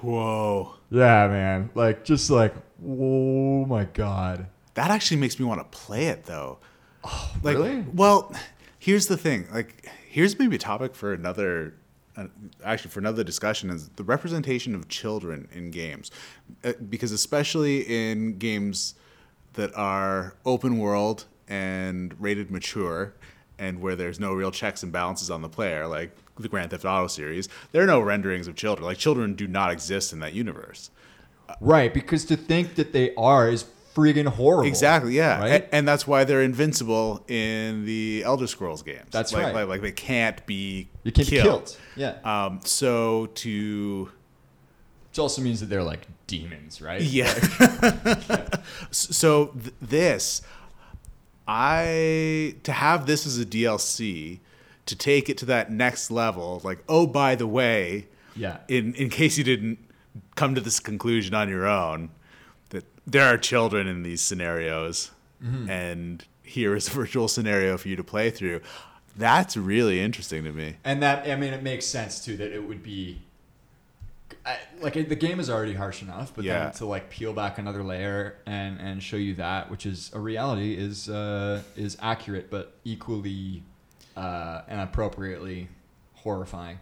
Whoa, 0.00 0.74
yeah, 0.90 1.26
man. 1.28 1.70
Like 1.74 2.04
just 2.04 2.30
like, 2.30 2.54
oh 2.86 3.64
my 3.66 3.84
god. 3.84 4.46
that 4.74 4.90
actually 4.90 5.16
makes 5.16 5.38
me 5.40 5.44
want 5.44 5.60
to 5.60 5.76
play 5.76 6.06
it 6.06 6.24
though. 6.24 6.58
like, 7.42 7.56
really? 7.56 7.84
Well, 7.92 8.32
here's 8.78 9.08
the 9.08 9.16
thing. 9.16 9.48
Like, 9.52 9.90
here's 10.08 10.38
maybe 10.38 10.56
a 10.56 10.58
topic 10.58 10.94
for 10.94 11.12
another. 11.12 11.74
Uh, 12.16 12.26
actually, 12.64 12.90
for 12.90 12.98
another 12.98 13.22
discussion 13.22 13.70
is 13.70 13.88
the 13.90 14.02
representation 14.02 14.74
of 14.74 14.88
children 14.88 15.48
in 15.52 15.70
games, 15.70 16.10
uh, 16.64 16.72
because 16.88 17.12
especially 17.12 17.82
in 17.82 18.38
games 18.38 18.94
that 19.58 19.74
are 19.76 20.34
open 20.46 20.78
world 20.78 21.26
and 21.48 22.14
rated 22.20 22.50
mature, 22.50 23.12
and 23.58 23.80
where 23.80 23.96
there's 23.96 24.20
no 24.20 24.32
real 24.32 24.52
checks 24.52 24.82
and 24.84 24.92
balances 24.92 25.30
on 25.30 25.42
the 25.42 25.48
player, 25.48 25.86
like 25.86 26.10
the 26.38 26.48
Grand 26.48 26.70
Theft 26.70 26.84
Auto 26.84 27.08
series, 27.08 27.48
there 27.72 27.82
are 27.82 27.86
no 27.86 28.00
renderings 28.00 28.46
of 28.46 28.54
children. 28.54 28.86
Like, 28.86 28.98
children 28.98 29.34
do 29.34 29.48
not 29.48 29.72
exist 29.72 30.12
in 30.12 30.20
that 30.20 30.32
universe. 30.32 30.90
Right, 31.60 31.92
because 31.92 32.24
to 32.26 32.36
think 32.36 32.76
that 32.76 32.92
they 32.92 33.14
are 33.16 33.50
is 33.50 33.64
friggin' 33.96 34.26
horrible. 34.28 34.68
Exactly, 34.68 35.14
yeah, 35.16 35.40
Right? 35.40 35.62
A- 35.64 35.74
and, 35.74 35.88
that's 35.88 36.06
why 36.06 36.22
they're 36.22 36.42
invincible 36.42 37.24
in 37.26 37.84
the 37.84 38.22
Elder 38.24 38.46
Scrolls 38.46 38.82
games. 38.82 39.08
That's 39.10 39.32
like, 39.32 39.46
right. 39.46 39.54
Like, 39.54 39.68
like 39.68 39.80
they 39.80 39.90
can't 39.90 40.44
be 40.46 40.88
You 41.02 41.10
can't 41.10 41.26
killed. 41.26 41.42
be 41.44 41.48
killed. 41.50 41.76
Yeah. 41.96 42.44
Um, 42.46 42.60
so 42.62 43.26
to 43.42 44.08
Which 45.10 45.18
also 45.18 45.42
means 45.42 45.58
that 45.58 45.66
they're 45.66 45.82
like 45.82 46.06
demons, 46.28 46.80
right? 46.80 47.00
yeah, 47.02 47.32
so 48.92 49.46
th- 49.60 49.74
this 49.82 50.42
I 51.46 52.54
to 52.62 52.72
have 52.72 53.06
this 53.06 53.26
as 53.26 53.38
a 53.38 53.44
DLC 53.46 54.40
to 54.86 54.96
take 54.96 55.28
it 55.28 55.38
to 55.38 55.46
that 55.46 55.70
next 55.72 56.10
level. 56.10 56.60
Like, 56.64 56.78
oh, 56.88 57.06
by 57.06 57.34
the 57.34 57.46
way, 57.46 58.06
Yeah. 58.36 58.58
in 58.68 58.94
in 58.94 59.08
case 59.08 59.38
you 59.38 59.44
didn't 59.44 59.78
come 60.36 60.54
to 60.54 60.60
this 60.60 60.78
conclusion 60.80 61.34
on 61.34 61.48
your 61.48 61.66
own, 61.66 62.10
that 62.70 62.84
there 63.06 63.24
are 63.26 63.38
children 63.38 63.86
in 63.86 64.02
these 64.02 64.20
scenarios, 64.20 65.10
Mm-hmm. 65.42 65.70
and 65.70 66.24
here 66.42 66.74
is 66.74 66.88
a 66.88 66.90
virtual 66.90 67.28
scenario 67.28 67.78
for 67.78 67.86
you 67.88 67.94
to 67.94 68.02
play 68.02 68.28
through. 68.30 68.60
That's 69.16 69.56
really 69.56 70.00
interesting 70.00 70.42
to 70.44 70.50
me. 70.52 70.76
And 70.84 71.00
that 71.02 71.28
I 71.30 71.36
mean, 71.36 71.52
it 71.54 71.62
makes 71.62 71.86
sense 71.86 72.24
too 72.24 72.36
that 72.38 72.52
it 72.52 72.66
would 72.66 72.82
be. 72.82 73.22
I, 74.46 74.56
like 74.80 74.94
the 74.94 75.16
game 75.16 75.40
is 75.40 75.50
already 75.50 75.74
harsh 75.74 76.02
enough, 76.02 76.32
but 76.34 76.44
Yeah. 76.44 76.64
then 76.64 76.72
to 76.74 76.86
like 76.86 77.10
peel 77.10 77.32
back 77.32 77.58
another 77.58 77.82
layer 77.82 78.36
and 78.46 78.80
and 78.80 79.02
show 79.02 79.16
you 79.16 79.34
that, 79.34 79.70
which 79.70 79.84
is 79.86 80.10
a 80.14 80.20
reality, 80.20 80.74
is 80.74 81.08
uh, 81.08 81.62
is 81.76 81.96
accurate 82.00 82.50
but 82.50 82.74
equally 82.84 83.62
uh, 84.16 84.62
and 84.68 84.80
appropriately 84.80 85.68
horrifying. 86.14 86.78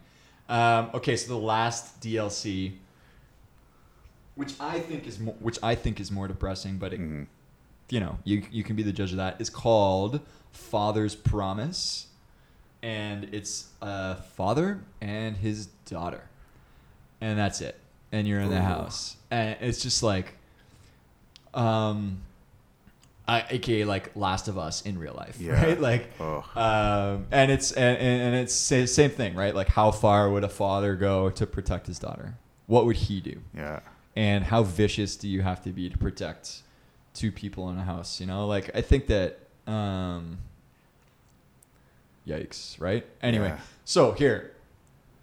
Um, 0.48 0.90
okay, 0.94 1.16
so 1.16 1.28
the 1.28 1.38
last 1.38 2.00
DLC, 2.00 2.74
which 4.34 4.54
I 4.61 4.78
think 4.80 5.07
is 5.07 5.18
mo- 5.18 5.36
which 5.40 5.59
I 5.62 5.74
think 5.74 5.98
is 6.00 6.11
more 6.11 6.28
depressing, 6.28 6.78
but 6.78 6.92
it, 6.92 7.00
you 7.90 8.00
know 8.00 8.18
you 8.24 8.42
you 8.50 8.62
can 8.62 8.76
be 8.76 8.82
the 8.82 8.92
judge 8.92 9.11
of 9.11 9.16
that. 9.16 9.40
Is 9.40 9.50
called 9.50 10.20
Father's 10.52 11.14
Promise, 11.14 12.07
and 12.82 13.24
it's 13.32 13.68
a 13.82 14.16
father 14.16 14.82
and 15.00 15.36
his 15.38 15.66
daughter, 15.66 16.28
and 17.21 17.39
that's 17.39 17.61
it. 17.61 17.79
And 18.12 18.27
you're 18.27 18.41
in 18.41 18.51
the 18.51 18.57
Ooh. 18.57 18.61
house, 18.61 19.17
and 19.31 19.57
it's 19.61 19.83
just 19.83 20.03
like, 20.03 20.35
um, 21.55 22.19
I, 23.29 23.45
aka 23.51 23.85
like 23.85 24.14
Last 24.14 24.47
of 24.49 24.57
Us 24.59 24.83
in 24.83 24.99
real 24.99 25.14
life, 25.14 25.37
Yeah. 25.41 25.53
right? 25.62 25.81
Like, 25.81 26.11
Oh. 26.21 26.45
um, 26.55 27.27
and 27.31 27.51
it's 27.51 27.73
and, 27.73 27.99
and 27.99 28.23
and 28.23 28.35
it's 28.37 28.55
same 28.55 29.11
thing, 29.11 29.35
right? 29.35 29.55
Like, 29.55 29.69
how 29.69 29.91
far 29.91 30.31
would 30.31 30.45
a 30.45 30.49
father 30.49 30.95
go 30.95 31.31
to 31.31 31.47
protect 31.47 31.87
his 31.89 31.99
daughter? 31.99 32.35
What 32.67 32.87
would 32.87 32.97
he 32.97 33.21
do? 33.21 33.41
Yeah. 33.55 33.81
and 34.17 34.45
how 34.45 34.62
vicious 34.62 35.14
do 35.17 35.29
you 35.29 35.43
have 35.43 35.62
to 35.64 35.71
be 35.71 35.91
to 35.91 35.99
protect 35.99 36.62
two 37.12 37.31
people 37.33 37.69
in 37.71 37.77
a 37.79 37.83
house 37.85 38.19
you 38.21 38.27
know 38.27 38.47
like 38.47 38.71
i 38.75 38.81
think 38.83 39.07
that 39.07 39.39
um 39.67 40.39
yikes 42.27 42.81
right 42.81 43.07
anyway 43.23 43.49
Yeah. 43.49 43.59
so 43.85 44.12
here 44.12 44.53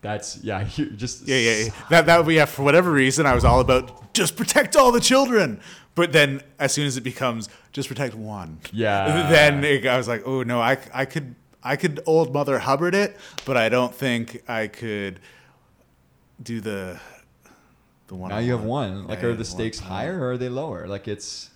that's 0.03 0.37
yeah 0.43 0.63
just 0.95 1.27
Yeah, 1.27 1.37
yeah, 1.37 1.55
yeah. 1.65 1.69
That 1.89 2.05
that 2.05 2.27
yeah. 2.31 2.45
For 2.45 2.61
whatever 2.61 2.91
reason, 2.91 3.25
I 3.25 3.33
was 3.33 3.43
all 3.43 3.59
about 3.61 4.13
just 4.13 4.35
protect 4.35 4.75
all 4.75 4.91
the 4.91 4.99
children. 4.99 5.59
But 5.95 6.11
then, 6.11 6.41
as 6.59 6.73
soon 6.73 6.85
as 6.87 6.97
it 6.97 7.01
becomes 7.01 7.49
just 7.71 7.87
protect 7.87 8.13
one, 8.15 8.59
Yeah. 8.71 9.29
then 9.29 9.63
it, 9.63 9.85
I 9.85 9.97
was 9.97 10.07
like, 10.07 10.23
oh 10.25 10.43
no, 10.43 10.59
I 10.61 10.77
I 10.93 11.05
could 11.05 11.35
I 11.63 11.75
could 11.77 12.01
old 12.05 12.33
Mother 12.33 12.59
Hubbard 12.59 12.93
it, 12.95 13.15
but 13.45 13.57
I 13.57 13.69
don't 13.69 13.93
think 13.95 14.43
I 14.47 14.67
could 14.67 15.19
do 16.41 16.59
the 16.61 16.99
the 18.07 18.15
one. 18.15 18.29
now 18.29 18.39
you 18.39 18.51
have 18.51 18.63
one 18.63 19.07
like 19.07 19.21
Yeah, 19.21 19.27
are 19.27 19.31
the 19.31 19.43
the 19.43 19.43
one 19.43 19.45
stakes 19.45 19.79
higher 19.79 20.19
or 20.19 20.31
are 20.33 20.37
they 20.37 20.49
lower 20.49 20.87
like 20.87 21.07
it's 21.07 21.49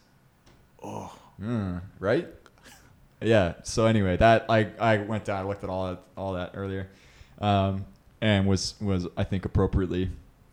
Oh, 0.82 1.12
Mm, 1.42 1.82
right? 2.00 2.28
Yeah. 3.22 3.54
So 3.64 3.86
anyway, 3.88 4.18
that 4.18 4.46
I 4.50 4.70
I 4.80 4.98
went 4.98 5.26
down, 5.26 5.40
I 5.44 5.48
looked 5.48 5.64
at 5.64 5.70
all 5.70 5.88
that 5.90 6.02
all 6.16 6.34
that 6.34 6.52
earlier, 6.54 6.88
um, 7.40 7.86
and 8.22 8.48
was 8.48 8.76
was 8.82 9.08
I 9.18 9.24
think 9.24 9.46
appropriately 9.46 10.10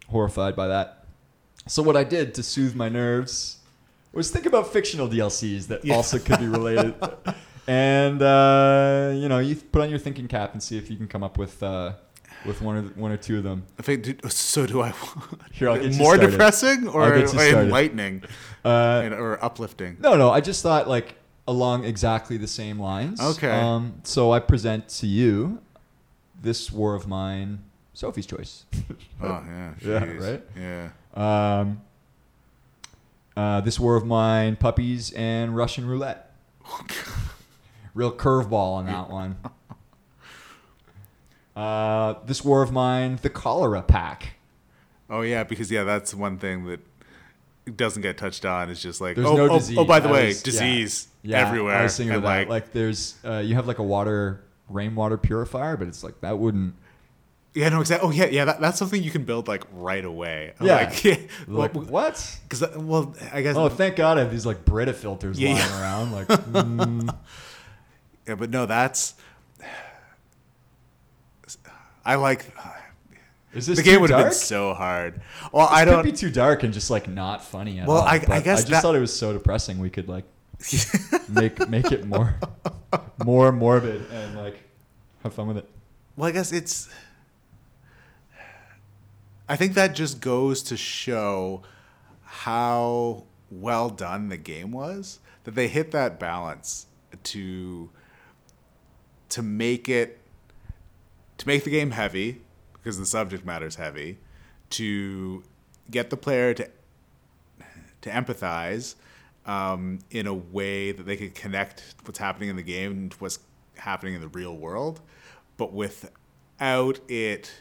horrified 0.08 0.54
by 0.56 0.68
that. 0.68 1.04
So 1.66 1.82
what 1.82 1.96
I 1.96 2.04
did 2.04 2.34
to 2.34 2.42
soothe 2.42 2.74
my 2.74 2.88
nerves 2.88 3.58
was 4.12 4.30
think 4.30 4.46
about 4.46 4.72
fictional 4.72 5.08
DLCs 5.08 5.66
that 5.68 5.84
Yeah. 5.84 5.94
also 5.94 6.18
could 6.18 6.38
be 6.38 6.46
related, 6.46 6.94
and 7.66 8.20
uh, 8.22 9.12
you 9.14 9.28
know 9.28 9.38
you 9.38 9.56
put 9.56 9.82
on 9.82 9.90
your 9.90 9.98
thinking 9.98 10.28
cap 10.28 10.52
and 10.52 10.62
see 10.62 10.76
if 10.78 10.90
you 10.90 10.96
can 10.96 11.08
come 11.08 11.22
up 11.22 11.38
with 11.38 11.62
uh, 11.62 11.92
with 12.46 12.60
one 12.60 12.76
or 12.76 12.82
one 13.00 13.10
or 13.10 13.16
two 13.16 13.38
of 13.38 13.44
them. 13.44 13.64
I 13.78 13.82
think. 13.82 14.02
do- 14.04 14.28
So 14.28 14.66
do 14.66 14.82
I. 14.82 14.92
Here, 15.52 15.70
I'll 15.70 15.76
get 15.80 15.92
you 15.92 15.98
more 15.98 16.14
started. 16.16 16.30
depressing 16.32 16.88
or, 16.88 17.02
I'll 17.04 17.10
get 17.10 17.18
you 17.20 17.24
or 17.24 17.28
started. 17.48 17.58
enlightening 17.64 18.22
Uh, 18.64 19.02
and, 19.04 19.14
or 19.14 19.42
uplifting? 19.44 19.96
No, 20.00 20.16
no. 20.16 20.30
I 20.30 20.40
just 20.40 20.62
thought 20.62 20.86
like 20.88 21.16
along 21.48 21.84
exactly 21.84 22.36
the 22.36 22.46
same 22.46 22.78
lines. 22.78 23.20
Okay. 23.20 23.50
Um, 23.50 23.94
so 24.04 24.32
I 24.32 24.40
present 24.40 24.88
to 25.00 25.06
you 25.06 25.60
this 26.44 26.70
war 26.70 26.94
of 26.94 27.08
mine, 27.08 27.64
Sophie's 27.92 28.26
choice. 28.26 28.64
Oh 29.22 29.42
yeah. 29.46 29.72
Yeah, 29.80 30.04
right? 30.04 30.42
Yeah. 30.56 30.90
Um, 31.14 31.80
uh, 33.36 33.60
this 33.62 33.80
war 33.80 33.96
of 33.96 34.04
mine, 34.04 34.56
puppies 34.56 35.12
and 35.12 35.56
Russian 35.56 35.86
roulette. 35.86 36.30
Real 37.94 38.12
curveball 38.12 38.74
on 38.76 38.86
that 38.86 39.10
one. 39.10 39.36
Uh, 41.56 42.14
this 42.26 42.44
war 42.44 42.62
of 42.62 42.72
mine, 42.72 43.16
the 43.22 43.30
cholera 43.30 43.80
pack. 43.80 44.34
Oh 45.08 45.20
yeah, 45.20 45.44
because 45.44 45.70
yeah, 45.70 45.84
that's 45.84 46.12
one 46.12 46.36
thing 46.36 46.64
that 46.66 46.80
doesn't 47.76 48.02
get 48.02 48.18
touched 48.18 48.44
on. 48.44 48.70
It's 48.70 48.82
just 48.82 49.00
like 49.00 49.14
There's 49.14 49.28
oh, 49.28 49.36
no 49.36 49.48
oh, 49.48 49.58
disease. 49.58 49.78
oh, 49.78 49.84
by 49.84 50.00
the 50.00 50.08
I 50.08 50.12
way, 50.12 50.26
was- 50.26 50.38
yeah. 50.38 50.44
disease 50.44 51.08
Yeah, 51.22 51.46
everywhere. 51.46 51.76
I 51.76 51.82
was 51.84 51.96
thinking 51.96 52.14
and 52.16 52.24
of 52.24 52.28
that. 52.28 52.48
Like, 52.48 52.72
there's, 52.72 53.14
uh, 53.24 53.38
you 53.38 53.54
have 53.54 53.68
like 53.68 53.78
a 53.78 53.84
water, 53.84 54.42
rainwater 54.68 55.16
purifier, 55.18 55.76
but 55.76 55.88
it's 55.88 56.02
like 56.04 56.20
that 56.22 56.38
wouldn't. 56.38 56.74
yeah, 57.54 57.68
no, 57.68 57.80
exactly. 57.80 58.08
Oh 58.08 58.12
yeah, 58.12 58.26
yeah. 58.26 58.44
That, 58.46 58.60
that's 58.60 58.78
something 58.78 59.02
you 59.02 59.10
can 59.10 59.24
build 59.24 59.46
like 59.48 59.64
right 59.72 60.04
away. 60.04 60.54
I'm 60.58 60.66
Yeah. 60.66 60.76
Like, 60.76 61.04
yeah. 61.04 61.16
Like 61.46 61.74
well, 61.74 61.84
what? 61.84 62.38
because 62.48 62.76
well, 62.76 63.14
I 63.32 63.42
guess. 63.42 63.56
Oh, 63.56 63.68
thank 63.68 63.96
God 63.96 64.16
I 64.18 64.20
have 64.22 64.30
these 64.30 64.46
like 64.46 64.64
Brita 64.64 64.92
filters 64.92 65.38
Yeah, 65.38 65.50
lying 65.54 65.58
yeah. 65.58 65.80
around. 65.80 66.12
Like, 66.12 66.26
mm, 66.28 67.16
yeah, 68.26 68.34
but 68.36 68.50
no, 68.50 68.66
that's. 68.66 69.14
I 72.04 72.16
like. 72.16 72.46
Is 73.54 73.66
this 73.68 73.76
the 73.78 73.84
game 73.84 74.00
would 74.00 74.10
have 74.10 74.24
been 74.24 74.32
so 74.32 74.74
hard. 74.74 75.20
Well, 75.52 75.68
This 75.68 75.76
I 75.76 75.84
could 75.84 75.90
don't. 75.92 76.04
be 76.04 76.10
too 76.10 76.28
dark 76.30 76.64
and 76.64 76.74
just 76.74 76.90
like 76.90 77.08
not 77.08 77.44
funny 77.44 77.78
at 77.78 77.86
Well, 77.86 77.98
all. 77.98 78.02
I- 78.02 78.14
I 78.14 78.18
guess 78.18 78.34
I 78.34 78.42
just 78.62 78.68
that- 78.70 78.82
thought 78.82 78.96
it 78.96 79.00
was 79.00 79.16
so 79.16 79.32
depressing. 79.32 79.78
We 79.78 79.90
could 79.90 80.08
like 80.08 80.24
make 81.28 81.68
make 81.68 81.92
it 81.92 82.06
more 82.06 82.36
more 83.24 83.52
morbid 83.52 84.04
and 84.10 84.36
like 84.36 84.62
have 85.22 85.34
fun 85.34 85.48
with 85.48 85.58
it. 85.58 85.68
Well, 86.16 86.28
I 86.28 86.32
guess 86.32 86.52
it's. 86.52 86.88
I 89.48 89.56
think 89.56 89.74
that 89.74 89.94
just 89.94 90.20
goes 90.20 90.62
to 90.64 90.76
show 90.76 91.62
how 92.22 93.24
well 93.50 93.90
done 93.90 94.28
the 94.28 94.36
game 94.36 94.72
was 94.72 95.20
that 95.44 95.54
they 95.54 95.68
hit 95.68 95.90
that 95.90 96.18
balance 96.18 96.86
to 97.22 97.90
to 99.28 99.42
make 99.42 99.88
it 99.88 100.20
to 101.38 101.46
make 101.46 101.64
the 101.64 101.70
game 101.70 101.90
heavy 101.90 102.40
because 102.72 102.98
the 102.98 103.06
subject 103.06 103.44
matter 103.44 103.66
is 103.66 103.76
heavy 103.76 104.18
to 104.70 105.42
get 105.90 106.10
the 106.10 106.16
player 106.16 106.54
to 106.54 106.68
to 108.00 108.10
empathize 108.10 108.94
um, 109.46 109.98
in 110.10 110.26
a 110.26 110.34
way 110.34 110.92
that 110.92 111.04
they 111.04 111.16
could 111.16 111.34
connect 111.34 111.82
what's 112.04 112.18
happening 112.18 112.48
in 112.48 112.56
the 112.56 112.62
game 112.62 113.08
to 113.10 113.16
what's 113.18 113.38
happening 113.76 114.14
in 114.14 114.20
the 114.20 114.28
real 114.28 114.56
world, 114.56 115.00
but 115.56 115.72
without 115.72 116.98
it 117.08 117.52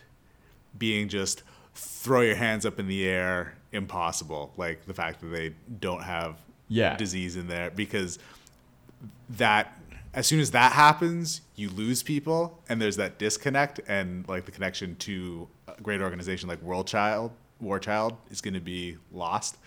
being 0.78 1.08
just 1.10 1.44
throw 1.76 2.22
your 2.22 2.36
hands 2.36 2.66
up 2.66 2.80
in 2.80 2.88
the 2.88 3.08
air 3.08 3.56
impossible. 3.72 4.54
Like 4.58 4.86
the 4.86 4.94
fact 4.94 5.22
that 5.22 5.28
they 5.28 5.54
don't 5.80 6.04
have 6.04 6.38
Yeah. 6.68 6.96
disease 6.96 7.36
in 7.36 7.48
there 7.48 7.72
because 7.72 8.20
that 9.30 9.80
as 10.14 10.28
soon 10.28 10.40
as 10.40 10.52
that 10.52 10.74
happens, 10.74 11.42
you 11.56 11.70
lose 11.70 12.04
people, 12.04 12.62
and 12.70 12.80
there's 12.80 12.98
that 12.98 13.18
disconnect, 13.18 13.80
and 13.88 14.28
like 14.28 14.46
the 14.46 14.52
connection 14.52 14.96
to 14.98 15.48
a 15.68 15.82
great 15.82 16.02
organization 16.02 16.48
like 16.48 16.62
World 16.62 16.86
Child, 16.88 17.32
War 17.60 17.80
Child, 17.80 18.16
is 18.30 18.40
going 18.40 18.54
to 18.54 18.60
be 18.60 18.98
lost. 19.12 19.58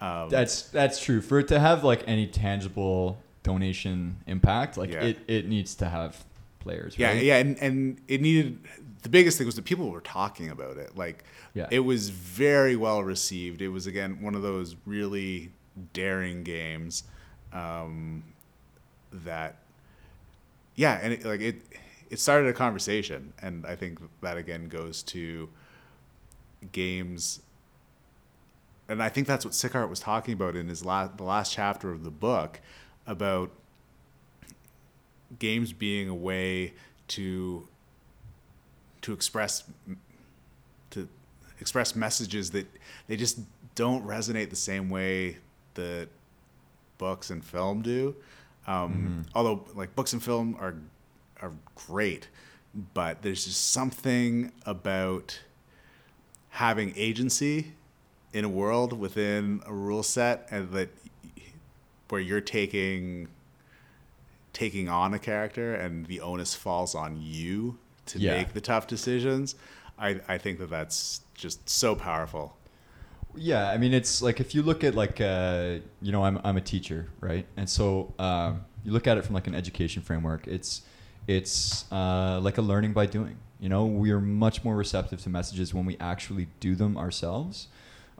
Um, 0.00 0.30
That's 0.30 0.62
that's 0.62 0.98
true. 1.02 1.20
For 1.20 1.38
it 1.40 1.48
to 1.48 1.60
have 1.60 1.84
like 1.84 2.04
any 2.06 2.26
tangible 2.26 3.18
donation 3.42 4.16
impact, 4.26 4.76
like 4.78 4.92
Yeah. 4.92 5.02
it, 5.04 5.18
it 5.28 5.46
needs 5.48 5.74
to 5.76 5.86
have 5.88 6.24
players. 6.60 6.98
yeah, 6.98 7.08
right? 7.12 7.22
yeah, 7.22 7.36
and 7.36 7.58
and 7.58 8.00
it 8.08 8.20
needed. 8.22 8.58
The 9.02 9.08
biggest 9.10 9.36
thing 9.38 9.46
was 9.46 9.56
that 9.56 9.64
people 9.64 9.90
were 9.90 10.00
talking 10.02 10.50
about 10.50 10.76
it. 10.78 10.96
Like, 10.96 11.24
Yeah. 11.54 11.68
it 11.70 11.80
was 11.80 12.10
very 12.10 12.76
well 12.76 13.02
received. 13.02 13.60
It 13.62 13.68
was 13.68 13.86
again 13.86 14.22
one 14.22 14.34
of 14.34 14.42
those 14.42 14.74
really 14.86 15.52
daring 15.92 16.42
games 16.44 17.04
um, 17.52 18.22
that, 19.12 19.56
yeah, 20.76 20.98
and 21.02 21.12
it, 21.14 21.24
like 21.24 21.40
it, 21.40 21.56
it 22.10 22.18
started 22.20 22.48
a 22.48 22.52
conversation, 22.52 23.32
and 23.42 23.64
I 23.66 23.74
think 23.76 23.98
that 24.22 24.36
again 24.36 24.68
goes 24.68 25.02
to 25.04 25.48
games. 26.72 27.40
And 28.90 29.00
I 29.00 29.08
think 29.08 29.28
that's 29.28 29.44
what 29.44 29.54
Sicart 29.54 29.88
was 29.88 30.00
talking 30.00 30.34
about 30.34 30.56
in 30.56 30.68
his 30.68 30.84
last, 30.84 31.16
the 31.16 31.22
last 31.22 31.52
chapter 31.52 31.92
of 31.92 32.02
the 32.02 32.10
book 32.10 32.60
about 33.06 33.52
games 35.38 35.72
being 35.72 36.08
a 36.08 36.14
way 36.14 36.74
to 37.06 37.68
to 39.02 39.12
express 39.12 39.62
to 40.90 41.08
express 41.60 41.94
messages 41.94 42.50
that 42.50 42.66
they 43.06 43.16
just 43.16 43.38
don't 43.76 44.04
resonate 44.04 44.50
the 44.50 44.56
same 44.56 44.90
way 44.90 45.36
that 45.74 46.08
books 46.98 47.30
and 47.30 47.44
film 47.44 47.82
do. 47.82 48.16
Um, 48.66 49.24
Although, 49.36 49.66
like 49.76 49.94
books 49.94 50.12
and 50.12 50.22
film 50.22 50.56
are 50.58 50.74
are 51.40 51.52
great, 51.76 52.26
but 52.92 53.22
there's 53.22 53.44
just 53.44 53.70
something 53.70 54.50
about 54.66 55.40
having 56.48 56.92
agency 56.96 57.74
in 58.32 58.44
a 58.44 58.48
world 58.48 58.92
within 58.92 59.62
a 59.66 59.72
rule 59.72 60.02
set, 60.02 60.46
and 60.50 60.70
that 60.72 60.88
where 62.08 62.20
you're 62.20 62.40
taking 62.40 63.28
taking 64.52 64.88
on 64.88 65.14
a 65.14 65.18
character 65.18 65.74
and 65.74 66.06
the 66.06 66.20
onus 66.20 66.54
falls 66.56 66.94
on 66.94 67.16
you 67.20 67.78
to 68.06 68.18
Yeah. 68.18 68.32
make 68.38 68.52
the 68.52 68.60
tough 68.60 68.88
decisions. 68.88 69.54
I, 69.96 70.20
I 70.26 70.38
think 70.38 70.58
that 70.58 70.70
that's 70.70 71.20
just 71.34 71.68
so 71.68 71.94
powerful. 71.94 72.56
Yeah, 73.36 73.70
I 73.70 73.78
mean, 73.78 73.94
it's 73.94 74.20
like 74.22 74.40
if 74.40 74.54
you 74.54 74.62
look 74.62 74.82
at 74.82 74.96
like 74.96 75.20
uh, 75.20 75.76
you 76.02 76.10
know, 76.10 76.24
I'm 76.24 76.40
I'm 76.42 76.56
a 76.56 76.60
teacher, 76.60 77.08
right? 77.20 77.46
And 77.56 77.70
so 77.70 78.12
um, 78.18 78.64
you 78.82 78.90
look 78.90 79.06
at 79.06 79.18
it 79.18 79.24
from 79.24 79.34
like 79.36 79.46
an 79.46 79.54
education 79.54 80.02
framework. 80.02 80.48
It's 80.48 80.82
it's 81.28 81.84
uh, 81.92 82.40
like 82.42 82.58
a 82.58 82.62
learning 82.62 82.92
by 82.92 83.06
doing. 83.06 83.36
You 83.60 83.68
know, 83.68 83.86
we 83.86 84.10
are 84.10 84.20
much 84.20 84.64
more 84.64 84.74
receptive 84.74 85.20
to 85.22 85.28
messages 85.28 85.72
when 85.72 85.84
we 85.84 85.96
actually 86.00 86.48
do 86.58 86.74
them 86.74 86.96
ourselves. 86.96 87.68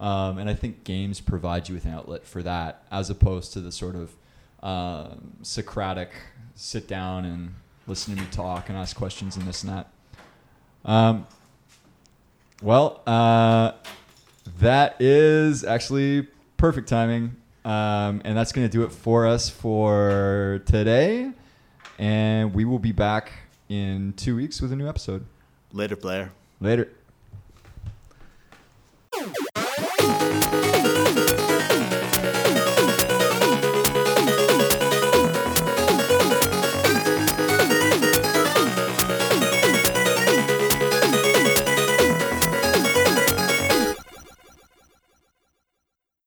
Um, 0.01 0.39
and 0.39 0.49
I 0.49 0.55
think 0.55 0.83
games 0.83 1.21
provide 1.21 1.69
you 1.69 1.75
with 1.75 1.85
an 1.85 1.93
outlet 1.93 2.27
for 2.27 2.43
that, 2.43 2.83
as 2.91 3.11
opposed 3.11 3.53
to 3.53 3.61
the 3.61 3.71
sort 3.71 3.95
of 3.95 4.17
uh, 4.63 5.15
Socratic 5.43 6.11
sit 6.55 6.89
down 6.89 7.25
and 7.25 7.55
listen 7.87 8.17
to 8.17 8.21
me 8.21 8.27
talk 8.31 8.69
and 8.69 8.79
ask 8.79 8.97
questions 8.97 9.37
and 9.37 9.47
this 9.47 9.63
and 9.63 9.73
that. 9.73 9.91
Um, 10.85 11.27
well, 12.63 13.03
uh, 13.07 13.73
that 14.59 14.97
is 15.01 15.65
actually 15.65 16.29
perfect 16.57 16.89
timing. 16.89 17.37
Um, 17.65 18.23
and 18.25 18.37
that's 18.37 18.53
going 18.53 18.67
to 18.67 18.73
do 18.73 18.85
it 18.85 18.93
for 18.93 19.27
us 19.27 19.51
for 19.51 20.63
today. 20.65 21.31
And 21.99 22.55
we 22.55 22.65
will 22.65 22.79
be 22.79 22.93
back 22.93 23.33
in 23.69 24.15
two 24.17 24.37
weeks 24.37 24.63
with 24.63 24.73
a 24.73 24.77
new 24.77 24.89
episode. 24.89 25.27
Later, 25.73 25.97
Blair. 25.97 26.33
Later. 26.61 26.89